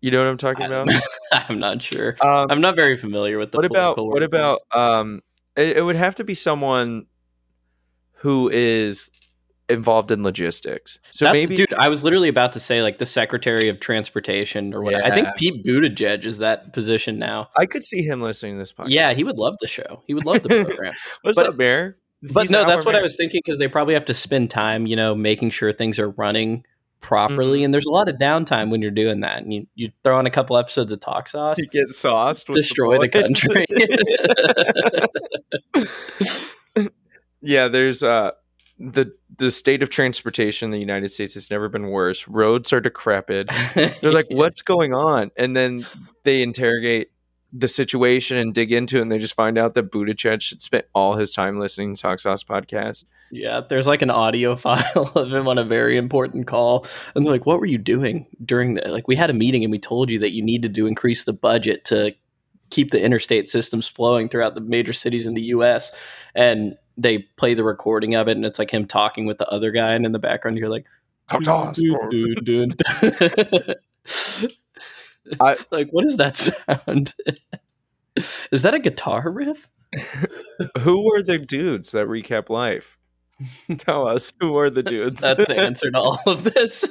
You 0.00 0.10
know 0.12 0.18
what 0.22 0.30
I'm 0.30 0.38
talking 0.38 0.64
about? 0.64 0.88
i'm 1.32 1.58
not 1.58 1.82
sure 1.82 2.16
Um, 2.20 2.46
i'm 2.50 2.60
not 2.60 2.76
very 2.76 2.96
familiar 2.96 3.38
with 3.38 3.50
the 3.52 3.58
what 3.58 3.64
about 3.64 3.96
what 3.98 4.22
about 4.22 4.60
um 4.74 5.20
it, 5.56 5.78
it 5.78 5.82
would 5.82 5.96
have 5.96 6.14
to 6.16 6.24
be 6.24 6.34
someone 6.34 7.06
who 8.16 8.48
is 8.52 9.10
involved 9.72 10.10
in 10.10 10.22
logistics 10.22 10.98
so 11.10 11.24
That's- 11.24 11.42
maybe 11.42 11.56
dude, 11.56 11.74
I 11.74 11.88
was 11.88 12.04
literally 12.04 12.28
about 12.28 12.52
to 12.52 12.60
say 12.60 12.82
like 12.82 12.98
the 12.98 13.06
Secretary 13.06 13.68
of 13.68 13.80
Transportation 13.80 14.74
or 14.74 14.82
whatever. 14.82 15.04
I 15.04 15.14
think 15.14 15.28
Pete 15.36 15.64
Buttigieg 15.64 16.24
is 16.24 16.38
that 16.38 16.72
position 16.72 17.18
now. 17.18 17.48
i 17.56 17.66
could 17.66 17.82
see 17.84 18.02
him 18.02 18.22
listening 18.22 18.54
to 18.54 18.58
this 18.58 18.72
podcast 18.72 18.86
Yeah, 18.90 19.12
he 19.14 19.24
would 19.24 19.38
love 19.38 19.56
the 19.60 19.68
show. 19.68 20.02
He 20.06 20.14
would 20.14 20.24
love 20.24 20.42
the 20.42 20.48
program. 20.64 20.92
what's 21.22 21.36
but- 21.36 21.46
up 21.46 21.56
bear 21.56 21.96
but 22.32 22.42
He's 22.42 22.50
no, 22.52 22.64
that's 22.64 22.86
what 22.86 22.94
I 22.94 23.02
was 23.02 23.16
thinking 23.16 23.40
because 23.44 23.58
they 23.58 23.66
probably 23.66 23.94
have 23.94 24.04
to 24.04 24.14
spend 24.14 24.48
time, 24.48 24.86
you 24.86 24.94
know, 24.94 25.12
making 25.12 25.50
sure 25.50 25.72
things 25.72 25.98
are 25.98 26.10
running 26.10 26.64
properly. 27.00 27.58
Mm-hmm. 27.58 27.64
And 27.64 27.74
there's 27.74 27.86
a 27.86 27.90
lot 27.90 28.08
of 28.08 28.14
downtime 28.14 28.70
when 28.70 28.80
you're 28.80 28.92
doing 28.92 29.20
that. 29.20 29.42
And 29.42 29.52
you, 29.52 29.66
you 29.74 29.90
throw 30.04 30.16
on 30.18 30.24
a 30.24 30.30
couple 30.30 30.56
episodes 30.56 30.92
of 30.92 31.00
Talk 31.00 31.26
Sauce, 31.28 31.56
to 31.56 31.66
get 31.66 31.92
sauced 31.92 32.48
with 32.48 32.56
destroy 32.56 32.96
the 33.00 33.08
bullets. 33.08 33.42
country. 33.42 33.66
yeah 37.42 37.66
there's 37.68 38.04
uh 38.04 38.30
the 38.78 39.12
the 39.38 39.50
state 39.50 39.82
of 39.82 39.88
transportation 39.88 40.66
in 40.66 40.70
the 40.70 40.78
united 40.78 41.08
states 41.08 41.34
has 41.34 41.50
never 41.50 41.68
been 41.68 41.88
worse 41.88 42.28
roads 42.28 42.72
are 42.72 42.80
decrepit 42.80 43.48
they're 43.74 44.12
like 44.12 44.26
what's 44.30 44.62
going 44.62 44.92
on 44.92 45.30
and 45.36 45.56
then 45.56 45.84
they 46.24 46.42
interrogate 46.42 47.12
the 47.52 47.68
situation 47.68 48.38
and 48.38 48.54
dig 48.54 48.72
into 48.72 48.98
it 48.98 49.02
and 49.02 49.12
they 49.12 49.18
just 49.18 49.34
find 49.34 49.58
out 49.58 49.74
that 49.74 49.90
Buttigieg 49.90 50.42
spent 50.60 50.86
all 50.94 51.16
his 51.16 51.34
time 51.34 51.58
listening 51.58 51.94
to 51.94 52.00
Talk 52.00 52.18
Sauce 52.18 52.42
podcast. 52.42 53.04
Yeah, 53.30 53.60
there's 53.60 53.86
like 53.86 54.00
an 54.00 54.10
audio 54.10 54.56
file 54.56 55.12
of 55.14 55.32
him 55.32 55.48
on 55.48 55.58
a 55.58 55.64
very 55.64 55.96
important 55.98 56.46
call. 56.46 56.86
And 57.14 57.24
they're 57.24 57.32
like, 57.32 57.44
what 57.44 57.60
were 57.60 57.66
you 57.66 57.78
doing 57.78 58.26
during 58.42 58.74
the 58.74 58.88
like 58.88 59.06
we 59.06 59.16
had 59.16 59.30
a 59.30 59.34
meeting 59.34 59.64
and 59.64 59.70
we 59.70 59.78
told 59.78 60.10
you 60.10 60.18
that 60.20 60.32
you 60.32 60.42
needed 60.42 60.74
to 60.74 60.86
increase 60.86 61.24
the 61.24 61.32
budget 61.34 61.84
to 61.86 62.14
keep 62.70 62.90
the 62.90 63.00
interstate 63.00 63.50
systems 63.50 63.86
flowing 63.86 64.30
throughout 64.30 64.54
the 64.54 64.60
major 64.62 64.94
cities 64.94 65.26
in 65.26 65.34
the 65.34 65.42
US. 65.42 65.92
And 66.34 66.76
they 66.96 67.18
play 67.18 67.54
the 67.54 67.64
recording 67.64 68.14
of 68.14 68.28
it 68.28 68.36
and 68.36 68.44
it's 68.44 68.58
like 68.58 68.72
him 68.72 68.86
talking 68.86 69.26
with 69.26 69.38
the 69.38 69.48
other 69.48 69.70
guy 69.70 69.94
and 69.94 70.06
in 70.06 70.12
the 70.12 70.18
background 70.18 70.58
you're 70.58 70.68
like. 70.68 70.86
I- 75.40 75.56
like 75.70 75.88
what 75.90 76.04
is 76.04 76.16
that 76.16 76.36
sound? 76.36 77.14
is 78.50 78.62
that 78.62 78.74
a 78.74 78.78
guitar 78.78 79.30
riff? 79.30 79.68
Who 80.80 81.14
are 81.14 81.22
the 81.22 81.38
dudes 81.38 81.92
that 81.92 82.06
recap 82.06 82.48
life? 82.48 82.98
Tell 83.76 84.06
us 84.06 84.32
who 84.40 84.56
are 84.56 84.70
the 84.70 84.82
dudes. 84.82 85.20
That's 85.20 85.46
the 85.46 85.58
answer 85.58 85.90
to 85.90 85.98
all 85.98 86.20
of 86.26 86.44
this. 86.44 86.82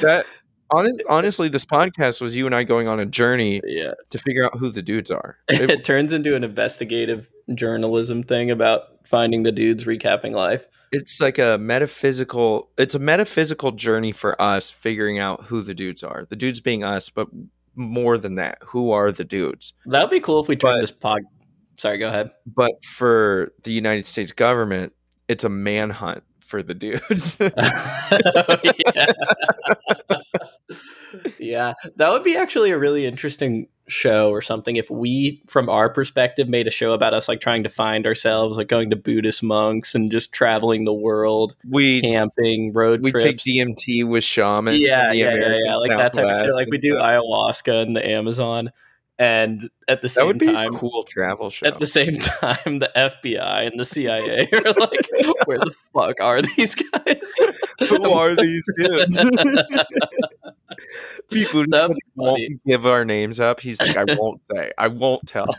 that 0.00 0.26
honest, 0.70 1.02
honestly, 1.08 1.48
this 1.48 1.64
podcast 1.64 2.20
was 2.20 2.36
you 2.36 2.46
and 2.46 2.54
I 2.54 2.64
going 2.64 2.88
on 2.88 3.00
a 3.00 3.06
journey 3.06 3.60
yeah. 3.64 3.94
to 4.10 4.18
figure 4.18 4.44
out 4.44 4.58
who 4.58 4.70
the 4.70 4.82
dudes 4.82 5.10
are. 5.10 5.38
It- 5.48 5.70
it 5.70 5.84
turns 5.84 6.12
into 6.12 6.34
an 6.34 6.44
investigative 6.44 7.28
journalism 7.54 8.22
thing 8.22 8.50
about 8.50 8.82
finding 9.04 9.42
the 9.42 9.52
dudes 9.52 9.84
recapping 9.84 10.32
life. 10.32 10.66
it's 10.92 11.20
like 11.20 11.38
a 11.38 11.56
metaphysical. 11.58 12.70
It's 12.78 12.94
a 12.94 12.98
metaphysical 12.98 13.72
journey 13.72 14.12
for 14.12 14.40
us 14.40 14.70
figuring 14.70 15.18
out 15.18 15.44
who 15.44 15.62
the 15.62 15.74
dudes 15.74 16.02
are. 16.02 16.26
The 16.28 16.36
dudes 16.36 16.60
being 16.60 16.82
us, 16.84 17.10
but 17.10 17.28
more 17.76 18.18
than 18.18 18.34
that, 18.36 18.58
who 18.66 18.90
are 18.90 19.12
the 19.12 19.24
dudes? 19.24 19.72
That 19.86 20.02
would 20.02 20.10
be 20.10 20.20
cool 20.20 20.40
if 20.40 20.48
we 20.48 20.56
turned 20.56 20.74
But- 20.76 20.80
this 20.80 20.90
pod. 20.90 21.22
Sorry, 21.78 21.96
go 21.98 22.08
ahead. 22.08 22.30
But 22.46 22.72
for 22.84 23.52
the 23.62 23.72
United 23.72 24.04
States 24.04 24.32
government, 24.32 24.92
it's 25.28 25.44
a 25.44 25.48
manhunt 25.48 26.22
for 26.44 26.62
the 26.62 26.74
dudes. 26.74 27.38
Oh, 28.12 28.56
yeah. 28.64 29.06
yeah, 31.38 31.74
that 31.96 32.10
would 32.10 32.22
be 32.22 32.36
actually 32.36 32.70
a 32.70 32.78
really 32.78 33.06
interesting 33.06 33.68
show 33.90 34.30
or 34.30 34.40
something 34.40 34.76
if 34.76 34.88
we, 34.90 35.42
from 35.46 35.68
our 35.68 35.88
perspective, 35.90 36.48
made 36.48 36.66
a 36.66 36.70
show 36.70 36.92
about 36.92 37.12
us 37.12 37.28
like 37.28 37.40
trying 37.40 37.64
to 37.64 37.68
find 37.68 38.06
ourselves, 38.06 38.56
like 38.56 38.68
going 38.68 38.90
to 38.90 38.96
Buddhist 38.96 39.42
monks 39.42 39.94
and 39.94 40.10
just 40.10 40.32
traveling 40.32 40.84
the 40.84 40.92
world, 40.92 41.56
we 41.68 42.00
camping, 42.00 42.72
road 42.72 43.02
we 43.02 43.12
take. 43.12 43.38
DMT 43.38 44.08
with 44.08 44.24
shamans. 44.24 44.78
yeah, 44.80 45.12
yeah, 45.12 45.34
yeah, 45.34 45.56
yeah, 45.64 45.74
like 45.76 45.96
that 45.96 46.14
type 46.14 46.26
of 46.26 46.40
shit. 46.42 46.54
Like 46.54 46.68
we 46.70 46.78
do 46.78 46.96
stuff. 46.96 47.02
ayahuasca 47.02 47.86
in 47.86 47.92
the 47.94 48.08
Amazon, 48.08 48.70
and 49.20 49.68
at 49.86 50.00
the 50.00 50.06
That 50.06 50.14
same 50.14 50.26
would 50.28 50.38
be 50.38 50.50
time, 50.50 50.74
a 50.74 50.78
cool 50.78 51.02
travel 51.02 51.50
show. 51.50 51.66
At 51.66 51.78
the 51.78 51.86
same 51.86 52.18
time, 52.20 52.78
the 52.78 52.90
FBI 52.96 53.66
and 53.70 53.78
the 53.78 53.84
CIA 53.84 54.48
are 54.50 54.62
like, 54.78 55.08
"Where 55.44 55.58
the 55.58 55.74
fuck 55.92 56.20
are 56.22 56.40
these 56.40 56.74
guys? 56.74 57.34
Who 57.90 58.10
are 58.10 58.34
these 58.34 58.64
dudes? 58.78 59.18
People 61.30 61.64
won't 61.68 61.98
funny. 62.16 62.48
give 62.66 62.86
our 62.86 63.04
names 63.04 63.40
up. 63.40 63.60
He's 63.60 63.78
like, 63.80 63.96
I 63.96 64.04
won't 64.14 64.44
say. 64.46 64.72
I 64.78 64.88
won't 64.88 65.26
tell. 65.26 65.54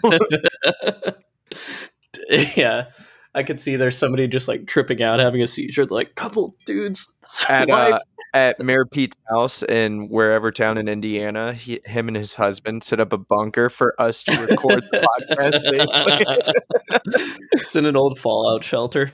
yeah, 2.30 2.86
I 3.34 3.44
could 3.44 3.62
see 3.62 3.78
there's 3.78 3.98
somebody 3.98 4.28
just 4.28 4.48
like 4.48 4.68
tripping 4.68 5.02
out, 5.02 5.20
having 5.20 5.42
a 5.42 5.48
seizure. 5.48 5.86
Like 5.86 6.16
couple 6.16 6.56
dudes 6.66 7.14
at 7.50 7.70
uh, 7.70 8.00
at 8.34 8.62
Mayor 8.62 8.86
Pete's 8.86 9.16
house 9.30 9.64
in 9.64 10.10
wherever 10.10 10.52
town 10.52 10.78
in 10.78 10.88
Indiana. 10.88 11.54
He, 11.54 11.80
him 11.86 12.08
and 12.08 12.18
his 12.18 12.36
husband 12.36 12.84
set 12.84 13.00
up 13.00 13.14
a 13.14 13.18
bunker 13.18 13.70
for 13.70 14.00
us 14.00 14.24
to 14.24 14.38
record 14.42 14.84
the 14.92 15.08
podcast. 15.30 15.62
it's 17.54 17.76
in 17.76 17.86
an 17.86 17.96
old 17.96 18.20
Fallout 18.20 18.64
shelter. 18.64 19.12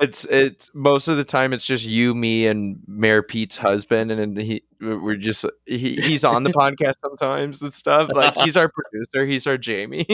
it's 0.00 0.26
it's 0.26 0.70
most 0.74 1.08
of 1.08 1.16
the 1.16 1.24
time 1.24 1.54
it's 1.54 1.66
just 1.66 1.86
you, 1.86 2.14
me, 2.14 2.46
and 2.46 2.82
Mayor 2.86 3.22
Pete's 3.22 3.56
husband, 3.56 4.10
and 4.10 4.36
he 4.36 4.62
we're 4.80 5.16
just 5.16 5.46
he, 5.64 5.94
he's 5.94 6.24
on 6.24 6.42
the 6.42 6.50
podcast 6.50 6.98
sometimes 7.00 7.62
and 7.62 7.72
stuff. 7.72 8.10
Like 8.12 8.36
he's 8.36 8.58
our 8.58 8.68
producer, 8.92 9.24
he's 9.24 9.46
our 9.46 9.56
Jamie. 9.56 10.04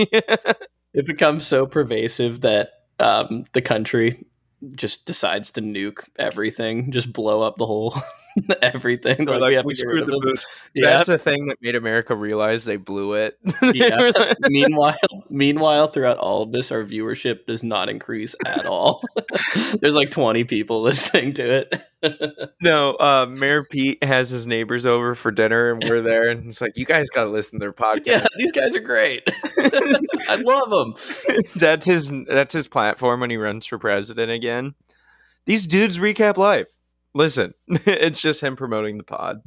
It 0.93 1.07
becomes 1.07 1.47
so 1.47 1.67
pervasive 1.67 2.41
that 2.41 2.80
um, 3.01 3.45
the 3.53 3.63
country 3.63 4.25
just 4.75 5.07
decides 5.07 5.51
to 5.53 5.63
nuke 5.63 6.09
everything, 6.19 6.93
just 6.93 7.13
blow 7.13 7.43
up 7.43 7.57
the 7.57 7.67
whole 7.67 7.95
everything. 8.63 9.25
Like, 9.27 9.41
like, 9.41 9.55
have 9.55 9.65
we 9.65 9.75
screwed 9.75 10.07
the 10.07 10.17
of 10.17 10.23
booth. 10.23 10.71
Yeah. 10.75 10.91
That's 10.91 11.09
a 11.09 11.19
thing 11.19 11.47
that 11.47 11.59
made 11.61 11.75
America 11.75 12.15
realize 12.15 12.65
they 12.65 12.77
blew 12.77 13.15
it. 13.15 13.39
Yeah. 13.73 14.11
meanwhile, 14.49 14.97
meanwhile, 15.29 15.87
throughout 15.89 16.19
all 16.19 16.43
of 16.43 16.51
this, 16.51 16.73
our 16.73 16.83
viewership 16.83 17.47
does 17.47 17.63
not 17.63 17.89
increase 17.89 18.35
at 18.45 18.67
all. 18.67 19.03
There's 19.81 19.95
like 19.95 20.11
20 20.11 20.45
people 20.45 20.83
listening 20.83 21.35
to 21.35 21.67
it. 22.03 22.53
no, 22.61 22.95
uh, 22.95 23.27
Mayor 23.39 23.63
Pete 23.65 24.03
has 24.03 24.31
his 24.31 24.47
neighbors 24.47 24.87
over 24.87 25.15
for 25.15 25.31
dinner, 25.31 25.73
and 25.73 25.85
we're 25.85 26.01
there, 26.01 26.31
and 26.31 26.45
he's 26.45 26.61
like, 26.61 26.77
"You 26.77 26.87
guys 26.87 27.11
got 27.11 27.25
to 27.25 27.31
listen 27.31 27.59
to 27.59 27.65
their 27.65 27.73
podcast." 27.73 28.07
yeah, 28.07 28.27
these 28.39 28.53
guys 28.53 28.75
are 28.75 28.81
great. 28.81 29.23
I 30.29 30.37
love 30.37 30.71
them. 30.71 30.95
that's 31.57 31.87
his 31.87 32.13
that's 32.27 32.55
his 32.55 32.69
platform 32.69 33.21
when 33.21 33.31
he 33.31 33.37
runs 33.37 33.67
for 33.67 33.79
president 33.79 34.33
again. 34.33 34.75
These 35.47 35.67
dudes 35.67 35.99
recap 35.99 36.37
life. 36.37 36.69
Listen, 37.15 37.55
it's 37.69 38.21
just 38.21 38.43
him 38.43 38.57
promoting 38.57 38.99
the 38.99 39.05
pod. 39.05 39.43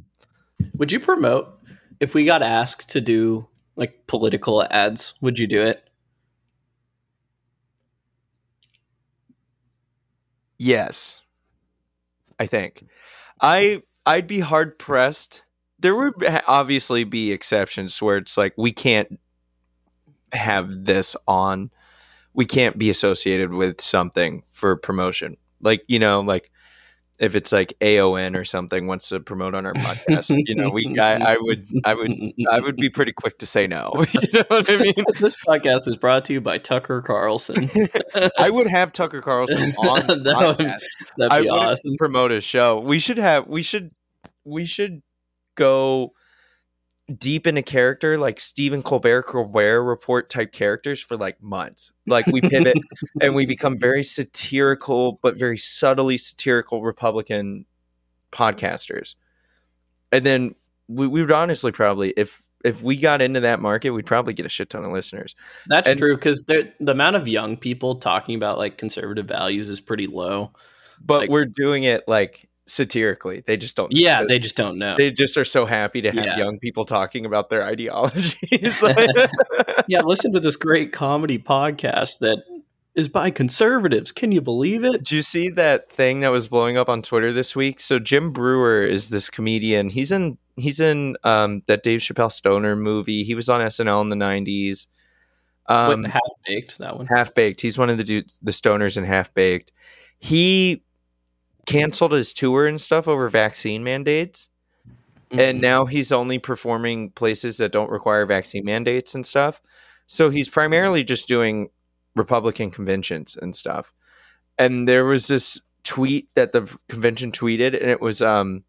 Would 0.74 0.92
you 0.92 1.00
promote 1.00 1.58
if 2.00 2.14
we 2.14 2.24
got 2.24 2.42
asked 2.42 2.90
to 2.90 3.00
do 3.00 3.48
like 3.76 4.06
political 4.06 4.62
ads? 4.70 5.14
Would 5.20 5.38
you 5.38 5.46
do 5.46 5.62
it? 5.62 5.88
Yes, 10.58 11.22
I 12.38 12.46
think 12.46 12.86
I 13.40 13.82
I'd 14.06 14.26
be 14.26 14.40
hard 14.40 14.78
pressed. 14.78 15.42
There 15.78 15.94
would 15.94 16.14
obviously 16.46 17.04
be 17.04 17.32
exceptions 17.32 18.00
where 18.00 18.16
it's 18.16 18.36
like 18.36 18.54
we 18.56 18.72
can't 18.72 19.18
have 20.32 20.84
this 20.84 21.16
on. 21.26 21.70
We 22.32 22.46
can't 22.46 22.78
be 22.78 22.90
associated 22.90 23.52
with 23.52 23.80
something 23.80 24.42
for 24.50 24.76
promotion. 24.76 25.36
Like 25.60 25.84
you 25.88 25.98
know, 25.98 26.20
like 26.20 26.50
if 27.18 27.36
it's 27.36 27.52
like 27.52 27.74
AON 27.80 28.34
or 28.34 28.44
something 28.44 28.86
wants 28.86 29.08
to 29.10 29.20
promote 29.20 29.54
on 29.54 29.66
our 29.66 29.72
podcast, 29.74 30.34
you 30.48 30.54
know, 30.54 30.68
we 30.70 30.98
I, 30.98 31.34
I 31.34 31.36
would 31.38 31.66
I 31.84 31.94
would 31.94 32.12
I 32.50 32.58
would 32.60 32.76
be 32.76 32.90
pretty 32.90 33.12
quick 33.12 33.38
to 33.38 33.46
say 33.46 33.66
no. 33.66 33.92
You 34.22 34.28
know 34.32 34.44
what 34.48 34.68
I 34.68 34.76
mean? 34.76 34.94
this 35.20 35.36
podcast 35.46 35.86
is 35.86 35.96
brought 35.96 36.24
to 36.26 36.32
you 36.32 36.40
by 36.40 36.58
Tucker 36.58 37.02
Carlson. 37.02 37.70
I 38.38 38.50
would 38.50 38.66
have 38.66 38.92
Tucker 38.92 39.20
Carlson 39.20 39.74
on 39.78 40.06
the 40.06 40.14
That 40.24 40.58
would- 40.58 40.66
podcast. 40.66 40.82
That'd 41.18 41.44
be 41.44 41.50
wouldn't 41.50 41.70
awesome. 41.70 41.94
promote 41.98 42.32
a 42.32 42.40
show. 42.40 42.80
We 42.80 42.98
should 42.98 43.18
have 43.18 43.46
we 43.46 43.62
should 43.62 43.92
we 44.44 44.64
should 44.64 45.02
go 45.54 46.12
deep 47.18 47.46
into 47.46 47.62
character 47.62 48.16
like 48.16 48.40
Stephen 48.40 48.82
Colbert 48.82 49.24
Colbert 49.24 49.82
report 49.82 50.30
type 50.30 50.52
characters 50.52 51.02
for 51.02 51.16
like 51.16 51.42
months. 51.42 51.92
Like 52.06 52.26
we 52.26 52.40
pivot 52.40 52.78
and 53.20 53.34
we 53.34 53.44
become 53.46 53.78
very 53.78 54.02
satirical 54.02 55.18
but 55.22 55.36
very 55.36 55.58
subtly 55.58 56.16
satirical 56.16 56.82
Republican 56.82 57.66
podcasters. 58.32 59.16
And 60.12 60.24
then 60.24 60.54
we, 60.88 61.06
we 61.06 61.20
would 61.20 61.32
honestly 61.32 61.72
probably 61.72 62.10
if 62.16 62.42
if 62.64 62.82
we 62.82 62.96
got 62.96 63.20
into 63.20 63.40
that 63.40 63.60
market, 63.60 63.90
we'd 63.90 64.06
probably 64.06 64.32
get 64.32 64.46
a 64.46 64.48
shit 64.48 64.70
ton 64.70 64.84
of 64.84 64.90
listeners. 64.92 65.36
That's 65.66 65.86
and- 65.86 65.98
true 65.98 66.16
because 66.16 66.44
the 66.44 66.72
amount 66.86 67.16
of 67.16 67.28
young 67.28 67.58
people 67.58 67.96
talking 67.96 68.34
about 68.36 68.56
like 68.56 68.78
conservative 68.78 69.26
values 69.26 69.68
is 69.68 69.82
pretty 69.82 70.06
low. 70.06 70.52
But 71.04 71.22
Like- 71.22 71.30
we're 71.30 71.44
doing 71.44 71.82
it 71.84 72.04
like 72.08 72.48
satirically. 72.66 73.42
They 73.46 73.56
just 73.56 73.76
don't 73.76 73.92
Yeah, 73.94 74.24
they 74.26 74.38
just 74.38 74.56
don't 74.56 74.78
know. 74.78 74.96
they 74.96 75.10
just 75.10 75.36
are 75.36 75.44
so 75.44 75.66
happy 75.66 76.00
to 76.02 76.10
have 76.10 76.24
Yeah. 76.24 76.38
young 76.38 76.58
people 76.58 76.84
talking 76.84 77.26
about 77.26 77.50
their 77.50 77.64
ideologies. 77.64 78.36
Yeah, 79.86 80.00
listen 80.02 80.32
to 80.32 80.40
this 80.40 80.56
great 80.56 80.92
comedy 80.92 81.38
podcast 81.38 82.20
that 82.20 82.38
is 82.94 83.08
by 83.08 83.30
conservatives. 83.30 84.12
Can 84.12 84.32
you 84.32 84.40
believe 84.40 84.82
it? 84.84 84.92
Did 84.92 85.10
you 85.10 85.20
see 85.22 85.50
that 85.50 85.90
thing 85.90 86.20
that 86.20 86.28
was 86.28 86.48
blowing 86.48 86.78
up 86.78 86.88
on 86.88 87.02
Twitter 87.02 87.32
this 87.32 87.54
week? 87.54 87.80
So 87.80 87.98
Jim 87.98 88.32
Breuer 88.32 88.84
is 88.84 89.10
this 89.10 89.28
comedian. 89.28 89.90
He's 89.90 90.10
in 90.10 90.38
he's 90.56 90.80
in 90.80 91.16
um, 91.24 91.62
that 91.66 91.82
Dave 91.82 92.00
Chappelle 92.00 92.32
Stoner 92.32 92.76
movie. 92.76 93.24
He 93.24 93.34
was 93.34 93.48
on 93.50 93.60
SNL 93.60 94.00
in 94.00 94.08
the 94.08 94.16
nineties. 94.16 94.88
Um, 95.66 96.04
half 96.04 96.20
baked 96.46 96.78
that 96.78 96.96
one. 96.96 97.06
Half 97.06 97.34
Baked. 97.34 97.60
He's 97.60 97.78
one 97.78 97.90
of 97.90 97.96
the 97.98 98.04
dudes, 98.04 98.38
the 98.42 98.52
stoners 98.52 98.96
in 98.96 99.04
Half 99.04 99.34
Baked. 99.34 99.72
He 100.18 100.82
canceled 101.66 102.12
his 102.12 102.32
tour 102.32 102.66
and 102.66 102.80
stuff 102.80 103.08
over 103.08 103.28
vaccine 103.28 103.84
mandates. 103.84 104.50
and 105.30 105.60
now 105.60 105.84
he's 105.84 106.12
only 106.12 106.38
performing 106.38 107.10
places 107.10 107.56
that 107.58 107.72
don't 107.72 107.90
require 107.90 108.24
vaccine 108.26 108.64
mandates 108.64 109.14
and 109.14 109.26
stuff. 109.26 109.60
So 110.06 110.30
he's 110.30 110.48
primarily 110.48 111.02
just 111.02 111.26
doing 111.26 111.70
Republican 112.14 112.70
conventions 112.70 113.36
and 113.40 113.56
stuff. 113.56 113.92
And 114.58 114.86
there 114.86 115.04
was 115.04 115.26
this 115.26 115.60
tweet 115.82 116.28
that 116.34 116.52
the 116.52 116.72
convention 116.88 117.32
tweeted, 117.32 117.74
and 117.80 117.90
it 117.90 118.00
was 118.00 118.22
um, 118.22 118.62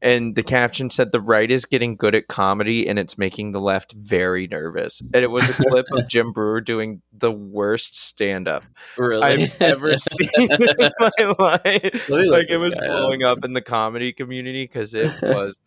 and 0.00 0.34
the 0.36 0.42
caption 0.42 0.90
said 0.90 1.10
the 1.12 1.20
right 1.20 1.50
is 1.50 1.64
getting 1.64 1.96
good 1.96 2.14
at 2.14 2.28
comedy 2.28 2.88
and 2.88 2.98
it's 2.98 3.18
making 3.18 3.52
the 3.52 3.60
left 3.60 3.92
very 3.92 4.46
nervous. 4.46 5.00
And 5.12 5.24
it 5.24 5.30
was 5.30 5.48
a 5.50 5.54
clip 5.54 5.86
of 5.92 6.06
Jim 6.08 6.32
Breuer 6.32 6.60
doing 6.60 7.02
the 7.12 7.32
worst 7.32 7.96
stand 7.98 8.46
up 8.48 8.62
really? 8.96 9.22
I've 9.22 9.62
ever 9.62 9.96
seen 9.98 10.28
in 10.38 10.58
my 10.98 11.34
life 11.38 12.08
Let 12.08 12.20
me 12.20 12.28
look 12.28 12.32
like 12.32 12.50
it 12.50 12.58
was 12.58 12.74
guy 12.74 12.86
up. 12.86 12.98
blowing 13.00 13.24
up 13.24 13.44
in 13.44 13.52
the 13.54 13.62
comedy 13.62 14.12
community 14.12 14.64
because 14.64 14.94
it 14.94 15.10
was 15.22 15.60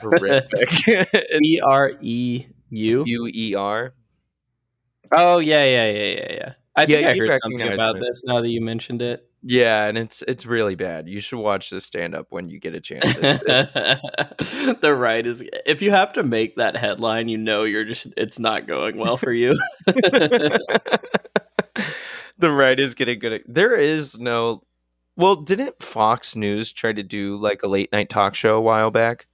horrific. 0.00 0.88
E 1.42 1.60
R 1.60 1.92
E 2.00 2.46
U. 2.70 3.04
U 3.06 3.30
E 3.32 3.54
R. 3.54 3.94
Oh 5.12 5.38
yeah, 5.38 5.64
yeah, 5.64 5.90
yeah, 5.90 6.04
yeah, 6.04 6.32
yeah. 6.32 6.52
I 6.74 6.86
think 6.86 7.02
Yeah, 7.02 7.08
I 7.10 7.16
heard 7.16 7.38
something 7.42 7.62
about 7.72 8.00
this 8.00 8.24
now 8.26 8.40
that 8.40 8.48
you 8.50 8.60
mentioned 8.60 9.00
it. 9.02 9.28
Yeah, 9.48 9.86
and 9.86 9.96
it's 9.96 10.22
it's 10.26 10.44
really 10.44 10.74
bad. 10.74 11.08
You 11.08 11.20
should 11.20 11.38
watch 11.38 11.70
this 11.70 11.84
stand 11.84 12.16
up 12.16 12.26
when 12.30 12.48
you 12.48 12.58
get 12.58 12.74
a 12.74 12.80
chance. 12.80 13.04
The 14.80 14.94
right 14.98 15.24
is 15.24 15.44
if 15.64 15.80
you 15.80 15.92
have 15.92 16.12
to 16.14 16.24
make 16.24 16.56
that 16.56 16.76
headline, 16.76 17.28
you 17.28 17.38
know 17.38 17.62
you're 17.62 17.84
just 17.84 18.08
it's 18.16 18.40
not 18.40 18.66
going 18.66 18.96
well 18.96 19.16
for 19.16 19.32
you. 19.32 19.54
the 19.86 20.60
right 22.40 22.80
is 22.80 22.94
getting 22.94 23.20
good 23.20 23.34
at 23.34 23.42
there 23.46 23.76
is 23.76 24.18
no 24.18 24.62
well, 25.16 25.36
didn't 25.36 25.80
Fox 25.80 26.34
News 26.34 26.72
try 26.72 26.92
to 26.92 27.04
do 27.04 27.36
like 27.36 27.62
a 27.62 27.68
late 27.68 27.92
night 27.92 28.08
talk 28.08 28.34
show 28.34 28.56
a 28.56 28.60
while 28.60 28.90
back? 28.90 29.28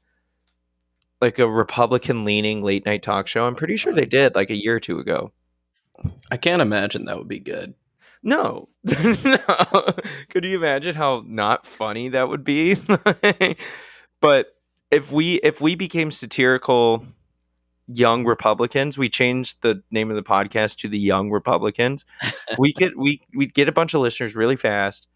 Like 1.23 1.39
a 1.39 1.49
Republican 1.49 2.27
leaning 2.27 2.61
late 2.61 2.85
night 2.85 3.03
talk 3.03 3.29
show. 3.29 3.47
I'm 3.47 3.57
pretty 3.57 3.79
sure 3.79 3.95
they 3.95 4.05
did 4.05 4.35
like 4.35 4.51
a 4.51 4.63
year 4.63 4.77
or 4.77 4.81
two 4.81 4.99
ago. 4.99 5.33
I 6.31 6.37
can't 6.37 6.61
imagine 6.61 7.07
that 7.07 7.17
would 7.17 7.29
be 7.29 7.41
good. 7.41 7.73
No. 8.23 8.69
no. 8.85 9.87
Could 10.31 10.45
you 10.45 10.57
imagine 10.57 10.95
how 10.95 11.23
not 11.27 11.67
funny 11.67 12.09
that 12.11 12.29
would 12.29 12.45
be? 12.45 12.77
but 14.21 14.55
if 14.91 15.11
we 15.11 15.35
if 15.37 15.61
we 15.61 15.75
became 15.75 16.11
satirical 16.11 17.05
young 17.89 18.25
Republicans, 18.25 18.97
we 18.97 19.09
changed 19.09 19.63
the 19.63 19.83
name 19.91 20.11
of 20.11 20.17
the 20.17 20.23
podcast 20.23 20.77
to 20.79 20.89
the 20.89 20.99
Young 20.99 21.31
Republicans. 21.31 22.05
we 22.59 22.73
could 22.73 22.97
we 22.97 23.21
we'd 23.35 23.55
get 23.55 23.69
a 23.69 23.73
bunch 23.73 23.95
of 23.95 24.01
listeners 24.01 24.37
really 24.37 24.57
fast. 24.57 25.09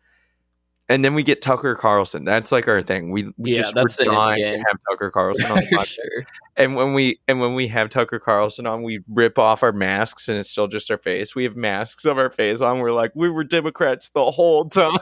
And 0.88 1.04
then 1.04 1.14
we 1.14 1.24
get 1.24 1.42
Tucker 1.42 1.74
Carlson. 1.74 2.24
That's 2.24 2.52
like 2.52 2.68
our 2.68 2.80
thing. 2.80 3.10
We 3.10 3.32
we 3.36 3.50
Yeah, 3.52 3.56
just 3.56 3.74
that's 3.74 3.98
we're 3.98 4.04
dying 4.04 4.42
to 4.42 4.58
have 4.58 4.78
Tucker 4.88 5.10
Carlson 5.10 5.50
on 5.50 5.62
sure. 5.84 6.24
And 6.56 6.76
when 6.76 6.94
we 6.94 7.20
and 7.26 7.40
when 7.40 7.54
we 7.54 7.66
have 7.68 7.88
Tucker 7.88 8.20
Carlson 8.20 8.66
on, 8.66 8.82
we 8.82 9.00
rip 9.08 9.38
off 9.38 9.64
our 9.64 9.72
masks 9.72 10.28
and 10.28 10.38
it's 10.38 10.48
still 10.48 10.68
just 10.68 10.90
our 10.90 10.98
face. 10.98 11.34
We 11.34 11.42
have 11.44 11.56
masks 11.56 12.04
of 12.04 12.18
our 12.18 12.30
face 12.30 12.60
on. 12.60 12.78
We're 12.78 12.92
like, 12.92 13.10
we 13.16 13.28
were 13.28 13.42
Democrats 13.42 14.10
the 14.10 14.30
whole 14.30 14.68
time. 14.68 14.96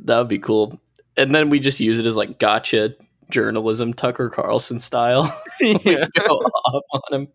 That 0.04 0.18
would 0.20 0.28
be 0.28 0.40
cool. 0.40 0.80
And 1.18 1.34
then 1.34 1.50
we 1.50 1.60
just 1.60 1.80
use 1.80 1.98
it 1.98 2.06
as 2.06 2.16
like 2.16 2.40
gotcha 2.40 2.96
journalism, 3.30 3.94
Tucker 3.94 4.30
Carlson 4.30 4.80
style. 4.80 5.36
We 5.60 5.78
yeah. 5.86 6.06
go 6.28 6.36
off 6.36 6.84
on 6.94 7.14
him. 7.22 7.28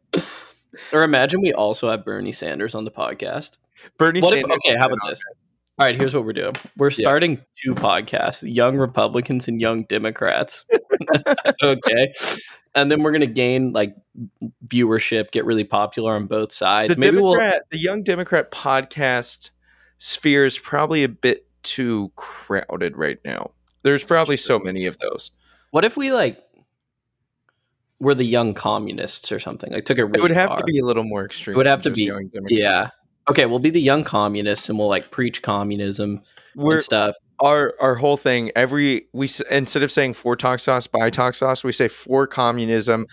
Or 0.93 1.03
imagine 1.03 1.41
we 1.41 1.53
also 1.53 1.91
have 1.91 2.05
Bernie 2.05 2.33
Sanders 2.33 2.75
on 2.75 2.85
the 2.85 2.91
podcast. 2.91 3.59
Bernie 3.99 4.21
What 4.21 4.37
if, 4.37 4.45
okay, 4.45 4.77
how 4.79 4.87
about 4.87 4.99
this? 5.09 5.23
All 5.79 5.87
right, 5.87 5.97
here's 5.97 6.15
what 6.15 6.25
we're 6.27 6.35
doing. 6.35 6.57
We're 6.77 6.91
starting 6.91 7.39
two 7.63 7.73
podcasts: 7.73 8.43
Young 8.43 8.77
Republicans 8.77 9.49
and 9.49 9.61
Young 9.61 9.85
Democrats. 9.85 10.67
okay, 11.63 12.13
and 12.75 12.91
then 12.91 13.03
we're 13.03 13.13
gonna 13.13 13.27
gain 13.27 13.73
like 13.73 13.95
viewership, 14.67 15.31
get 15.31 15.47
really 15.47 15.65
popular 15.65 16.15
on 16.15 16.27
both 16.27 16.53
sides. 16.53 16.95
The 16.95 17.01
Maybe 17.01 17.17
Democrat, 17.17 17.63
the 17.71 17.79
Young 17.79 18.03
Democrat 18.03 18.51
podcast 18.51 19.53
sphere 19.97 20.45
is 20.45 20.59
probably 20.59 21.03
a 21.03 21.09
bit 21.09 21.47
too 21.63 22.13
crowded 22.15 22.99
right 22.99 23.19
now. 23.25 23.53
There's 23.83 24.05
probably 24.05 24.37
so 24.37 24.59
many 24.59 24.85
of 24.85 24.99
those. 24.99 25.31
What 25.71 25.85
if 25.85 25.97
we 25.97 26.13
like 26.13 26.43
were 28.01 28.15
the 28.15 28.25
Young 28.25 28.55
Communists 28.55 29.31
or 29.31 29.39
something? 29.39 29.73
Like 29.73 29.85
took 29.85 29.99
it. 29.99 30.05
Really 30.05 30.19
It 30.19 30.23
would 30.23 30.31
have 30.33 30.57
to 30.57 30.65
be 30.65 30.79
a 30.79 30.85
little 30.85 31.05
more 31.05 31.25
extreme. 31.25 31.55
It 31.55 31.59
would 31.59 31.67
have 31.67 31.83
to 31.83 31.91
be-. 31.91 32.11
Yeah. 32.49 32.89
Okay, 33.29 33.47
we'll 33.47 33.59
be 33.61 33.71
the 33.71 33.81
Young 33.81 34.03
Communists, 34.03 34.69
and 34.69 34.79
we'll 34.79 34.89
like 34.89 35.13
preach 35.13 35.43
communism 35.43 36.23
We're 36.57 36.75
and 36.75 36.83
stuff. 36.83 37.15
our 37.39 37.75
our 37.81 37.95
whole 37.95 38.17
thing. 38.17 38.51
Every 38.57 39.07
we 39.13 39.29
instead 39.51 39.83
of 39.83 39.93
saying 39.93 40.15
for 40.15 40.35
talk 40.35 40.59
sauce 40.59 40.87
by 40.87 41.11
talk 41.11 41.35
sauce, 41.35 41.63
we 41.63 41.73
say 41.73 41.89
for 41.89 42.27
communism 42.27 43.07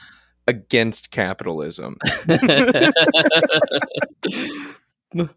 against 0.47 1.11
capitalism. 1.11 1.97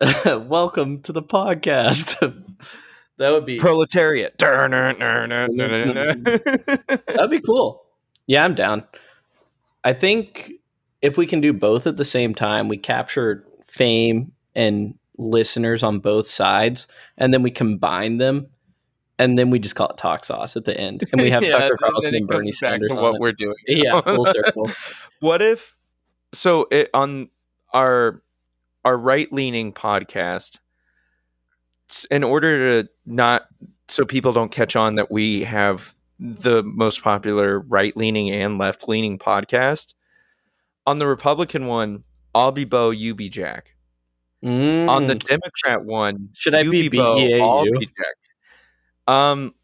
Welcome 0.00 1.02
to 1.02 1.12
the 1.12 1.22
podcast. 1.22 2.18
that 3.18 3.30
would 3.30 3.46
be 3.46 3.58
Proletariat. 3.58 4.38
that'd 7.08 7.30
be 7.30 7.40
cool. 7.40 7.79
Yeah, 8.30 8.44
I'm 8.44 8.54
down. 8.54 8.84
I 9.82 9.92
think 9.92 10.52
if 11.02 11.18
we 11.18 11.26
can 11.26 11.40
do 11.40 11.52
both 11.52 11.88
at 11.88 11.96
the 11.96 12.04
same 12.04 12.32
time, 12.32 12.68
we 12.68 12.76
capture 12.76 13.44
fame 13.66 14.30
and 14.54 14.94
listeners 15.18 15.82
on 15.82 15.98
both 15.98 16.28
sides, 16.28 16.86
and 17.18 17.34
then 17.34 17.42
we 17.42 17.50
combine 17.50 18.18
them, 18.18 18.46
and 19.18 19.36
then 19.36 19.50
we 19.50 19.58
just 19.58 19.74
call 19.74 19.88
it 19.88 19.96
talk 19.96 20.24
sauce 20.24 20.56
at 20.56 20.64
the 20.64 20.78
end, 20.78 21.02
and 21.10 21.20
we 21.20 21.30
have 21.30 21.42
Yeah, 21.50 21.58
Tucker 21.58 21.76
Carlson 21.76 22.14
and 22.14 22.28
Bernie 22.28 22.52
Sanders 22.52 22.90
what 22.92 23.16
it. 23.16 23.20
we're 23.20 23.32
doing. 23.32 23.56
Yeah, 23.66 24.00
full 24.00 24.24
circle. 24.32 24.70
What 25.18 25.42
if 25.42 25.76
so 26.32 26.68
it 26.70 26.88
on 26.94 27.30
our 27.72 28.22
our 28.84 28.96
right 28.96 29.32
leaning 29.32 29.72
podcast 29.72 30.60
in 32.12 32.22
order 32.22 32.84
to 32.84 32.88
not 33.06 33.48
so 33.88 34.04
people 34.04 34.32
don't 34.32 34.52
catch 34.52 34.76
on 34.76 34.94
that 34.94 35.10
we 35.10 35.42
have 35.42 35.96
the 36.20 36.62
most 36.62 37.02
popular 37.02 37.60
right 37.60 37.96
leaning 37.96 38.30
and 38.30 38.58
left 38.58 38.86
leaning 38.88 39.18
podcast 39.18 39.94
on 40.86 40.98
the 40.98 41.06
Republican 41.06 41.66
one 41.66 42.04
I'll 42.34 42.52
be 42.52 42.64
Bo 42.64 42.90
you 42.90 43.14
be 43.14 43.28
Jack 43.30 43.74
on 44.42 45.06
the 45.06 45.14
Mm. 45.14 45.26
Democrat 45.26 45.84
one 45.84 46.28
Should 46.36 46.54
I 46.54 46.60
you 46.60 46.70
be 46.70 46.88
Bo 46.90 47.16
BEAU? 47.16 47.40
I'll 47.42 47.64
be 47.78 47.86
Jack 47.86 48.16
um 49.06 49.54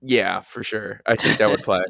yeah 0.00 0.40
for 0.40 0.62
sure 0.62 1.00
I 1.06 1.16
think 1.16 1.36
that 1.38 1.48
would 1.50 1.62
play 1.62 1.82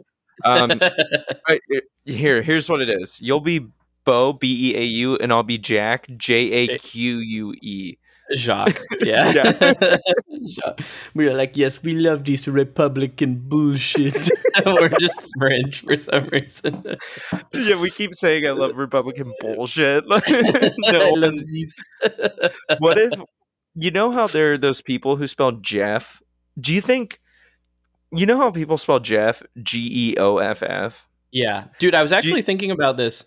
um 0.45 0.71
I, 1.49 1.61
it- 1.69 1.85
here, 2.07 2.43
here's 2.43 2.69
what 2.69 2.83
it 2.83 2.91
is. 2.91 3.19
You'll 3.23 3.41
be 3.41 3.67
Bo 4.05 4.35
B 4.35 4.73
E 4.73 4.77
A 4.77 4.83
U, 4.83 5.17
and 5.17 5.33
I'll 5.33 5.43
be 5.43 5.57
Jack 5.57 6.07
J 6.19 6.51
A 6.53 6.77
Q 6.79 7.17
U 7.19 7.55
E. 7.63 7.97
Jacques. 8.37 8.81
Yeah. 9.01 9.31
Yeah. 9.33 9.97
Jacques. 10.49 10.81
We 11.15 11.29
are 11.29 11.35
like, 11.35 11.57
yes, 11.57 11.83
we 11.83 11.95
love 11.95 12.25
this 12.25 12.49
Republican 12.49 13.37
bullshit. 13.49 14.31
We're 14.67 14.89
just 14.89 15.15
French 15.39 15.81
for 15.81 15.97
some 15.97 16.27
reason. 16.29 16.97
Yeah, 17.53 17.81
we 17.81 17.91
keep 17.91 18.15
saying 18.15 18.47
I 18.47 18.51
love 18.51 18.77
Republican 18.77 19.33
bullshit. 19.41 20.07
no, 20.09 20.17
I 20.17 21.11
love 21.17 21.35
these. 21.53 21.75
what 22.79 22.99
if 22.99 23.13
you 23.75 23.91
know 23.91 24.11
how 24.11 24.27
there 24.27 24.53
are 24.53 24.59
those 24.59 24.81
people 24.81 25.17
who 25.17 25.27
spell 25.27 25.53
Jeff? 25.53 26.23
Do 26.59 26.73
you 26.73 26.81
think 26.81 27.21
you 28.13 28.27
know 28.27 28.39
how 28.39 28.51
people 28.51 28.79
spell 28.79 29.01
Jeff 29.01 29.43
G 29.63 29.89
E 29.91 30.17
O 30.19 30.39
F 30.39 30.63
F? 30.63 31.09
Yeah, 31.33 31.65
dude, 31.79 31.95
I 31.95 32.03
was 32.03 32.13
you- 32.13 32.17
actually 32.17 32.43
thinking 32.43 32.71
about 32.71 32.97
this. 32.97 33.25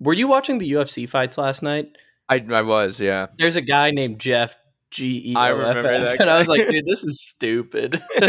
Were 0.00 0.14
you 0.14 0.28
watching 0.28 0.58
the 0.58 0.70
UFC 0.72 1.08
fights 1.08 1.38
last 1.38 1.62
night? 1.62 1.90
I 2.28 2.44
I 2.50 2.62
was, 2.62 3.00
yeah. 3.00 3.26
There's 3.38 3.56
a 3.56 3.62
guy 3.62 3.90
named 3.90 4.18
Jeff 4.18 4.56
G 4.90 5.32
E 5.32 5.34
I 5.36 5.48
remember 5.48 5.82
that 5.98 6.20
and 6.20 6.30
I 6.30 6.38
was 6.38 6.48
like, 6.48 6.66
dude, 6.68 6.86
this 6.86 7.04
is 7.04 7.20
stupid. 7.20 8.00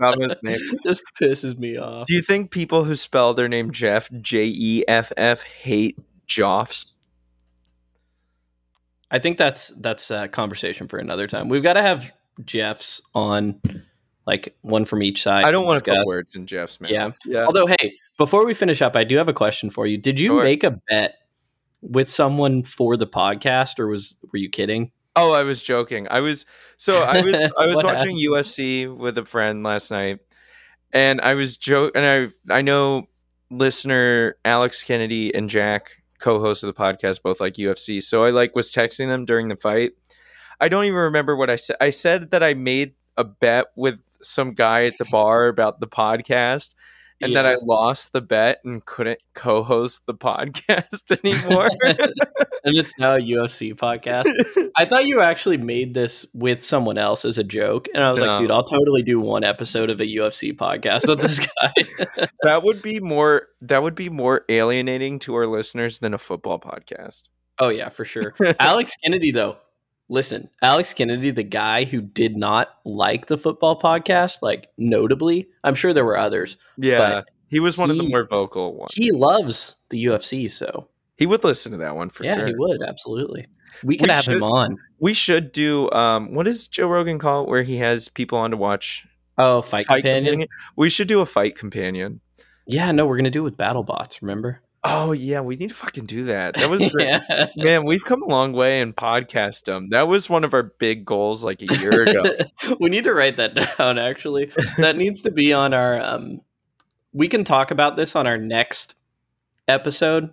That 0.00 0.16
was 0.16 0.30
his 0.30 0.38
name. 0.42 0.78
Just 0.86 1.02
pisses 1.20 1.58
me 1.58 1.76
off. 1.76 2.06
Do 2.06 2.14
you 2.14 2.22
think 2.22 2.50
people 2.52 2.84
who 2.84 2.94
spell 2.94 3.34
their 3.34 3.48
name 3.48 3.72
Jeff 3.72 4.08
J 4.20 4.44
E 4.46 4.84
F 4.86 5.12
F 5.16 5.42
hate 5.42 5.98
Joffs? 6.28 6.92
I 9.10 9.18
think 9.18 9.38
that's 9.38 9.68
that's 9.80 10.10
a 10.10 10.28
conversation 10.28 10.86
for 10.88 10.98
another 10.98 11.26
time. 11.26 11.48
We've 11.48 11.62
got 11.62 11.72
to 11.74 11.82
have 11.82 12.12
Jeffs 12.44 13.00
on, 13.14 13.60
like 14.26 14.54
one 14.60 14.84
from 14.84 15.02
each 15.02 15.22
side. 15.22 15.44
I 15.44 15.50
don't 15.50 15.66
want 15.66 15.82
to 15.84 15.90
put 15.90 16.06
words 16.06 16.36
in 16.36 16.46
Jeff's 16.46 16.80
mouth. 16.80 16.90
Yeah. 16.90 17.10
yeah. 17.24 17.44
Although, 17.46 17.66
hey, 17.66 17.94
before 18.18 18.44
we 18.44 18.54
finish 18.54 18.82
up, 18.82 18.94
I 18.96 19.04
do 19.04 19.16
have 19.16 19.28
a 19.28 19.32
question 19.32 19.70
for 19.70 19.86
you. 19.86 19.96
Did 19.96 20.20
you 20.20 20.28
Sure. 20.28 20.44
make 20.44 20.62
a 20.62 20.78
bet 20.88 21.16
with 21.80 22.08
someone 22.08 22.62
for 22.62 22.96
the 22.96 23.06
podcast, 23.06 23.78
or 23.78 23.88
was 23.88 24.16
were 24.32 24.38
you 24.38 24.48
kidding? 24.48 24.92
Oh, 25.16 25.32
I 25.32 25.42
was 25.42 25.62
joking. 25.62 26.06
I 26.10 26.20
was 26.20 26.46
so 26.76 27.02
I 27.02 27.20
was 27.24 27.34
I 27.34 27.66
was 27.66 27.82
watching 27.82 28.16
UFC 28.16 28.94
with 28.94 29.18
a 29.18 29.24
friend 29.24 29.62
last 29.62 29.90
night, 29.90 30.20
and 30.92 31.20
I 31.20 31.34
was 31.34 31.56
joke 31.56 31.92
and 31.94 32.32
I 32.50 32.54
I 32.54 32.62
know 32.62 33.08
listener 33.50 34.36
Alex 34.44 34.84
Kennedy 34.84 35.34
and 35.34 35.48
Jack, 35.48 36.02
co-host 36.18 36.62
of 36.62 36.68
the 36.68 36.80
podcast, 36.80 37.22
both 37.22 37.40
like 37.40 37.54
UFC. 37.54 38.02
So 38.02 38.24
I 38.24 38.30
like 38.30 38.54
was 38.54 38.72
texting 38.72 39.08
them 39.08 39.24
during 39.24 39.48
the 39.48 39.56
fight. 39.56 39.92
I 40.60 40.68
don't 40.68 40.84
even 40.84 40.98
remember 40.98 41.36
what 41.36 41.50
I 41.50 41.56
said. 41.56 41.76
I 41.80 41.90
said 41.90 42.32
that 42.32 42.42
I 42.42 42.54
made 42.54 42.94
a 43.16 43.24
bet 43.24 43.66
with 43.76 44.00
some 44.22 44.52
guy 44.52 44.84
at 44.84 44.98
the 44.98 45.06
bar 45.10 45.48
about 45.48 45.80
the 45.80 45.86
podcast. 45.86 46.74
And 47.20 47.34
then 47.34 47.46
I 47.46 47.56
lost 47.62 48.12
the 48.12 48.20
bet 48.20 48.58
and 48.64 48.84
couldn't 48.84 49.20
co-host 49.34 50.06
the 50.06 50.14
podcast 50.14 51.10
anymore. 51.24 51.68
and 52.64 52.76
it's 52.78 52.96
now 52.98 53.14
a 53.14 53.18
UFC 53.20 53.74
podcast. 53.74 54.26
I 54.76 54.84
thought 54.84 55.06
you 55.06 55.20
actually 55.20 55.56
made 55.56 55.94
this 55.94 56.24
with 56.32 56.62
someone 56.62 56.96
else 56.98 57.24
as 57.24 57.36
a 57.38 57.44
joke, 57.44 57.88
and 57.92 58.02
I 58.04 58.10
was 58.12 58.20
No. 58.20 58.26
like, 58.26 58.40
dude, 58.40 58.50
I'll 58.52 58.62
totally 58.64 59.02
do 59.02 59.18
one 59.20 59.42
episode 59.44 59.90
of 59.90 60.00
a 60.00 60.04
UFC 60.06 60.52
podcast 60.56 61.08
with 61.08 61.20
this 61.20 61.40
guy. 61.40 62.26
that 62.44 62.62
would 62.62 62.82
be 62.82 63.00
more 63.00 63.48
that 63.62 63.82
would 63.82 63.94
be 63.96 64.08
more 64.10 64.44
alienating 64.48 65.18
to 65.20 65.34
our 65.34 65.46
listeners 65.46 65.98
than 65.98 66.14
a 66.14 66.18
football 66.18 66.58
podcast. 66.60 67.22
oh 67.58 67.68
yeah, 67.70 67.88
for 67.88 68.04
sure. 68.04 68.34
Alex 68.60 68.92
Kennedy, 69.04 69.32
though. 69.32 69.56
Listen, 70.08 70.48
Alex 70.62 70.94
Kennedy, 70.94 71.30
the 71.30 71.42
guy 71.42 71.84
who 71.84 72.00
did 72.00 72.36
not 72.36 72.68
like 72.84 73.26
the 73.26 73.36
football 73.36 73.78
podcast, 73.78 74.38
like 74.40 74.68
notably, 74.78 75.48
I'm 75.64 75.74
sure 75.74 75.92
there 75.92 76.04
were 76.04 76.16
others. 76.16 76.56
Yeah. 76.78 76.98
But 76.98 77.30
he 77.48 77.60
was 77.60 77.76
one 77.76 77.90
of 77.90 77.96
the 77.98 78.08
more 78.08 78.24
vocal 78.26 78.74
ones. 78.76 78.92
He 78.94 79.10
loves 79.12 79.74
the 79.90 80.02
UFC, 80.06 80.50
so 80.50 80.88
He 81.18 81.26
would 81.26 81.44
listen 81.44 81.72
to 81.72 81.78
that 81.78 81.94
one 81.96 82.08
for 82.08 82.24
yeah, 82.24 82.34
sure. 82.36 82.44
Yeah, 82.46 82.52
he 82.52 82.54
would 82.56 82.82
absolutely. 82.82 83.46
We 83.84 83.96
could 83.98 84.08
We 84.08 84.14
have 84.14 84.24
should- 84.24 84.34
him 84.34 84.42
on. 84.44 84.76
We 84.98 85.12
should 85.14 85.52
do 85.52 85.90
um 85.90 86.32
what 86.34 86.44
does 86.46 86.68
Joe 86.68 86.88
Rogan 86.88 87.18
call 87.18 87.46
where 87.46 87.62
he 87.62 87.76
has 87.76 88.08
people 88.08 88.38
on 88.38 88.50
to 88.52 88.56
watch 88.56 89.06
Oh, 89.36 89.62
fight, 89.62 89.86
companion. 89.86 90.46
We 90.76 90.90
should 90.90 91.06
do 91.06 91.20
a 91.20 91.26
fight 91.26 91.56
companion. 91.56 92.20
Yeah, 92.66 92.90
no, 92.92 93.06
we're 93.06 93.16
gonna 93.18 93.30
do 93.30 93.40
it 93.42 93.44
with 93.44 93.56
BattleBots. 93.56 94.20
Remember? 94.20 94.62
Oh 94.84 95.12
yeah, 95.12 95.40
we 95.40 95.56
need 95.56 95.70
to 95.70 95.74
fucking 95.74 96.06
do 96.06 96.24
that. 96.24 96.54
That 96.54 96.70
was 96.70 96.80
great. 96.92 97.08
yeah. 97.28 97.46
Man, 97.56 97.84
we've 97.84 98.04
come 98.04 98.22
a 98.22 98.26
long 98.26 98.52
way 98.52 98.80
in 98.80 98.92
podcastdom. 98.92 99.90
That 99.90 100.06
was 100.06 100.30
one 100.30 100.44
of 100.44 100.54
our 100.54 100.62
big 100.62 101.04
goals 101.04 101.44
like 101.44 101.60
a 101.62 101.74
year 101.78 102.02
ago. 102.02 102.22
we 102.80 102.88
need 102.88 103.04
to 103.04 103.12
write 103.12 103.36
that 103.38 103.54
down. 103.78 103.98
Actually, 103.98 104.50
that 104.78 104.96
needs 104.96 105.22
to 105.22 105.30
be 105.32 105.52
on 105.52 105.74
our. 105.74 106.00
Um, 106.00 106.40
we 107.12 107.26
can 107.28 107.42
talk 107.44 107.70
about 107.70 107.96
this 107.96 108.14
on 108.14 108.26
our 108.26 108.38
next 108.38 108.94
episode, 109.66 110.30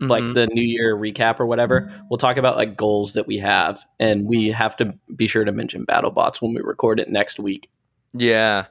like 0.00 0.22
Mhm. 0.22 0.34
the 0.34 0.46
New 0.48 0.62
Year 0.62 0.94
recap 0.96 1.40
or 1.40 1.46
whatever. 1.46 1.90
We'll 2.10 2.18
talk 2.18 2.36
about 2.36 2.56
like 2.56 2.76
goals 2.76 3.14
that 3.14 3.26
we 3.26 3.38
have, 3.38 3.84
and 3.98 4.26
we 4.26 4.48
have 4.48 4.76
to 4.76 4.94
be 5.16 5.26
sure 5.26 5.44
to 5.44 5.52
mention 5.52 5.86
BattleBots 5.86 6.42
when 6.42 6.52
we 6.52 6.60
record 6.60 7.00
it 7.00 7.08
next 7.08 7.38
week. 7.40 7.70
Yeah. 8.12 8.66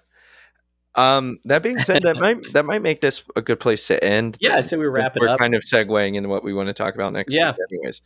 Um, 0.98 1.40
that 1.46 1.62
being 1.64 1.80
said, 1.80 2.02
that 2.04 2.18
might 2.20 2.38
that 2.54 2.66
might 2.66 2.82
make 2.82 3.02
this 3.02 3.24
a 3.36 3.42
good 3.42 3.60
place 3.60 3.86
to 3.88 4.04
end. 4.04 4.36
Yeah, 4.42 4.62
so 4.62 4.78
we 4.78 4.88
wrap 4.88 5.16
it 5.16 5.18
up. 5.18 5.22
We're 5.22 5.30
up. 5.30 5.40
kind 5.40 5.54
of 5.56 5.62
segueing 5.62 6.16
into 6.16 6.28
what 6.28 6.44
we 6.44 6.54
want 6.54 6.68
to 6.68 6.74
talk 6.74 6.96
about 6.96 7.14
next 7.14 7.34
Yeah. 7.34 7.52
week, 7.52 7.60
anyways. 7.72 8.02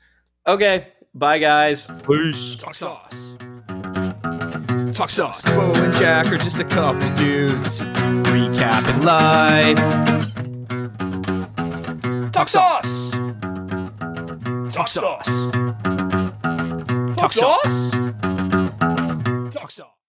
Okay, 0.46 0.88
bye 1.14 1.38
guys. 1.40 1.88
Peace. 2.06 2.56
Talk 2.58 2.76
sauce. 2.76 3.36
Talk 4.94 5.10
sauce. 5.10 5.42
Bo 5.42 5.72
and 5.74 5.94
Jack 5.96 6.28
are 6.32 6.38
just 6.38 6.60
a 6.60 6.66
couple 6.66 7.10
dudes 7.16 7.80
recapping 7.80 9.04
life. 9.06 9.78
Talk 12.32 12.50
sauce. 12.50 13.12
Talk 14.74 14.88
sauce. 14.90 15.52
Talk 17.16 17.32
sauce. 17.32 17.92
Talk 19.54 19.72
sauce. 19.72 19.98